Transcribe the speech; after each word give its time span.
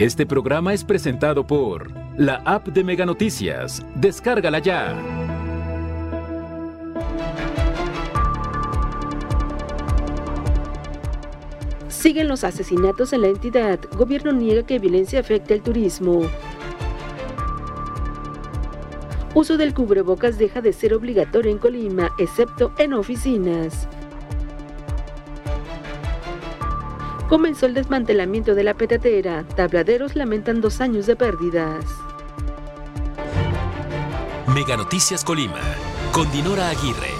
Este 0.00 0.24
programa 0.24 0.72
es 0.72 0.82
presentado 0.82 1.46
por 1.46 1.92
la 2.16 2.36
app 2.46 2.68
de 2.68 2.82
Mega 2.82 3.04
Noticias. 3.04 3.84
Descárgala 3.96 4.58
ya. 4.58 4.98
Siguen 11.90 12.28
los 12.28 12.44
asesinatos 12.44 13.12
en 13.12 13.20
la 13.20 13.28
entidad. 13.28 13.78
Gobierno 13.94 14.32
niega 14.32 14.64
que 14.64 14.78
violencia 14.78 15.20
afecte 15.20 15.52
al 15.52 15.60
turismo. 15.60 16.22
Uso 19.34 19.58
del 19.58 19.74
cubrebocas 19.74 20.38
deja 20.38 20.62
de 20.62 20.72
ser 20.72 20.94
obligatorio 20.94 21.52
en 21.52 21.58
Colima, 21.58 22.08
excepto 22.18 22.72
en 22.78 22.94
oficinas. 22.94 23.86
Comenzó 27.30 27.66
el 27.66 27.74
desmantelamiento 27.74 28.56
de 28.56 28.64
la 28.64 28.74
petatera. 28.74 29.44
Tabladeros 29.54 30.16
lamentan 30.16 30.60
dos 30.60 30.80
años 30.80 31.06
de 31.06 31.14
pérdidas. 31.14 31.84
Mega 34.52 34.76
Noticias 34.76 35.24
Colima, 35.24 35.60
con 36.10 36.28
Dinora 36.32 36.70
Aguirre. 36.70 37.12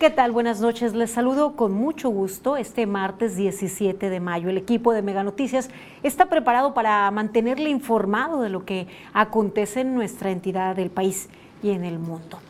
¿Qué 0.00 0.10
tal? 0.10 0.32
Buenas 0.32 0.60
noches. 0.60 0.94
Les 0.94 1.12
saludo 1.12 1.54
con 1.54 1.74
mucho 1.74 2.08
gusto 2.08 2.56
este 2.56 2.86
martes 2.86 3.36
17 3.36 4.10
de 4.10 4.18
mayo. 4.18 4.48
El 4.48 4.58
equipo 4.58 4.92
de 4.92 5.02
Mega 5.02 5.22
Noticias 5.22 5.70
está 6.02 6.26
preparado 6.26 6.74
para 6.74 7.08
mantenerle 7.12 7.70
informado 7.70 8.42
de 8.42 8.48
lo 8.48 8.64
que 8.64 8.88
acontece 9.12 9.82
en 9.82 9.94
nuestra 9.94 10.32
entidad 10.32 10.74
del 10.74 10.90
país 10.90 11.28
y 11.62 11.70
en 11.70 11.84
el 11.84 12.00
mundo. 12.00 12.40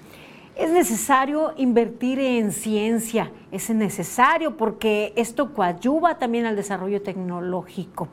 Es 0.56 0.70
necesario 0.70 1.52
invertir 1.58 2.18
en 2.18 2.50
ciencia, 2.50 3.30
es 3.52 3.68
necesario 3.68 4.56
porque 4.56 5.12
esto 5.14 5.52
coadyuva 5.52 6.18
también 6.18 6.46
al 6.46 6.56
desarrollo 6.56 7.02
tecnológico. 7.02 8.08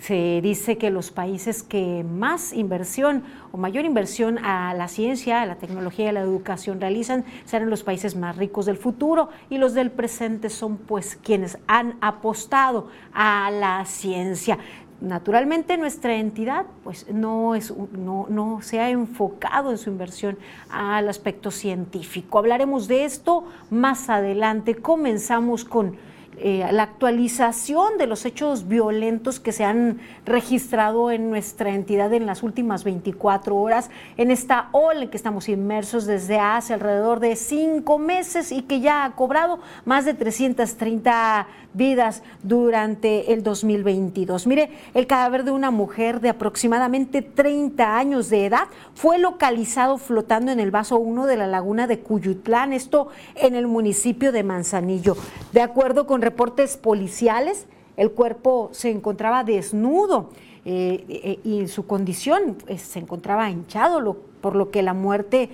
Se 0.00 0.38
dice 0.40 0.78
que 0.78 0.88
los 0.90 1.10
países 1.10 1.64
que 1.64 2.04
más 2.04 2.52
inversión 2.52 3.24
o 3.50 3.56
mayor 3.56 3.84
inversión 3.84 4.38
a 4.38 4.72
la 4.72 4.86
ciencia, 4.86 5.42
a 5.42 5.46
la 5.46 5.56
tecnología 5.56 6.04
y 6.04 6.08
a 6.10 6.12
la 6.12 6.20
educación 6.20 6.80
realizan 6.80 7.24
serán 7.44 7.70
los 7.70 7.82
países 7.82 8.14
más 8.14 8.36
ricos 8.36 8.66
del 8.66 8.76
futuro 8.76 9.30
y 9.50 9.58
los 9.58 9.74
del 9.74 9.90
presente 9.90 10.48
son 10.48 10.76
pues 10.76 11.18
quienes 11.20 11.58
han 11.66 11.96
apostado 12.00 12.86
a 13.12 13.50
la 13.50 13.84
ciencia. 13.84 14.58
Naturalmente 15.00 15.78
nuestra 15.78 16.14
entidad 16.16 16.66
pues, 16.84 17.06
no, 17.10 17.54
es, 17.54 17.72
no, 17.92 18.26
no, 18.28 18.60
se 18.60 18.80
ha 18.80 18.90
enfocado 18.90 19.70
en 19.70 19.78
su 19.78 19.88
inversión 19.88 20.38
al 20.68 21.08
aspecto 21.08 21.50
científico. 21.50 22.38
Hablaremos 22.38 22.86
de 22.86 23.04
esto 23.04 23.44
más 23.70 24.10
adelante. 24.10 24.74
Comenzamos 24.74 25.64
con 25.64 25.96
eh, 26.42 26.66
la 26.72 26.84
actualización 26.84 27.98
de 27.98 28.06
los 28.06 28.24
hechos 28.24 28.66
violentos 28.66 29.40
que 29.40 29.52
se 29.52 29.64
han 29.64 30.00
registrado 30.24 31.10
en 31.10 31.28
nuestra 31.28 31.74
entidad 31.74 32.12
en 32.14 32.24
las 32.24 32.42
últimas 32.42 32.82
24 32.82 33.54
horas, 33.56 33.90
en 34.16 34.30
esta 34.30 34.70
ola 34.72 35.02
en 35.02 35.10
que 35.10 35.16
estamos 35.16 35.48
inmersos 35.50 36.06
desde 36.06 36.38
hace 36.38 36.72
alrededor 36.72 37.20
de 37.20 37.36
cinco 37.36 37.98
meses 37.98 38.52
y 38.52 38.62
que 38.62 38.80
ya 38.80 39.04
ha 39.04 39.16
cobrado 39.16 39.60
más 39.84 40.04
de 40.04 40.14
330 40.14 41.46
vidas 41.72 42.22
durante 42.42 43.32
el 43.32 43.42
2022. 43.42 44.46
Mire, 44.46 44.70
el 44.94 45.06
cadáver 45.06 45.44
de 45.44 45.50
una 45.50 45.70
mujer 45.70 46.20
de 46.20 46.30
aproximadamente 46.30 47.22
30 47.22 47.96
años 47.96 48.28
de 48.30 48.46
edad 48.46 48.68
fue 48.94 49.18
localizado 49.18 49.98
flotando 49.98 50.50
en 50.52 50.60
el 50.60 50.70
vaso 50.70 50.98
1 50.98 51.26
de 51.26 51.36
la 51.36 51.46
laguna 51.46 51.86
de 51.86 52.00
Cuyutlán, 52.00 52.72
esto 52.72 53.08
en 53.34 53.54
el 53.54 53.66
municipio 53.66 54.32
de 54.32 54.42
Manzanillo. 54.42 55.16
De 55.52 55.60
acuerdo 55.60 56.06
con 56.06 56.22
reportes 56.30 56.76
policiales, 56.76 57.66
el 57.96 58.12
cuerpo 58.12 58.70
se 58.72 58.88
encontraba 58.88 59.42
desnudo 59.42 60.30
eh, 60.64 61.04
eh, 61.08 61.40
y 61.42 61.66
su 61.66 61.86
condición 61.86 62.56
eh, 62.68 62.78
se 62.78 63.00
encontraba 63.00 63.50
hinchado, 63.50 64.16
por 64.40 64.54
lo 64.54 64.70
que 64.70 64.82
la 64.82 64.94
muerte 64.94 65.50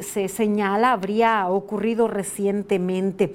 se 0.00 0.28
señala 0.28 0.92
habría 0.92 1.48
ocurrido 1.48 2.08
recientemente. 2.08 3.34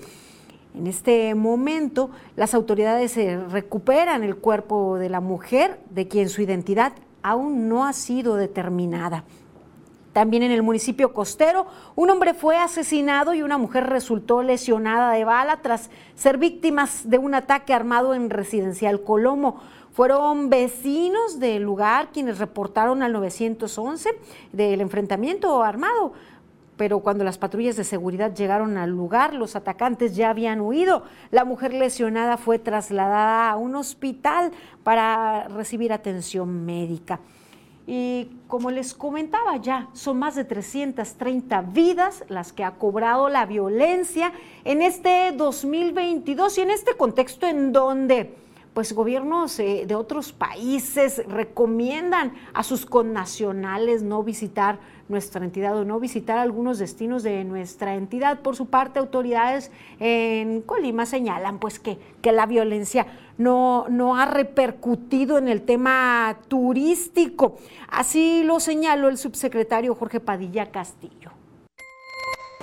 En 0.74 0.88
este 0.88 1.36
momento, 1.36 2.10
las 2.36 2.54
autoridades 2.54 3.16
recuperan 3.52 4.24
el 4.24 4.38
cuerpo 4.38 4.98
de 4.98 5.10
la 5.10 5.20
mujer, 5.20 5.80
de 5.92 6.08
quien 6.08 6.30
su 6.30 6.42
identidad 6.42 6.94
aún 7.22 7.70
no 7.70 7.86
ha 7.86 7.94
sido 7.94 8.36
determinada. 8.36 9.26
También 10.16 10.44
en 10.44 10.54
el 10.54 10.64
municipio 10.64 11.12
costero, 11.12 11.68
un 11.98 12.10
hombre 12.10 12.34
fue 12.34 12.56
asesinado 12.56 13.34
y 13.34 13.42
una 13.42 13.58
mujer 13.58 13.88
resultó 13.88 14.44
lesionada 14.44 15.12
de 15.12 15.26
bala 15.26 15.58
tras 15.62 15.90
ser 16.16 16.38
víctimas 16.38 17.10
de 17.10 17.18
un 17.18 17.36
ataque 17.36 17.74
armado 17.74 18.14
en 18.14 18.30
residencial 18.30 19.04
Colomo. 19.04 19.60
Fueron 19.92 20.50
vecinos 20.50 21.42
del 21.42 21.64
lugar 21.64 22.14
quienes 22.14 22.40
reportaron 22.40 23.04
al 23.04 23.12
911 23.12 24.10
del 24.54 24.80
enfrentamiento 24.80 25.62
armado 25.62 26.14
pero 26.78 27.00
cuando 27.00 27.24
las 27.24 27.38
patrullas 27.38 27.76
de 27.76 27.84
seguridad 27.84 28.34
llegaron 28.34 28.78
al 28.78 28.92
lugar, 28.92 29.34
los 29.34 29.56
atacantes 29.56 30.16
ya 30.16 30.30
habían 30.30 30.60
huido. 30.60 31.04
La 31.32 31.46
mujer 31.46 31.74
lesionada 31.74 32.36
fue 32.36 32.60
trasladada 32.60 33.50
a 33.50 33.56
un 33.56 33.76
hospital 33.76 34.52
para 34.84 35.48
recibir 35.48 35.94
atención 35.94 36.66
médica. 36.66 37.22
Y 37.88 38.32
como 38.48 38.72
les 38.72 38.94
comentaba 38.94 39.58
ya, 39.58 39.90
son 39.94 40.18
más 40.18 40.36
de 40.36 40.44
330 40.44 41.62
vidas 41.62 42.24
las 42.30 42.52
que 42.52 42.64
ha 42.64 42.72
cobrado 42.72 43.30
la 43.30 43.46
violencia 43.46 44.34
en 44.64 44.82
este 44.82 45.32
2022 45.34 46.58
y 46.58 46.62
en 46.62 46.72
este 46.72 46.96
contexto 46.96 47.46
en 47.46 47.72
donde 47.72 48.36
pues 48.76 48.92
gobiernos 48.92 49.58
eh, 49.60 49.86
de 49.88 49.96
otros 49.96 50.34
países 50.34 51.24
recomiendan 51.30 52.34
a 52.54 52.62
sus 52.62 52.86
connacionales 52.86 54.04
no 54.04 54.22
visitar 54.22 54.80
nuestra 55.08 55.46
entidad 55.46 55.78
o 55.78 55.86
no 55.86 55.98
visitar 55.98 56.38
algunos 56.38 56.78
destinos 56.78 57.24
de 57.24 57.46
nuestra 57.46 57.96
entidad. 57.96 58.42
Por 58.42 58.58
su 58.58 58.66
parte, 58.66 59.00
autoridades 59.00 59.72
en 60.00 60.62
Colima 60.62 61.06
señalan 61.06 61.60
pues 61.60 61.80
que, 61.80 61.98
que 62.22 62.34
la 62.34 62.48
violencia 62.48 63.08
no, 63.38 63.86
no 63.90 64.18
ha 64.18 64.26
repercutido 64.26 65.38
en 65.38 65.48
el 65.48 65.64
tema 65.64 66.38
turístico. 66.48 67.58
Así 67.90 68.44
lo 68.44 68.60
señaló 68.60 69.10
el 69.10 69.18
subsecretario 69.18 69.96
Jorge 69.96 70.20
Padilla 70.20 70.72
Castillo. 70.72 71.32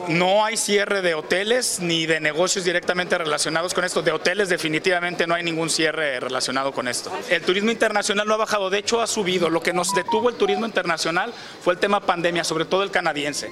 No 0.08 0.44
hay 0.44 0.56
cierre 0.56 1.00
de 1.02 1.14
hoteles 1.14 1.78
ni 1.80 2.06
de 2.06 2.18
negocios 2.18 2.64
directamente 2.64 3.16
relacionados 3.18 3.72
con 3.72 3.84
esto. 3.84 4.02
De 4.02 4.10
hoteles 4.10 4.48
definitivamente 4.48 5.26
no 5.26 5.34
hay 5.34 5.44
ningún 5.44 5.70
cierre 5.70 6.18
relacionado 6.18 6.72
con 6.72 6.88
esto. 6.88 7.12
El 7.28 7.42
turismo 7.42 7.70
internacional 7.70 8.26
no 8.26 8.34
ha 8.34 8.38
bajado, 8.38 8.70
de 8.70 8.78
hecho 8.78 9.00
ha 9.00 9.06
subido. 9.06 9.48
Lo 9.50 9.62
que 9.62 9.72
nos 9.72 9.94
detuvo 9.94 10.28
el 10.28 10.36
turismo 10.36 10.66
internacional 10.66 11.32
fue 11.60 11.74
el 11.74 11.78
tema 11.78 12.00
pandemia, 12.00 12.42
sobre 12.42 12.64
todo 12.64 12.82
el 12.82 12.90
canadiense. 12.90 13.50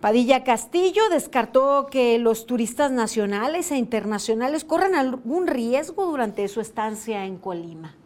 Padilla 0.00 0.44
Castillo 0.44 1.08
descartó 1.10 1.88
que 1.90 2.18
los 2.18 2.46
turistas 2.46 2.92
nacionales 2.92 3.72
e 3.72 3.76
internacionales 3.76 4.64
corran 4.64 4.94
algún 4.94 5.48
riesgo 5.48 6.06
durante 6.06 6.46
su 6.46 6.60
estancia 6.60 7.24
en 7.24 7.36
Colima. 7.36 7.96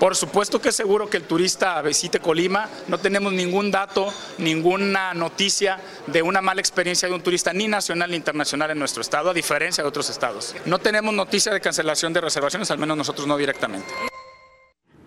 Por 0.00 0.16
supuesto 0.16 0.60
que 0.60 0.68
es 0.70 0.76
seguro 0.76 1.08
que 1.08 1.16
el 1.16 1.24
turista 1.24 1.80
visite 1.82 2.18
Colima. 2.18 2.68
No 2.88 2.98
tenemos 2.98 3.32
ningún 3.32 3.70
dato, 3.70 4.12
ninguna 4.38 5.14
noticia 5.14 5.78
de 6.08 6.22
una 6.22 6.40
mala 6.40 6.60
experiencia 6.60 7.08
de 7.08 7.14
un 7.14 7.22
turista 7.22 7.52
ni 7.52 7.68
nacional 7.68 8.10
ni 8.10 8.16
internacional 8.16 8.70
en 8.70 8.78
nuestro 8.78 9.02
estado, 9.02 9.30
a 9.30 9.34
diferencia 9.34 9.82
de 9.82 9.88
otros 9.88 10.10
estados. 10.10 10.56
No 10.66 10.78
tenemos 10.78 11.14
noticia 11.14 11.52
de 11.52 11.60
cancelación 11.60 12.12
de 12.12 12.20
reservaciones, 12.20 12.70
al 12.70 12.78
menos 12.78 12.96
nosotros 12.96 13.26
no 13.26 13.36
directamente. 13.36 13.92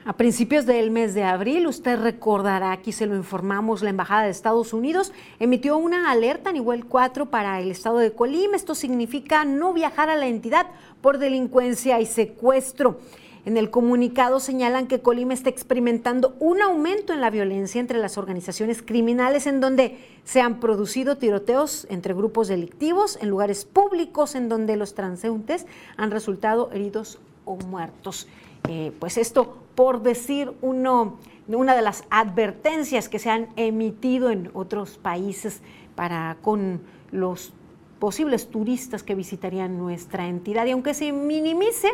A 0.04 0.14
principios 0.14 0.66
del 0.66 0.90
mes 0.90 1.14
de 1.14 1.24
abril, 1.24 1.68
usted 1.68 2.00
recordará, 2.02 2.72
aquí 2.72 2.92
se 2.92 3.06
lo 3.06 3.16
informamos, 3.16 3.84
la 3.84 3.92
Embajada 3.92 4.24
de 4.24 4.32
Estados 4.32 4.74
Unidos 4.74 5.14
emitió 5.40 5.78
una 5.78 6.10
alerta 6.10 6.50
a 6.50 6.54
nivel 6.54 6.86
4 6.86 7.28
para 7.28 7.60
el 7.62 7.70
estado 7.70 8.00
de 8.00 8.12
Colima. 8.12 8.56
Esto 8.56 8.74
significa 8.74 9.46
no 9.46 9.74
viajar 9.74 10.10
a 10.10 10.16
la 10.16 10.26
entidad 10.26 10.66
por 11.02 11.20
delincuencia 11.20 12.02
y 12.02 12.08
secuestro. 12.08 12.98
En 13.46 13.58
el 13.58 13.70
comunicado 13.70 14.40
señalan 14.40 14.88
que 14.88 15.02
Colima 15.02 15.36
está 15.36 15.52
experimentando 15.52 16.36
un 16.40 16.64
aumento 16.64 17.14
en 17.14 17.22
la 17.22 17.30
violencia 17.30 17.80
entre 17.80 18.00
las 18.00 18.18
organizaciones 18.18 18.82
criminales 18.82 19.46
en 19.46 19.60
donde 19.60 20.00
se 20.24 20.42
han 20.42 20.60
producido 20.60 21.18
tiroteos 21.18 21.86
entre 21.92 22.16
grupos 22.16 22.48
delictivos 22.48 23.20
en 23.22 23.30
lugares 23.30 23.66
públicos 23.66 24.34
en 24.34 24.50
donde 24.50 24.78
los 24.78 24.96
transeúntes 24.96 25.68
han 25.96 26.10
resultado 26.10 26.72
heridos 26.72 27.20
o 27.46 27.56
muertos. 27.58 28.28
Eh, 28.68 28.92
pues 29.00 29.18
esto 29.18 29.58
por 29.76 30.02
decir 30.02 30.52
uno, 30.62 31.18
una 31.48 31.76
de 31.76 31.82
las 31.82 32.04
advertencias 32.10 33.10
que 33.10 33.20
se 33.20 33.30
han 33.30 33.50
emitido 33.56 34.30
en 34.30 34.50
otros 34.54 34.98
países 34.98 35.62
para 35.96 36.38
con 36.42 36.82
los 37.12 37.54
posibles 38.00 38.50
turistas 38.50 39.04
que 39.04 39.14
visitarían 39.14 39.78
nuestra 39.78 40.28
entidad. 40.28 40.66
Y 40.66 40.72
aunque 40.72 40.94
se 40.94 41.12
minimice, 41.12 41.90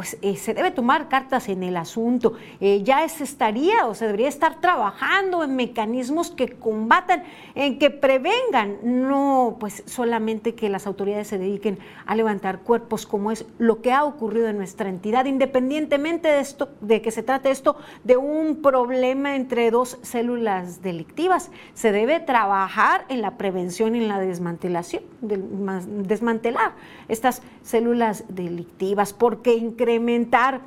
pues 0.00 0.16
eh, 0.22 0.34
se 0.36 0.54
debe 0.54 0.70
tomar 0.70 1.10
cartas 1.10 1.50
en 1.50 1.62
el 1.62 1.76
asunto. 1.76 2.32
Eh, 2.58 2.82
ya 2.82 3.06
se 3.06 3.22
estaría 3.22 3.84
o 3.84 3.94
se 3.94 4.06
debería 4.06 4.28
estar 4.28 4.58
trabajando 4.58 5.44
en 5.44 5.54
mecanismos 5.56 6.30
que 6.30 6.48
combatan, 6.48 7.22
en 7.54 7.78
que 7.78 7.90
prevengan, 7.90 8.78
no 8.82 9.58
pues 9.60 9.82
solamente 9.84 10.54
que 10.54 10.70
las 10.70 10.86
autoridades 10.86 11.28
se 11.28 11.36
dediquen 11.36 11.78
a 12.06 12.14
levantar 12.14 12.60
cuerpos 12.60 13.04
como 13.04 13.30
es 13.30 13.44
lo 13.58 13.82
que 13.82 13.92
ha 13.92 14.04
ocurrido 14.04 14.48
en 14.48 14.56
nuestra 14.56 14.88
entidad, 14.88 15.26
independientemente 15.26 16.28
de 16.28 16.40
esto, 16.40 16.70
de 16.80 17.02
que 17.02 17.10
se 17.10 17.22
trate 17.22 17.50
esto 17.50 17.76
de 18.02 18.16
un 18.16 18.62
problema 18.62 19.36
entre 19.36 19.70
dos 19.70 19.98
células 20.00 20.80
delictivas. 20.80 21.50
Se 21.74 21.92
debe 21.92 22.20
trabajar 22.20 23.04
en 23.10 23.20
la 23.20 23.36
prevención 23.36 23.94
y 23.96 23.98
en 23.98 24.08
la 24.08 24.18
desmantelación, 24.18 25.02
desmantelar 25.20 26.72
estas 27.08 27.42
células 27.62 28.24
delictivas, 28.30 29.12
porque 29.12 29.52
incrementar 29.94 30.60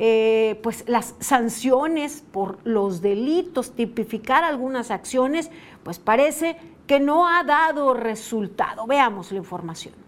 eh, 0.00 0.60
pues 0.62 0.84
las 0.86 1.14
sanciones 1.18 2.22
por 2.30 2.58
los 2.64 3.02
delitos, 3.02 3.72
tipificar 3.72 4.44
algunas 4.44 4.90
acciones, 4.90 5.50
pues 5.82 5.98
parece 5.98 6.56
que 6.86 7.00
no 7.00 7.26
ha 7.28 7.42
dado 7.42 7.94
resultado. 7.94 8.86
Veamos 8.86 9.32
la 9.32 9.38
información. 9.38 10.07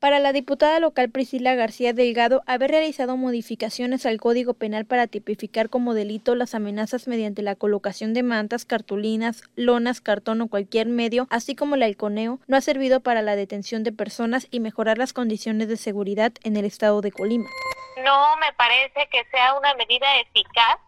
Para 0.00 0.18
la 0.18 0.32
diputada 0.32 0.80
local 0.80 1.10
Priscila 1.10 1.54
García 1.54 1.92
Delgado, 1.92 2.42
haber 2.46 2.70
realizado 2.70 3.18
modificaciones 3.18 4.06
al 4.06 4.18
Código 4.18 4.54
Penal 4.54 4.86
para 4.86 5.06
tipificar 5.06 5.68
como 5.68 5.92
delito 5.92 6.34
las 6.34 6.54
amenazas 6.54 7.06
mediante 7.06 7.42
la 7.42 7.54
colocación 7.54 8.14
de 8.14 8.22
mantas, 8.22 8.64
cartulinas, 8.64 9.42
lonas, 9.56 10.00
cartón 10.00 10.40
o 10.40 10.48
cualquier 10.48 10.86
medio, 10.86 11.26
así 11.28 11.54
como 11.54 11.74
el 11.74 11.82
halconeo, 11.82 12.38
no 12.46 12.56
ha 12.56 12.62
servido 12.62 13.00
para 13.00 13.20
la 13.20 13.36
detención 13.36 13.84
de 13.84 13.92
personas 13.92 14.48
y 14.50 14.60
mejorar 14.60 14.96
las 14.96 15.12
condiciones 15.12 15.68
de 15.68 15.76
seguridad 15.76 16.32
en 16.44 16.56
el 16.56 16.64
estado 16.64 17.02
de 17.02 17.12
Colima. 17.12 17.50
No 18.02 18.36
me 18.38 18.54
parece 18.54 19.06
que 19.10 19.26
sea 19.26 19.52
una 19.52 19.74
medida 19.74 20.18
eficaz 20.20 20.78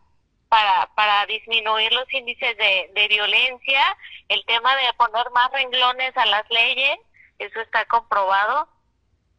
para, 0.49 0.89
para 0.95 1.27
disminuir 1.27 1.93
los 1.93 2.11
índices 2.15 2.57
de, 2.57 2.91
de 2.95 3.09
violencia, 3.09 3.83
el 4.31 4.43
tema 4.47 4.75
de 4.77 4.91
poner 4.97 5.31
más 5.35 5.53
renglones 5.53 6.17
a 6.17 6.25
las 6.25 6.49
leyes, 6.49 6.97
eso 7.39 7.61
está 7.61 7.85
comprobado 7.85 8.72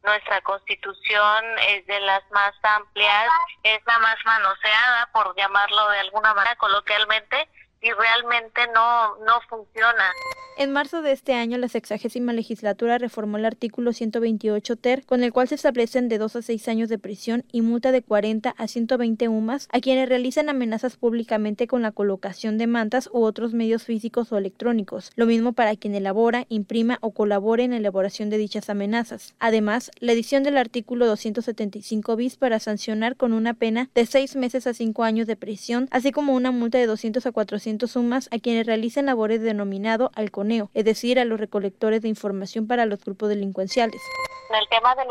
nuestra 0.04 0.42
constitución 0.42 1.46
es 1.70 1.86
de 1.88 2.00
las 2.02 2.24
más 2.32 2.54
amplias, 2.62 3.30
es 3.64 3.80
la 3.86 4.00
más 4.00 4.18
manoseada, 4.26 5.10
por 5.14 5.36
llamarlo 5.36 5.90
de 5.90 6.00
alguna 6.00 6.34
manera 6.34 6.56
coloquialmente, 6.58 7.48
y 7.84 7.92
realmente 7.92 8.62
no, 8.74 9.18
no 9.18 9.42
funciona. 9.50 10.12
En 10.56 10.72
marzo 10.72 11.02
de 11.02 11.12
este 11.12 11.34
año, 11.34 11.58
la 11.58 11.68
sexagésima 11.68 12.32
legislatura 12.32 12.98
reformó 12.98 13.38
el 13.38 13.46
artículo 13.46 13.92
128 13.92 14.76
ter, 14.78 15.06
con 15.06 15.24
el 15.24 15.34
cual 15.34 15.48
se 15.48 15.56
establecen 15.56 16.10
de 16.10 16.20
2 16.20 16.36
a 16.36 16.42
6 16.44 16.68
años 16.68 16.90
de 16.90 17.00
prisión 17.00 17.44
y 17.52 17.62
multa 17.62 17.92
de 17.92 18.04
40 18.04 18.52
a 18.52 18.68
120 18.68 19.28
UMAS 19.28 19.68
a 19.72 19.80
quienes 19.80 20.08
realizan 20.08 20.50
amenazas 20.50 20.96
públicamente 20.96 21.68
con 21.68 21.82
la 21.82 21.92
colocación 21.92 22.58
de 22.58 22.68
mantas 22.68 23.10
u 23.12 23.24
otros 23.24 23.54
medios 23.54 23.84
físicos 23.84 24.32
o 24.32 24.38
electrónicos. 24.38 25.12
Lo 25.16 25.26
mismo 25.26 25.54
para 25.54 25.76
quien 25.76 25.96
elabora, 25.96 26.46
imprima 26.50 27.00
o 27.02 27.12
colabore 27.12 27.64
en 27.64 27.72
la 27.72 27.78
elaboración 27.78 28.30
de 28.30 28.38
dichas 28.38 28.70
amenazas. 28.70 29.34
Además, 29.40 29.92
la 30.00 30.14
edición 30.14 30.44
del 30.44 30.58
artículo 30.58 31.08
275 31.08 32.16
bis 32.16 32.38
para 32.38 32.60
sancionar 32.60 33.18
con 33.18 33.34
una 33.34 33.56
pena 33.56 33.90
de 33.96 34.06
6 34.06 34.36
meses 34.36 34.68
a 34.68 34.74
5 34.74 35.04
años 35.04 35.28
de 35.28 35.36
prisión, 35.36 35.88
así 35.92 36.12
como 36.12 36.34
una 36.34 36.52
multa 36.52 36.78
de 36.78 36.86
200 36.86 37.26
a 37.26 37.32
400 37.32 37.73
sumas 37.88 38.30
a 38.32 38.40
quienes 38.40 38.66
realicen 38.66 39.06
labores 39.06 39.42
denominado 39.42 40.12
al 40.16 40.32
es 40.74 40.86
decir, 40.86 41.20
a 41.20 41.26
los 41.26 41.40
recolectores 41.40 42.02
de 42.02 42.08
información 42.08 42.68
para 42.68 42.86
los 42.86 43.04
grupos 43.04 43.30
delincuenciales. 43.30 44.02
En 44.50 44.56
el 44.56 44.68
tema 44.70 44.96
del, 44.96 45.08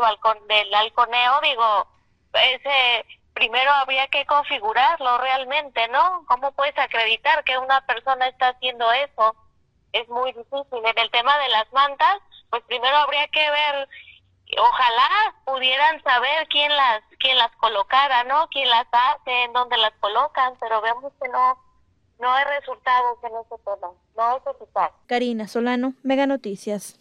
del 0.47 0.73
halconeo, 0.73 1.41
digo, 1.41 1.87
ese 2.33 3.05
primero 3.33 3.71
habría 3.71 4.07
que 4.07 4.25
configurarlo 4.25 5.17
realmente, 5.17 5.87
¿no? 5.89 6.23
¿Cómo 6.27 6.51
puedes 6.51 6.77
acreditar 6.77 7.43
que 7.43 7.57
una 7.57 7.81
persona 7.85 8.27
está 8.27 8.49
haciendo 8.49 8.91
eso? 8.91 9.35
Es 9.91 10.07
muy 10.09 10.31
difícil. 10.33 10.85
En 10.85 10.97
el 10.97 11.11
tema 11.11 11.37
de 11.39 11.49
las 11.49 11.71
mantas, 11.73 12.19
pues 12.49 12.63
primero 12.63 12.95
habría 12.95 13.27
que 13.29 13.49
ver, 13.49 13.89
ojalá 14.57 15.35
pudieran 15.45 16.01
saber 16.03 16.47
quién 16.47 16.75
las 16.75 17.01
quién 17.19 17.37
las 17.37 17.51
colocara, 17.57 18.23
¿no? 18.25 18.47
Quién 18.49 18.69
las 18.69 18.87
hace, 18.91 19.43
en 19.43 19.53
dónde 19.53 19.77
las 19.77 19.93
colocan, 19.99 20.53
pero 20.59 20.81
vemos 20.81 21.11
que 21.21 21.29
no 21.29 21.57
no 22.19 22.31
hay 22.31 22.45
resultados 22.59 23.17
en 23.23 23.31
ese 23.31 23.63
tema, 23.63 23.91
no 24.15 24.37
es 24.37 24.55
eficaz. 24.55 24.91
Karina 25.07 25.47
Solano, 25.47 25.93
Mega 26.03 26.25
Noticias. 26.25 26.99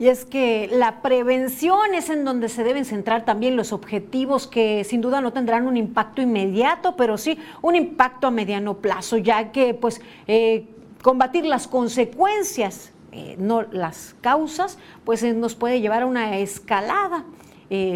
Y 0.00 0.08
es 0.08 0.24
que 0.24 0.66
la 0.72 1.02
prevención 1.02 1.92
es 1.92 2.08
en 2.08 2.24
donde 2.24 2.48
se 2.48 2.64
deben 2.64 2.86
centrar 2.86 3.26
también 3.26 3.54
los 3.54 3.70
objetivos 3.74 4.46
que 4.46 4.82
sin 4.84 5.02
duda 5.02 5.20
no 5.20 5.34
tendrán 5.34 5.66
un 5.66 5.76
impacto 5.76 6.22
inmediato, 6.22 6.96
pero 6.96 7.18
sí 7.18 7.38
un 7.60 7.76
impacto 7.76 8.26
a 8.26 8.30
mediano 8.30 8.78
plazo, 8.78 9.18
ya 9.18 9.52
que 9.52 9.74
pues 9.74 10.00
eh, 10.26 10.66
combatir 11.02 11.44
las 11.44 11.68
consecuencias, 11.68 12.94
eh, 13.12 13.36
no 13.38 13.60
las 13.60 14.16
causas, 14.22 14.78
pues 15.04 15.22
eh, 15.22 15.34
nos 15.34 15.54
puede 15.54 15.82
llevar 15.82 16.04
a 16.04 16.06
una 16.06 16.38
escalada. 16.38 17.26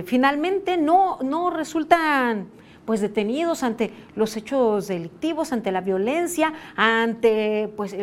finalmente 0.04 0.76
no, 0.76 1.18
no 1.22 1.48
resultan 1.50 2.48
pues 2.84 3.00
detenidos 3.00 3.62
ante 3.62 3.92
los 4.14 4.36
hechos 4.36 4.88
delictivos, 4.88 5.52
ante 5.52 5.72
la 5.72 5.80
violencia, 5.80 6.52
ante 6.76 7.72
pues 7.76 7.96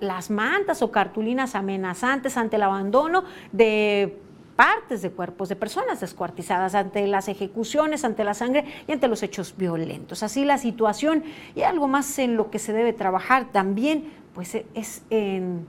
las 0.00 0.30
mantas 0.30 0.82
o 0.82 0.90
cartulinas 0.90 1.54
amenazantes, 1.54 2.36
ante 2.36 2.56
el 2.56 2.62
abandono 2.62 3.24
de 3.52 4.18
partes 4.56 5.02
de 5.02 5.10
cuerpos 5.10 5.48
de 5.48 5.56
personas 5.56 6.00
descuartizadas 6.00 6.74
ante 6.74 7.06
las 7.06 7.28
ejecuciones, 7.28 8.04
ante 8.04 8.24
la 8.24 8.34
sangre 8.34 8.64
y 8.86 8.92
ante 8.92 9.08
los 9.08 9.22
hechos 9.22 9.54
violentos. 9.56 10.22
Así 10.22 10.44
la 10.44 10.58
situación 10.58 11.24
y 11.54 11.62
algo 11.62 11.88
más 11.88 12.18
en 12.18 12.36
lo 12.36 12.50
que 12.50 12.58
se 12.58 12.72
debe 12.72 12.92
trabajar 12.92 13.50
también 13.52 14.12
pues 14.32 14.54
es 14.74 15.02
en 15.10 15.66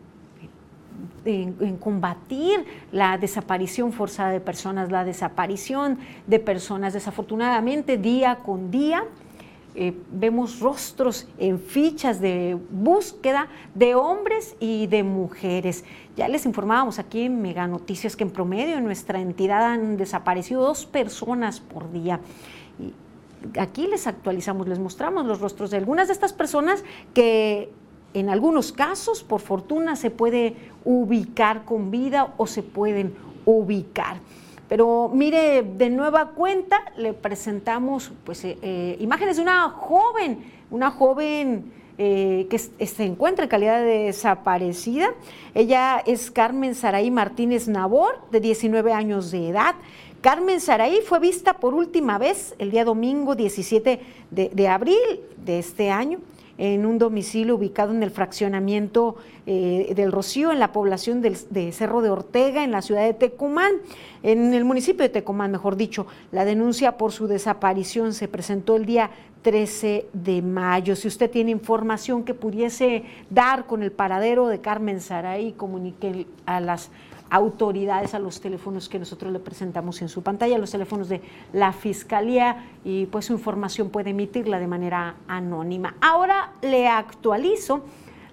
en, 1.26 1.78
combatir 1.78 2.66
la 2.92 3.18
desaparición 3.18 3.92
forzada 3.92 4.32
de 4.32 4.40
personas, 4.40 4.92
la 4.92 5.04
desaparición 5.04 6.00
de 6.28 6.40
personas. 6.40 6.94
Desafortunadamente, 6.94 7.98
día 7.98 8.38
con 8.38 8.72
día, 8.72 9.04
eh, 9.78 9.94
vemos 10.10 10.62
rostros 10.62 11.28
en 11.38 11.60
fichas 11.60 12.22
de 12.22 12.58
búsqueda 12.70 13.50
de 13.74 13.96
hombres 13.96 14.56
y 14.60 14.88
de 14.88 15.04
mujeres. 15.04 15.84
Ya 16.16 16.28
les 16.30 16.46
informábamos 16.46 16.98
aquí 16.98 17.24
en 17.24 17.42
Mega 17.42 17.68
Noticias 17.68 18.16
que 18.16 18.24
en 18.24 18.32
promedio 18.32 18.78
en 18.78 18.86
nuestra 18.86 19.20
entidad 19.20 19.66
han 19.66 19.98
desaparecido 19.98 20.62
dos 20.62 20.86
personas 20.86 21.60
por 21.60 21.92
día. 21.92 22.22
Aquí 23.60 23.88
les 23.88 24.08
actualizamos, 24.08 24.68
les 24.68 24.80
mostramos 24.80 25.26
los 25.26 25.42
rostros 25.42 25.72
de 25.72 25.78
algunas 25.78 26.08
de 26.08 26.14
estas 26.14 26.32
personas 26.32 26.84
que 27.14 27.70
en 28.16 28.30
algunos 28.30 28.72
casos, 28.72 29.24
por 29.24 29.42
fortuna, 29.42 29.98
se 29.98 30.10
puede 30.10 30.56
ubicar 30.86 31.66
con 31.66 31.92
vida 31.92 32.34
o 32.38 32.48
se 32.48 32.64
pueden 32.64 33.14
ubicar. 33.46 34.18
Pero 34.70 35.12
mire, 35.14 35.64
de 35.64 35.90
nueva 35.90 36.30
cuenta 36.30 36.82
le 36.98 37.14
presentamos 37.14 38.14
pues, 38.24 38.46
eh, 38.46 38.58
eh, 38.62 38.98
imágenes 39.02 39.36
de 39.36 39.42
una 39.42 39.70
joven, 39.70 40.40
una 40.72 40.92
joven 40.92 41.74
eh, 41.98 42.48
que 42.50 42.58
se 42.58 43.04
encuentra 43.04 43.44
en 43.44 43.50
calidad 43.50 43.80
de 43.80 44.06
desaparecida. 44.06 45.10
Ella 45.54 46.02
es 46.06 46.32
Carmen 46.32 46.74
Saraí 46.74 47.12
Martínez 47.12 47.68
Nabor, 47.68 48.22
de 48.32 48.40
19 48.40 48.94
años 48.94 49.30
de 49.30 49.50
edad. 49.50 49.76
Carmen 50.22 50.62
Saraí 50.62 51.02
fue 51.06 51.20
vista 51.20 51.56
por 51.56 51.74
última 51.74 52.18
vez 52.18 52.56
el 52.60 52.72
día 52.72 52.86
domingo 52.86 53.36
17 53.36 54.00
de 54.32 54.68
abril 54.70 55.20
de 55.38 55.60
este 55.60 55.92
año 55.92 56.20
en 56.58 56.86
un 56.86 56.98
domicilio 56.98 57.56
ubicado 57.56 57.94
en 57.94 58.04
el 58.04 58.12
fraccionamiento 58.12 59.16
eh, 59.46 59.94
del 59.96 60.12
Rocío, 60.12 60.52
en 60.52 60.60
la 60.60 60.72
población 60.72 61.22
de 61.22 61.72
Cerro 61.72 62.02
de 62.02 62.10
Ortega, 62.10 62.64
en 62.64 62.72
la 62.72 62.82
ciudad 62.82 63.04
de 63.04 63.14
Tecumán, 63.14 63.74
en 64.24 64.54
el 64.54 64.66
municipio 64.66 65.04
de 65.04 65.10
Tecumán, 65.10 65.52
mejor 65.52 65.76
dicho. 65.76 66.08
La 66.32 66.46
denuncia 66.46 66.98
por 66.98 67.12
su 67.12 67.28
desaparición 67.28 68.14
se 68.14 68.28
presentó 68.28 68.76
el 68.76 68.86
día 68.86 69.12
13 69.46 70.08
de 70.12 70.42
mayo. 70.42 70.96
Si 70.96 71.08
usted 71.08 71.30
tiene 71.30 71.52
información 71.52 72.24
que 72.24 72.34
pudiese 72.34 73.04
dar 73.30 73.68
con 73.68 73.84
el 73.84 73.92
paradero 73.92 74.48
de 74.48 74.60
Carmen 74.60 75.02
Saray, 75.02 75.52
comunique 75.52 76.26
a 76.48 76.60
las 76.60 76.90
autoridades 77.30 78.14
a 78.14 78.20
los 78.20 78.42
teléfonos 78.42 78.90
que 78.90 79.00
nosotros 79.00 79.32
le 79.32 79.40
presentamos 79.40 80.02
en 80.02 80.10
su 80.10 80.22
pantalla, 80.22 80.58
los 80.58 80.72
teléfonos 80.72 81.10
de 81.10 81.22
la 81.54 81.74
Fiscalía 81.74 82.66
y 82.84 83.08
pues 83.08 83.26
su 83.26 83.34
información 83.34 83.90
puede 83.90 84.12
emitirla 84.12 84.60
de 84.60 84.68
manera 84.68 85.16
anónima. 85.28 85.96
Ahora 86.02 86.52
le 86.62 86.88
actualizo 86.88 87.84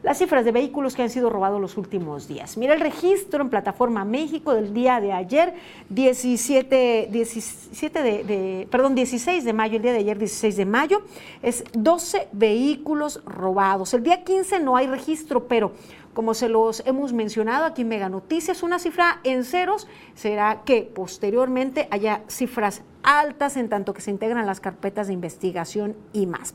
las 0.02 0.18
cifras 0.18 0.44
de 0.44 0.52
vehículos 0.52 0.94
que 0.96 1.02
han 1.02 1.11
sido 1.11 1.30
robados 1.30 1.61
los 1.61 1.76
últimos 1.76 2.26
días. 2.26 2.56
Mira 2.56 2.75
el 2.75 2.80
registro 2.80 3.42
en 3.42 3.50
Plataforma 3.50 4.04
México 4.04 4.52
del 4.52 4.75
día 4.75 5.00
de 5.00 5.12
ayer, 5.12 5.54
17, 5.90 7.08
17 7.11 8.02
de, 8.02 8.25
de, 8.25 8.68
perdón, 8.70 8.94
16 8.94 9.44
de 9.44 9.52
mayo, 9.52 9.76
el 9.76 9.82
día 9.82 9.92
de 9.92 9.99
ayer 9.99 10.18
16 10.18 10.56
de 10.56 10.66
mayo, 10.66 11.02
es 11.40 11.64
12 11.72 12.28
vehículos 12.32 13.22
robados. 13.25 13.94
El 13.94 14.02
día 14.02 14.25
15 14.25 14.61
no 14.61 14.76
hay 14.76 14.88
registro, 14.88 15.46
pero 15.46 15.72
como 16.14 16.35
se 16.35 16.49
los 16.49 16.83
hemos 16.87 17.12
mencionado 17.12 17.64
aquí 17.64 17.83
en 17.83 17.88
Mega 17.88 18.09
Noticias, 18.09 18.62
una 18.62 18.78
cifra 18.78 19.21
en 19.25 19.45
ceros 19.45 19.88
será 20.14 20.62
que 20.64 20.83
posteriormente 20.83 21.88
haya 21.90 22.23
cifras 22.28 22.83
altas 23.02 23.57
en 23.57 23.69
tanto 23.69 23.95
que 23.95 24.00
se 24.00 24.11
integran 24.11 24.47
las 24.47 24.61
carpetas 24.61 25.07
de 25.07 25.14
investigación 25.14 25.97
y 26.12 26.26
más. 26.26 26.54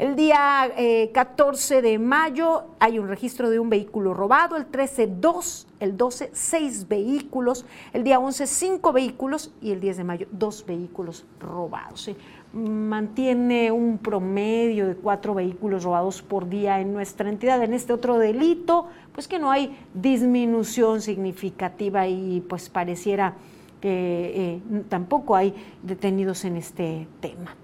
El 0.00 0.16
día 0.16 0.72
14 1.12 1.76
eh, 1.76 1.82
de 1.82 1.98
mayo 1.98 2.64
hay 2.78 2.98
un 2.98 3.06
registro 3.06 3.50
de 3.50 3.58
un 3.58 3.68
vehículo 3.68 4.14
robado, 4.14 4.56
el 4.56 4.64
13, 4.64 5.06
dos, 5.06 5.66
el 5.78 5.98
12, 5.98 6.30
seis 6.32 6.88
vehículos, 6.88 7.66
el 7.92 8.02
día 8.02 8.18
11, 8.18 8.46
cinco 8.46 8.94
vehículos 8.94 9.52
y 9.60 9.72
el 9.72 9.80
10 9.80 9.98
de 9.98 10.04
mayo, 10.04 10.26
dos 10.30 10.64
vehículos 10.64 11.26
robados. 11.38 12.10
Mantiene 12.52 13.70
un 13.70 13.98
promedio 13.98 14.88
de 14.88 14.96
cuatro 14.96 15.34
vehículos 15.34 15.84
robados 15.84 16.20
por 16.20 16.48
día 16.48 16.80
en 16.80 16.92
nuestra 16.92 17.28
entidad. 17.28 17.62
En 17.62 17.74
este 17.74 17.92
otro 17.92 18.18
delito, 18.18 18.88
pues 19.12 19.28
que 19.28 19.38
no 19.38 19.52
hay 19.52 19.78
disminución 19.94 21.00
significativa 21.00 22.08
y 22.08 22.40
pues 22.40 22.68
pareciera 22.68 23.34
que 23.80 24.32
eh, 24.34 24.82
tampoco 24.88 25.36
hay 25.36 25.54
detenidos 25.82 26.44
en 26.44 26.56
este 26.56 27.06
tema. 27.20 27.54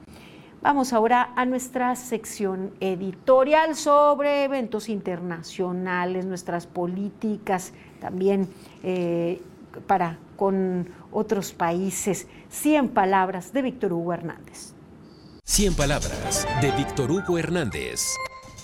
Vamos 0.62 0.93
ahora 0.93 1.33
a 1.37 1.45
nuestra 1.45 1.95
sección 1.97 2.73
editorial 2.81 3.75
sobre 3.75 4.45
eventos 4.45 4.88
internacionales, 4.88 6.26
nuestras 6.26 6.66
políticas 6.66 7.73
también 8.00 8.49
eh, 8.83 9.43
para 9.87 10.19
con 10.37 10.88
otros 11.12 11.52
países. 11.52 12.26
100 12.50 12.90
palabras 12.90 13.52
de 13.52 13.62
Víctor 13.62 13.93
Hugo 13.93 14.12
Hernández. 14.12 14.75
100 15.49 15.75
palabras 15.75 16.47
de 16.61 16.73
Víctor 16.73 17.12
Hugo 17.12 17.38
Hernández. 17.38 18.17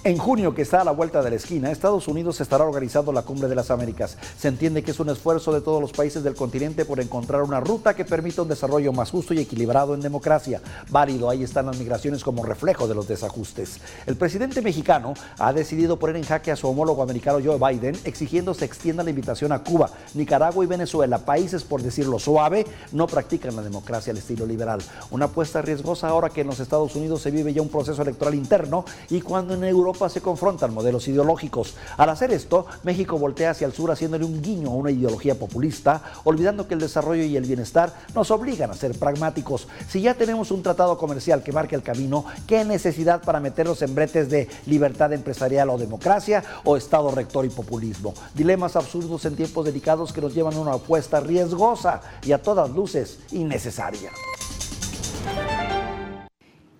En 0.05 0.19
junio, 0.19 0.53
que 0.53 0.63
está 0.63 0.81
a 0.81 0.85
la 0.85 0.91
vuelta 0.91 1.23
de 1.23 1.31
la 1.31 1.37
esquina, 1.37 1.71
Estados 1.71 2.09
Unidos 2.09 2.41
estará 2.41 2.65
organizando 2.65 3.13
la 3.13 3.23
Cumbre 3.23 3.47
de 3.49 3.55
las 3.55 3.71
Américas. 3.71 4.19
Se 4.37 4.49
entiende 4.49 4.83
que 4.83 4.91
es 4.91 4.99
un 4.99 5.11
esfuerzo 5.11 5.53
de 5.53 5.61
todos 5.61 5.81
los 5.81 5.93
países 5.93 6.25
del 6.25 6.35
continente 6.35 6.85
por 6.85 6.99
encontrar 6.99 7.41
una 7.45 7.61
ruta 7.61 7.95
que 7.95 8.05
permita 8.05 8.43
un 8.43 8.49
desarrollo 8.49 8.93
más 8.93 9.13
justo 9.13 9.33
y 9.33 9.39
equilibrado 9.39 9.95
en 9.95 10.01
democracia. 10.01 10.61
Válido, 10.91 11.31
ahí 11.31 11.45
están 11.45 11.67
las 11.67 11.79
migraciones 11.79 12.25
como 12.25 12.43
reflejo 12.43 12.89
de 12.89 12.97
los 12.97 13.07
desajustes. 13.07 13.79
El 14.05 14.17
presidente 14.17 14.61
mexicano 14.61 15.15
ha 15.39 15.53
decidido 15.53 16.01
poner 16.01 16.17
en 16.17 16.25
jaque 16.25 16.51
a 16.51 16.57
su 16.57 16.67
homólogo 16.67 17.05
americano 17.05 17.39
Joe 17.41 17.61
Biden, 17.73 17.97
exigiendo 18.03 18.55
se 18.55 18.65
extienda 18.65 19.05
la 19.05 19.11
invitación 19.11 19.53
a 19.53 19.63
Cuba, 19.63 19.89
Nicaragua 20.15 20.65
y 20.65 20.67
Venezuela, 20.67 21.19
países, 21.19 21.63
por 21.63 21.81
decirlo 21.81 22.19
suave, 22.19 22.67
no 22.91 23.07
practican 23.07 23.55
la 23.55 23.63
democracia 23.63 24.11
al 24.11 24.19
estilo 24.19 24.47
liberal. 24.47 24.81
Una 25.13 25.27
apuesta 25.27 25.63
riesgosa 25.63 26.09
ahora 26.09 26.29
que 26.31 26.41
en 26.41 26.49
los 26.49 26.59
Estados 26.59 26.97
Unidos 26.97 27.23
se 27.23 27.31
vive 27.31 27.55
ya 27.55 27.63
un 27.63 27.69
proceso 27.69 28.03
electoral 28.03 28.35
interno 28.35 28.85
y 29.09 29.21
cuando 29.21 29.55
en 29.55 29.63
Europa 29.63 29.92
se 29.93 30.21
confrontan 30.21 30.75
modelos 30.75 31.07
ideológicos. 31.09 31.75
Al 31.97 32.11
hacer 32.11 32.33
esto, 32.33 32.67
México 32.83 33.19
voltea 33.19 33.51
hacia 33.51 33.67
el 33.67 33.73
sur 33.73 33.91
haciéndole 33.91 34.25
un 34.25 34.43
guiño 34.43 34.71
a 34.71 34.75
una 34.75 34.91
ideología 34.91 35.35
populista, 35.35 36.03
olvidando 36.25 36.67
que 36.67 36.75
el 36.75 36.81
desarrollo 36.81 37.23
y 37.23 37.37
el 37.37 37.45
bienestar 37.45 37.95
nos 38.15 38.31
obligan 38.31 38.71
a 38.71 38.75
ser 38.75 38.99
pragmáticos. 38.99 39.69
Si 39.89 40.01
ya 40.01 40.15
tenemos 40.15 40.51
un 40.51 40.63
tratado 40.63 40.99
comercial 40.99 41.43
que 41.43 41.53
marque 41.53 41.77
el 41.77 41.83
camino, 41.83 42.25
¿qué 42.47 42.65
necesidad 42.65 43.23
para 43.23 43.41
meternos 43.41 43.83
en 43.83 43.95
bretes 43.95 44.29
de 44.29 44.49
libertad 44.67 45.13
empresarial 45.13 45.71
o 45.71 45.79
democracia 45.79 46.43
o 46.65 46.77
Estado 46.77 47.11
rector 47.11 47.45
y 47.45 47.51
populismo? 47.51 48.15
Dilemas 48.35 48.77
absurdos 48.77 49.25
en 49.25 49.37
tiempos 49.37 49.65
delicados 49.65 50.13
que 50.13 50.21
nos 50.21 50.35
llevan 50.35 50.55
a 50.55 50.61
una 50.61 50.73
apuesta 50.75 51.21
riesgosa 51.21 52.01
y 52.23 52.33
a 52.33 52.43
todas 52.43 52.71
luces 52.71 53.19
innecesaria. 53.31 54.11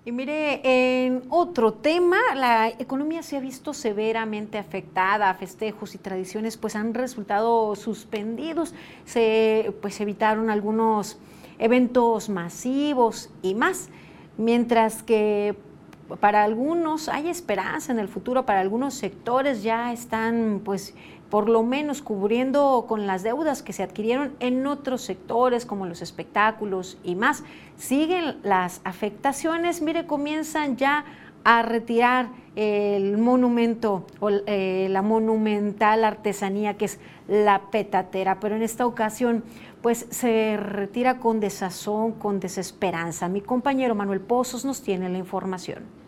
Y 0.05 0.11
mire, 0.11 1.05
en 1.05 1.23
otro 1.29 1.75
tema, 1.75 2.19
la 2.35 2.69
economía 2.69 3.23
se 3.23 3.37
ha 3.37 3.41
visto 3.41 3.73
severamente 3.73 4.59
afectada, 4.59 5.33
festejos 5.35 5.95
y 5.95 5.99
tradiciones 5.99 6.57
pues 6.57 6.75
han 6.75 6.93
resultado 6.93 7.77
suspendidos, 7.77 8.75
se 9.05 9.73
pues 9.81 10.01
evitaron 10.01 10.51
algunos 10.51 11.19
eventos 11.61 12.29
masivos 12.29 13.31
y 13.43 13.55
más, 13.55 13.91
mientras 14.39 15.05
que 15.05 15.55
para 16.19 16.43
algunos 16.43 17.09
hay 17.09 17.29
esperanza 17.29 17.93
en 17.93 18.01
el 18.01 18.09
futuro, 18.09 18.45
para 18.45 18.59
algunos 18.59 18.95
sectores 18.95 19.63
ya 19.63 19.93
están 19.93 20.63
pues 20.65 20.97
por 21.33 21.49
lo 21.49 21.63
menos 21.63 22.03
cubriendo 22.03 22.85
con 22.87 23.07
las 23.07 23.23
deudas 23.23 23.63
que 23.63 23.73
se 23.73 23.83
adquirieron 23.83 24.35
en 24.39 24.67
otros 24.67 25.01
sectores 25.01 25.65
como 25.65 25.87
los 25.87 26.03
espectáculos 26.03 26.99
y 27.03 27.15
más. 27.15 27.43
Siguen 27.79 28.37
las 28.43 28.83
afectaciones, 28.85 29.81
mire, 29.81 30.07
comienzan 30.07 30.77
ya 30.77 31.07
a 31.43 31.63
retirar 31.63 32.29
el 32.55 33.17
monumento 33.17 34.05
o 34.21 34.29
eh, 34.29 34.89
la 34.91 35.01
monumental 35.01 36.05
artesanía 36.05 36.77
que 36.77 36.85
es 36.85 36.99
la 37.29 37.71
petatera, 37.71 38.39
pero 38.39 38.57
en 38.57 38.63
esta 38.63 38.85
ocasión 38.85 39.43
pues 39.81 40.07
se 40.11 40.59
retira 40.59 41.19
con 41.19 41.41
desazón, 41.41 42.13
con 42.13 42.41
desesperanza. 42.41 43.31
Mi 43.31 43.41
compañero 43.41 43.95
Manuel 43.95 44.21
Pozos 44.21 44.67
nos 44.67 44.83
tiene 44.83 45.09
la 45.09 45.17
información. 45.17 46.02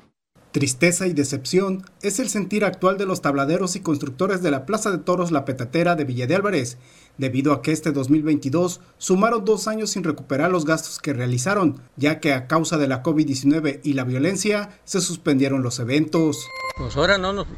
Tristeza 0.55 1.09
y 1.09 1.15
decepción 1.15 1.83
es 2.01 2.21
el 2.21 2.29
sentir 2.29 2.65
actual 2.65 2.97
de 2.97 3.07
los 3.07 3.21
tabladeros 3.21 3.75
y 3.75 3.81
constructores 3.81 4.41
de 4.41 4.53
la 4.53 4.67
Plaza 4.67 4.93
de 4.93 4.99
Toros 4.99 5.33
La 5.33 5.45
Petatera 5.45 5.97
de 5.97 6.05
Villa 6.05 6.29
de 6.29 6.37
Álvarez, 6.37 6.79
debido 7.19 7.53
a 7.53 7.61
que 7.61 7.73
este 7.73 7.91
2022 7.91 8.81
sumaron 8.97 9.45
dos 9.45 9.67
años 9.67 9.91
sin 9.91 10.05
recuperar 10.05 10.53
los 10.53 10.65
gastos 10.65 11.01
que 11.01 11.13
realizaron, 11.13 11.81
ya 11.97 12.21
que 12.21 12.33
a 12.33 12.47
causa 12.47 12.79
de 12.79 12.87
la 12.87 13.03
COVID-19 13.03 13.81
y 13.83 13.95
la 13.95 14.05
violencia 14.05 14.79
se 14.85 15.01
suspendieron 15.01 15.65
los 15.65 15.81
eventos. 15.81 16.47
Pues 16.79 16.97
ahora 16.97 17.19
no 17.19 17.33
nos, 17.33 17.49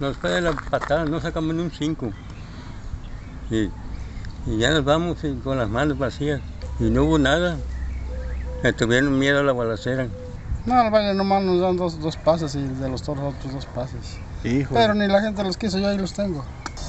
nos 0.00 0.20
la 0.20 0.52
patada, 0.68 1.04
no 1.04 1.20
sacamos 1.20 1.54
ni 1.54 1.62
un 1.62 1.70
5. 1.70 2.12
Y, 3.52 3.70
ya 4.58 4.72
nos 4.72 4.84
vamos 4.84 5.18
con 5.44 5.58
las 5.58 5.70
manos 5.70 5.96
vacías. 5.96 6.40
Y 6.80 6.90
no 6.90 7.04
hubo 7.04 7.20
nada. 7.20 7.56
Me 8.64 8.72
tuvieron 8.72 9.16
miedo 9.16 9.38
a 9.38 9.42
la 9.44 9.52
balacera. 9.52 10.08
No, 10.64 10.74
al 10.74 10.90
baile 10.90 11.14
nomás 11.14 11.42
nos 11.42 11.60
dan 11.60 11.76
dos, 11.76 12.00
dos 12.00 12.16
pases 12.16 12.54
y 12.54 12.62
de 12.62 12.88
los 12.88 13.02
toros 13.02 13.34
otros 13.34 13.52
dos 13.52 13.66
pases. 13.66 14.18
Pero 14.42 14.94
ni 14.94 15.06
la 15.06 15.20
gente 15.20 15.42
los 15.42 15.56
quiso, 15.56 15.78
yo 15.78 15.88
ahí 15.88 15.98
los 15.98 16.12
tengo. 16.12 16.44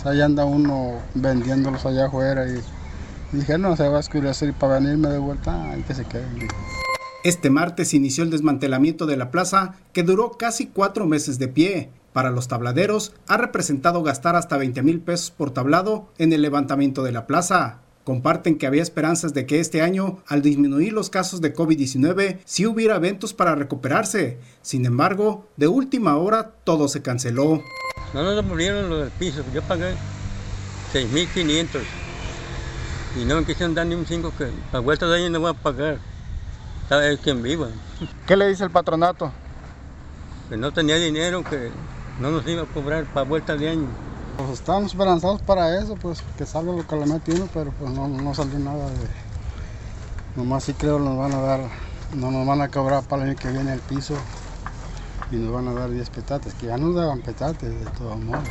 Ahí 0.05 0.21
anda 0.21 0.45
uno 0.45 0.99
vendiéndolos 1.15 1.85
allá 1.85 2.07
afuera 2.07 2.45
y 2.47 2.61
dije, 3.31 3.57
no, 3.57 3.75
se 3.75 3.87
va 3.87 3.97
a 3.97 3.99
escurecer 3.99 4.53
para 4.53 4.75
venirme 4.75 5.09
de 5.09 5.17
vuelta, 5.17 5.71
hay 5.71 5.81
que 5.83 5.93
se 5.95 6.05
queden. 6.05 6.47
Este 7.23 7.49
martes 7.49 7.93
inició 7.93 8.23
el 8.23 8.31
desmantelamiento 8.31 9.05
de 9.05 9.17
la 9.17 9.31
plaza 9.31 9.75
que 9.93 10.03
duró 10.03 10.31
casi 10.31 10.67
cuatro 10.67 11.05
meses 11.07 11.39
de 11.39 11.47
pie. 11.47 11.89
Para 12.11 12.29
los 12.29 12.47
tabladeros 12.47 13.13
ha 13.27 13.37
representado 13.37 14.03
gastar 14.03 14.35
hasta 14.35 14.57
20 14.57 14.83
mil 14.83 14.99
pesos 14.99 15.31
por 15.31 15.51
tablado 15.51 16.09
en 16.19 16.31
el 16.33 16.43
levantamiento 16.43 17.01
de 17.01 17.11
la 17.11 17.25
plaza. 17.25 17.79
Comparten 18.03 18.57
que 18.57 18.67
había 18.67 18.81
esperanzas 18.81 19.33
de 19.33 19.45
que 19.45 19.61
este 19.61 19.81
año, 19.81 20.19
al 20.27 20.41
disminuir 20.41 20.91
los 20.91 21.09
casos 21.09 21.39
de 21.39 21.53
COVID-19, 21.53 22.39
sí 22.43 22.65
hubiera 22.65 22.97
eventos 22.97 23.33
para 23.33 23.55
recuperarse. 23.55 24.39
Sin 24.61 24.85
embargo, 24.85 25.47
de 25.55 25.67
última 25.69 26.17
hora 26.17 26.51
todo 26.65 26.89
se 26.89 27.01
canceló. 27.01 27.63
No 28.13 28.23
nos 28.23 28.43
murieron 28.43 28.89
los 28.89 28.99
del 28.99 29.11
piso, 29.11 29.43
yo 29.53 29.61
pagué 29.61 29.93
6.500 30.93 31.79
y 33.21 33.25
no 33.25 33.37
me 33.37 33.45
quisieron 33.45 33.73
dar 33.73 33.85
ni 33.85 33.95
un 33.95 34.05
5 34.05 34.33
que 34.37 34.49
a 34.71 34.79
vuelta 34.79 35.07
de 35.07 35.17
año 35.17 35.29
no 35.29 35.39
voy 35.39 35.51
a 35.51 35.53
pagar. 35.53 35.97
Sabes 36.89 37.19
quien 37.19 37.41
viva. 37.41 37.69
¿Qué 38.27 38.35
le 38.35 38.49
dice 38.49 38.65
el 38.65 38.71
patronato? 38.71 39.31
Que 40.49 40.57
no 40.57 40.73
tenía 40.73 40.97
dinero, 40.97 41.43
que 41.43 41.71
no 42.19 42.31
nos 42.31 42.45
iba 42.47 42.63
a 42.63 42.65
cobrar 42.65 43.05
para 43.05 43.25
vuelta 43.25 43.55
de 43.55 43.69
año. 43.69 43.87
Pues 44.37 44.49
estamos 44.49 44.91
esperanzados 44.91 45.41
para 45.43 45.79
eso, 45.79 45.95
pues 45.95 46.23
que 46.37 46.45
salga 46.45 46.73
lo 46.73 46.87
que 46.87 46.95
le 46.95 47.05
mete 47.05 47.33
uno, 47.33 47.47
pero 47.53 47.71
pues 47.79 47.91
no, 47.91 48.07
no 48.07 48.33
salió 48.33 48.57
nada 48.57 48.89
de... 48.89 49.07
Nomás 50.35 50.63
sí 50.63 50.73
creo 50.73 50.97
nos 50.97 51.17
van 51.17 51.33
a 51.33 51.41
dar, 51.41 51.61
no 52.15 52.31
nos 52.31 52.47
van 52.47 52.61
a 52.61 52.69
cobrar 52.69 53.03
para 53.03 53.23
el 53.23 53.29
año 53.29 53.39
que 53.39 53.49
viene 53.49 53.73
el 53.73 53.79
piso 53.81 54.15
y 55.31 55.35
nos 55.35 55.53
van 55.53 55.67
a 55.67 55.73
dar 55.73 55.91
10 55.91 56.09
petates, 56.09 56.55
que 56.55 56.65
ya 56.65 56.77
nos 56.77 56.95
daban 56.95 57.21
petates 57.21 57.69
de 57.69 57.91
todos 57.97 58.19
modos. 58.19 58.43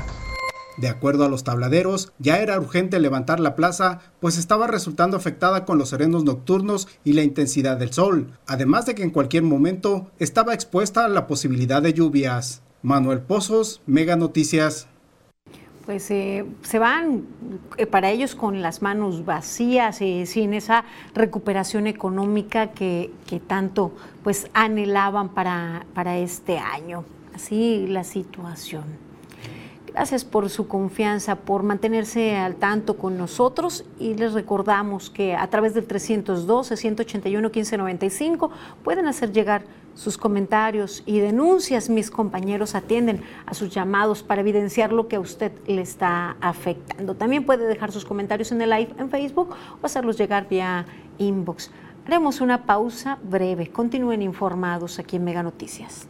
De 0.79 0.89
acuerdo 0.89 1.25
a 1.25 1.29
los 1.29 1.45
tabladeros, 1.45 2.13
ya 2.19 2.39
era 2.39 2.59
urgente 2.59 3.01
levantar 3.01 3.41
la 3.41 3.57
plaza, 3.57 4.01
pues 4.21 4.39
estaba 4.39 4.69
resultando 4.69 5.17
afectada 5.17 5.65
con 5.65 5.79
los 5.79 5.91
serenos 5.91 6.25
nocturnos 6.25 6.89
y 7.05 7.13
la 7.13 7.23
intensidad 7.23 7.77
del 7.77 7.93
sol, 7.93 8.39
además 8.47 8.87
de 8.87 8.95
que 8.95 9.03
en 9.03 9.11
cualquier 9.11 9.43
momento 9.43 10.11
estaba 10.21 10.55
expuesta 10.55 11.05
a 11.05 11.09
la 11.09 11.27
posibilidad 11.27 11.83
de 11.83 11.93
lluvias. 11.93 12.63
Manuel 12.83 13.21
Pozos, 13.21 13.81
Mega 13.87 14.17
Noticias 14.17 14.89
pues 15.85 16.11
eh, 16.11 16.45
se 16.63 16.79
van 16.79 17.27
eh, 17.77 17.87
para 17.87 18.11
ellos 18.11 18.35
con 18.35 18.63
las 18.63 18.83
manos 18.83 19.25
vacías, 19.25 20.01
y 20.01 20.27
sin 20.27 20.55
esa 20.55 20.85
recuperación 21.15 21.87
económica 21.87 22.69
que, 22.69 23.11
tanto 23.47 23.93
pues 24.23 24.49
anhelaban 24.53 25.31
para, 25.31 25.85
para, 25.95 26.19
este 26.19 26.59
año. 26.59 27.05
Así 27.35 27.87
la 27.89 28.05
situación. 28.05 29.12
Gracias 29.95 30.25
por 30.25 30.49
su 30.49 30.69
confianza, 30.69 31.37
por 31.37 31.63
mantenerse 31.63 32.35
al 32.35 32.57
tanto 32.57 32.97
con 32.97 33.19
nosotros 33.19 33.85
y 33.99 34.15
les 34.15 34.33
recordamos 34.33 35.11
que 35.11 35.35
a 35.35 35.47
través 35.49 35.75
del 35.75 35.87
312-181-1595 35.87 38.49
pueden 38.83 39.07
hacer 39.07 39.33
llegar 39.33 39.65
sus 39.95 40.17
comentarios 40.17 41.03
y 41.05 41.21
denuncias. 41.21 41.91
Mis 41.91 42.11
compañeros 42.11 42.75
atienden 42.75 43.21
a 43.45 43.53
sus 43.53 43.69
llamados 43.69 44.23
para 44.23 44.41
evidenciar 44.41 44.95
lo 44.95 45.09
que 45.09 45.17
a 45.17 45.21
usted 45.21 45.53
le 45.67 45.83
está 45.83 46.39
afectando. 46.41 47.15
También 47.15 47.45
puede 47.45 47.67
dejar 47.67 47.93
sus 47.93 48.07
comentarios 48.07 48.51
en 48.51 48.63
el 48.63 48.71
live 48.71 48.95
en 48.97 49.11
Facebook 49.11 49.55
o 49.83 49.85
hacerlos 49.85 50.17
llegar 50.17 50.49
vía 50.49 50.87
inbox. 51.19 51.71
Haremos 52.07 52.41
una 52.41 52.65
pausa 52.65 53.19
breve. 53.23 53.71
Continúen 53.71 54.23
informados 54.23 54.99
aquí 54.99 55.17
en 55.17 55.25
Mega 55.25 55.43
Noticias. 55.43 56.09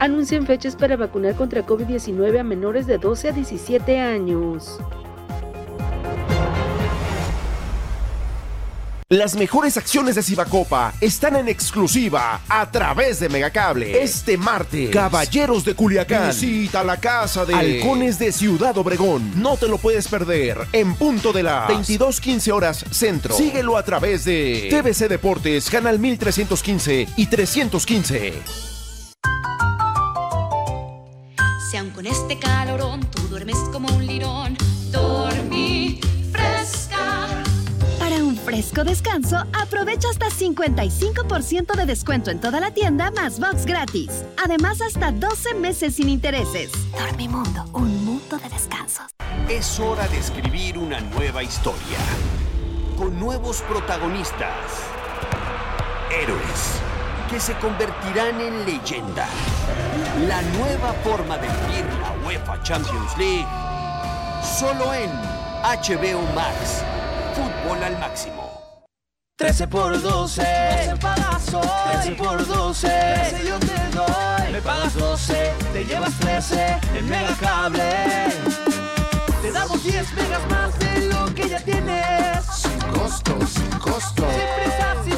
Anuncian 0.00 0.46
fechas 0.46 0.76
para 0.76 0.96
vacunar 0.96 1.34
contra 1.34 1.66
COVID-19 1.66 2.40
a 2.40 2.44
menores 2.44 2.86
de 2.86 2.98
12 2.98 3.28
a 3.28 3.32
17 3.32 4.00
años. 4.00 4.78
Las 9.10 9.36
mejores 9.36 9.78
acciones 9.78 10.16
de 10.16 10.22
Cibacopa 10.22 10.92
están 11.00 11.36
en 11.36 11.48
exclusiva 11.48 12.42
a 12.46 12.70
través 12.70 13.18
de 13.18 13.30
Megacable. 13.30 14.02
Este 14.02 14.36
martes, 14.36 14.90
Caballeros 14.90 15.64
de 15.64 15.74
Culiacán. 15.74 16.28
Visita 16.28 16.84
la 16.84 16.98
casa 16.98 17.46
de 17.46 17.54
Halcones 17.54 18.18
de 18.18 18.32
Ciudad 18.32 18.76
Obregón. 18.76 19.32
No 19.40 19.56
te 19.56 19.66
lo 19.66 19.78
puedes 19.78 20.08
perder. 20.08 20.58
En 20.74 20.94
punto 20.94 21.32
de 21.32 21.42
las 21.42 21.70
22:15 21.70 22.52
horas 22.52 22.84
centro. 22.90 23.34
Síguelo 23.34 23.78
a 23.78 23.82
través 23.82 24.26
de 24.26 24.68
TBC 24.70 25.08
Deportes, 25.08 25.70
Canal 25.70 25.98
1315 25.98 27.08
y 27.16 27.26
315. 27.28 28.77
Con 31.98 32.06
este 32.06 32.38
calorón 32.38 33.00
tú 33.10 33.22
duermes 33.22 33.56
como 33.72 33.88
un 33.88 34.06
lirón, 34.06 34.56
dormí 34.92 36.00
fresca. 36.30 37.26
Para 37.98 38.14
un 38.18 38.36
fresco 38.36 38.84
descanso, 38.84 39.38
aprovecha 39.52 40.08
hasta 40.08 40.26
55% 40.26 41.74
de 41.74 41.86
descuento 41.86 42.30
en 42.30 42.40
toda 42.40 42.60
la 42.60 42.70
tienda 42.70 43.10
más 43.10 43.40
box 43.40 43.66
gratis. 43.66 44.24
Además, 44.40 44.80
hasta 44.80 45.10
12 45.10 45.54
meses 45.54 45.96
sin 45.96 46.08
intereses. 46.08 46.70
Dormimundo, 46.96 47.64
un 47.72 48.04
mundo 48.04 48.38
de 48.38 48.48
descansos. 48.48 49.06
Es 49.48 49.80
hora 49.80 50.06
de 50.06 50.18
escribir 50.18 50.78
una 50.78 51.00
nueva 51.00 51.42
historia. 51.42 51.98
Con 52.96 53.18
nuevos 53.18 53.60
protagonistas. 53.62 54.84
Héroes 56.12 56.80
que 57.28 57.38
se 57.38 57.54
convertirán 57.58 58.40
en 58.40 58.64
leyenda. 58.64 59.26
La 60.26 60.40
nueva 60.42 60.92
forma 61.04 61.36
de 61.36 61.48
vivir 61.48 61.84
la 62.00 62.26
UEFA 62.26 62.62
Champions 62.62 63.16
League. 63.18 63.46
Solo 64.42 64.94
en 64.94 65.10
HBO 65.62 66.22
Max. 66.34 66.82
Fútbol 67.34 67.82
al 67.84 67.98
máximo. 67.98 68.48
13 69.36 69.68
por 69.68 70.00
12, 70.00 70.42
12 70.42 70.96
pagas 71.00 71.54
hoy. 71.54 71.68
13 72.02 72.12
por 72.12 72.46
12, 72.46 72.88
13 72.88 73.46
yo 73.46 73.58
te 73.60 73.96
doy. 73.96 74.52
Me 74.52 74.62
pagas 74.62 74.94
12, 74.94 75.52
te 75.72 75.84
llevas 75.84 76.18
13 76.20 76.80
en 76.96 77.08
Megacable. 77.08 77.92
Te 79.42 79.52
damos 79.52 79.84
10 79.84 80.14
megas 80.14 80.50
más 80.50 80.78
de 80.78 81.06
lo 81.06 81.34
que 81.34 81.48
ya 81.48 81.60
tienes. 81.60 82.44
Sin 82.52 82.78
costo, 82.92 83.38
sin 83.46 83.70
costo. 83.78 84.24
Sin 84.28 84.64
prisa, 84.64 84.96
sin 85.04 85.17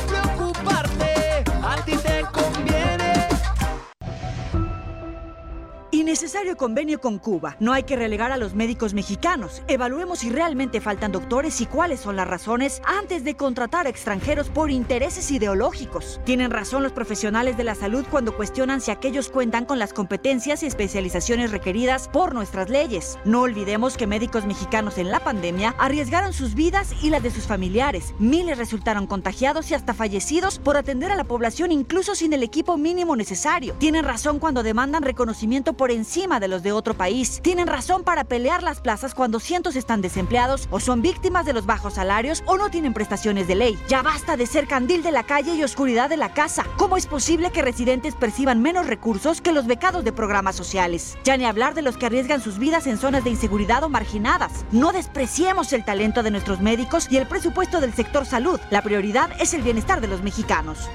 Innecesario 6.10 6.56
convenio 6.56 7.00
con 7.00 7.20
Cuba. 7.20 7.56
No 7.60 7.72
hay 7.72 7.84
que 7.84 7.94
relegar 7.94 8.32
a 8.32 8.36
los 8.36 8.52
médicos 8.52 8.94
mexicanos. 8.94 9.62
Evaluemos 9.68 10.18
si 10.18 10.30
realmente 10.30 10.80
faltan 10.80 11.12
doctores 11.12 11.60
y 11.60 11.66
cuáles 11.66 12.00
son 12.00 12.16
las 12.16 12.26
razones 12.26 12.82
antes 12.84 13.22
de 13.22 13.36
contratar 13.36 13.86
a 13.86 13.90
extranjeros 13.90 14.48
por 14.48 14.72
intereses 14.72 15.30
ideológicos. 15.30 16.20
Tienen 16.24 16.50
razón 16.50 16.82
los 16.82 16.90
profesionales 16.90 17.56
de 17.56 17.62
la 17.62 17.76
salud 17.76 18.04
cuando 18.10 18.36
cuestionan 18.36 18.80
si 18.80 18.90
aquellos 18.90 19.28
cuentan 19.28 19.66
con 19.66 19.78
las 19.78 19.92
competencias 19.92 20.64
y 20.64 20.66
especializaciones 20.66 21.52
requeridas 21.52 22.08
por 22.08 22.34
nuestras 22.34 22.70
leyes. 22.70 23.16
No 23.24 23.42
olvidemos 23.42 23.96
que 23.96 24.08
médicos 24.08 24.46
mexicanos 24.46 24.98
en 24.98 25.12
la 25.12 25.20
pandemia 25.20 25.76
arriesgaron 25.78 26.32
sus 26.32 26.56
vidas 26.56 26.92
y 27.04 27.10
las 27.10 27.22
de 27.22 27.30
sus 27.30 27.44
familiares. 27.44 28.14
Miles 28.18 28.58
resultaron 28.58 29.06
contagiados 29.06 29.70
y 29.70 29.74
hasta 29.74 29.94
fallecidos 29.94 30.58
por 30.58 30.76
atender 30.76 31.12
a 31.12 31.16
la 31.16 31.22
población 31.22 31.70
incluso 31.70 32.16
sin 32.16 32.32
el 32.32 32.42
equipo 32.42 32.76
mínimo 32.76 33.14
necesario. 33.14 33.74
Tienen 33.74 34.04
razón 34.04 34.40
cuando 34.40 34.64
demandan 34.64 35.04
reconocimiento 35.04 35.74
por 35.74 35.92
encima 36.00 36.40
de 36.40 36.48
los 36.48 36.62
de 36.62 36.72
otro 36.72 36.94
país. 36.94 37.40
Tienen 37.42 37.66
razón 37.66 38.04
para 38.04 38.24
pelear 38.24 38.62
las 38.62 38.80
plazas 38.80 39.14
cuando 39.14 39.38
cientos 39.38 39.76
están 39.76 40.00
desempleados 40.00 40.66
o 40.70 40.80
son 40.80 41.02
víctimas 41.02 41.44
de 41.44 41.52
los 41.52 41.66
bajos 41.66 41.94
salarios 41.94 42.42
o 42.46 42.56
no 42.56 42.70
tienen 42.70 42.94
prestaciones 42.94 43.46
de 43.46 43.54
ley. 43.54 43.78
Ya 43.86 44.02
basta 44.02 44.36
de 44.36 44.46
ser 44.46 44.66
candil 44.66 45.02
de 45.02 45.12
la 45.12 45.24
calle 45.24 45.54
y 45.54 45.62
oscuridad 45.62 46.08
de 46.08 46.16
la 46.16 46.32
casa. 46.32 46.64
¿Cómo 46.78 46.96
es 46.96 47.06
posible 47.06 47.50
que 47.50 47.62
residentes 47.62 48.14
perciban 48.14 48.62
menos 48.62 48.86
recursos 48.86 49.40
que 49.40 49.52
los 49.52 49.66
becados 49.66 50.02
de 50.02 50.12
programas 50.12 50.56
sociales? 50.56 51.18
Ya 51.22 51.36
ni 51.36 51.44
hablar 51.44 51.74
de 51.74 51.82
los 51.82 51.98
que 51.98 52.06
arriesgan 52.06 52.40
sus 52.40 52.58
vidas 52.58 52.86
en 52.86 52.96
zonas 52.96 53.22
de 53.22 53.30
inseguridad 53.30 53.84
o 53.84 53.88
marginadas. 53.90 54.64
No 54.72 54.92
despreciemos 54.92 55.72
el 55.74 55.84
talento 55.84 56.22
de 56.22 56.30
nuestros 56.30 56.60
médicos 56.60 57.08
y 57.10 57.18
el 57.18 57.26
presupuesto 57.26 57.80
del 57.80 57.92
sector 57.92 58.24
salud. 58.24 58.58
La 58.70 58.82
prioridad 58.82 59.30
es 59.38 59.52
el 59.52 59.62
bienestar 59.62 60.00
de 60.00 60.08
los 60.08 60.22
mexicanos. 60.22 60.88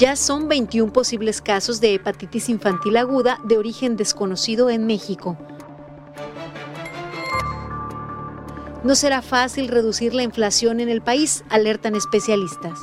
Ya 0.00 0.16
son 0.16 0.48
21 0.48 0.94
posibles 0.94 1.42
casos 1.42 1.78
de 1.78 1.92
hepatitis 1.92 2.48
infantil 2.48 2.96
aguda 2.96 3.38
de 3.44 3.58
origen 3.58 3.98
desconocido 3.98 4.70
en 4.70 4.86
México. 4.86 5.36
No 8.82 8.94
será 8.94 9.20
fácil 9.20 9.68
reducir 9.68 10.14
la 10.14 10.22
inflación 10.22 10.80
en 10.80 10.88
el 10.88 11.02
país, 11.02 11.44
alertan 11.50 11.96
especialistas. 11.96 12.78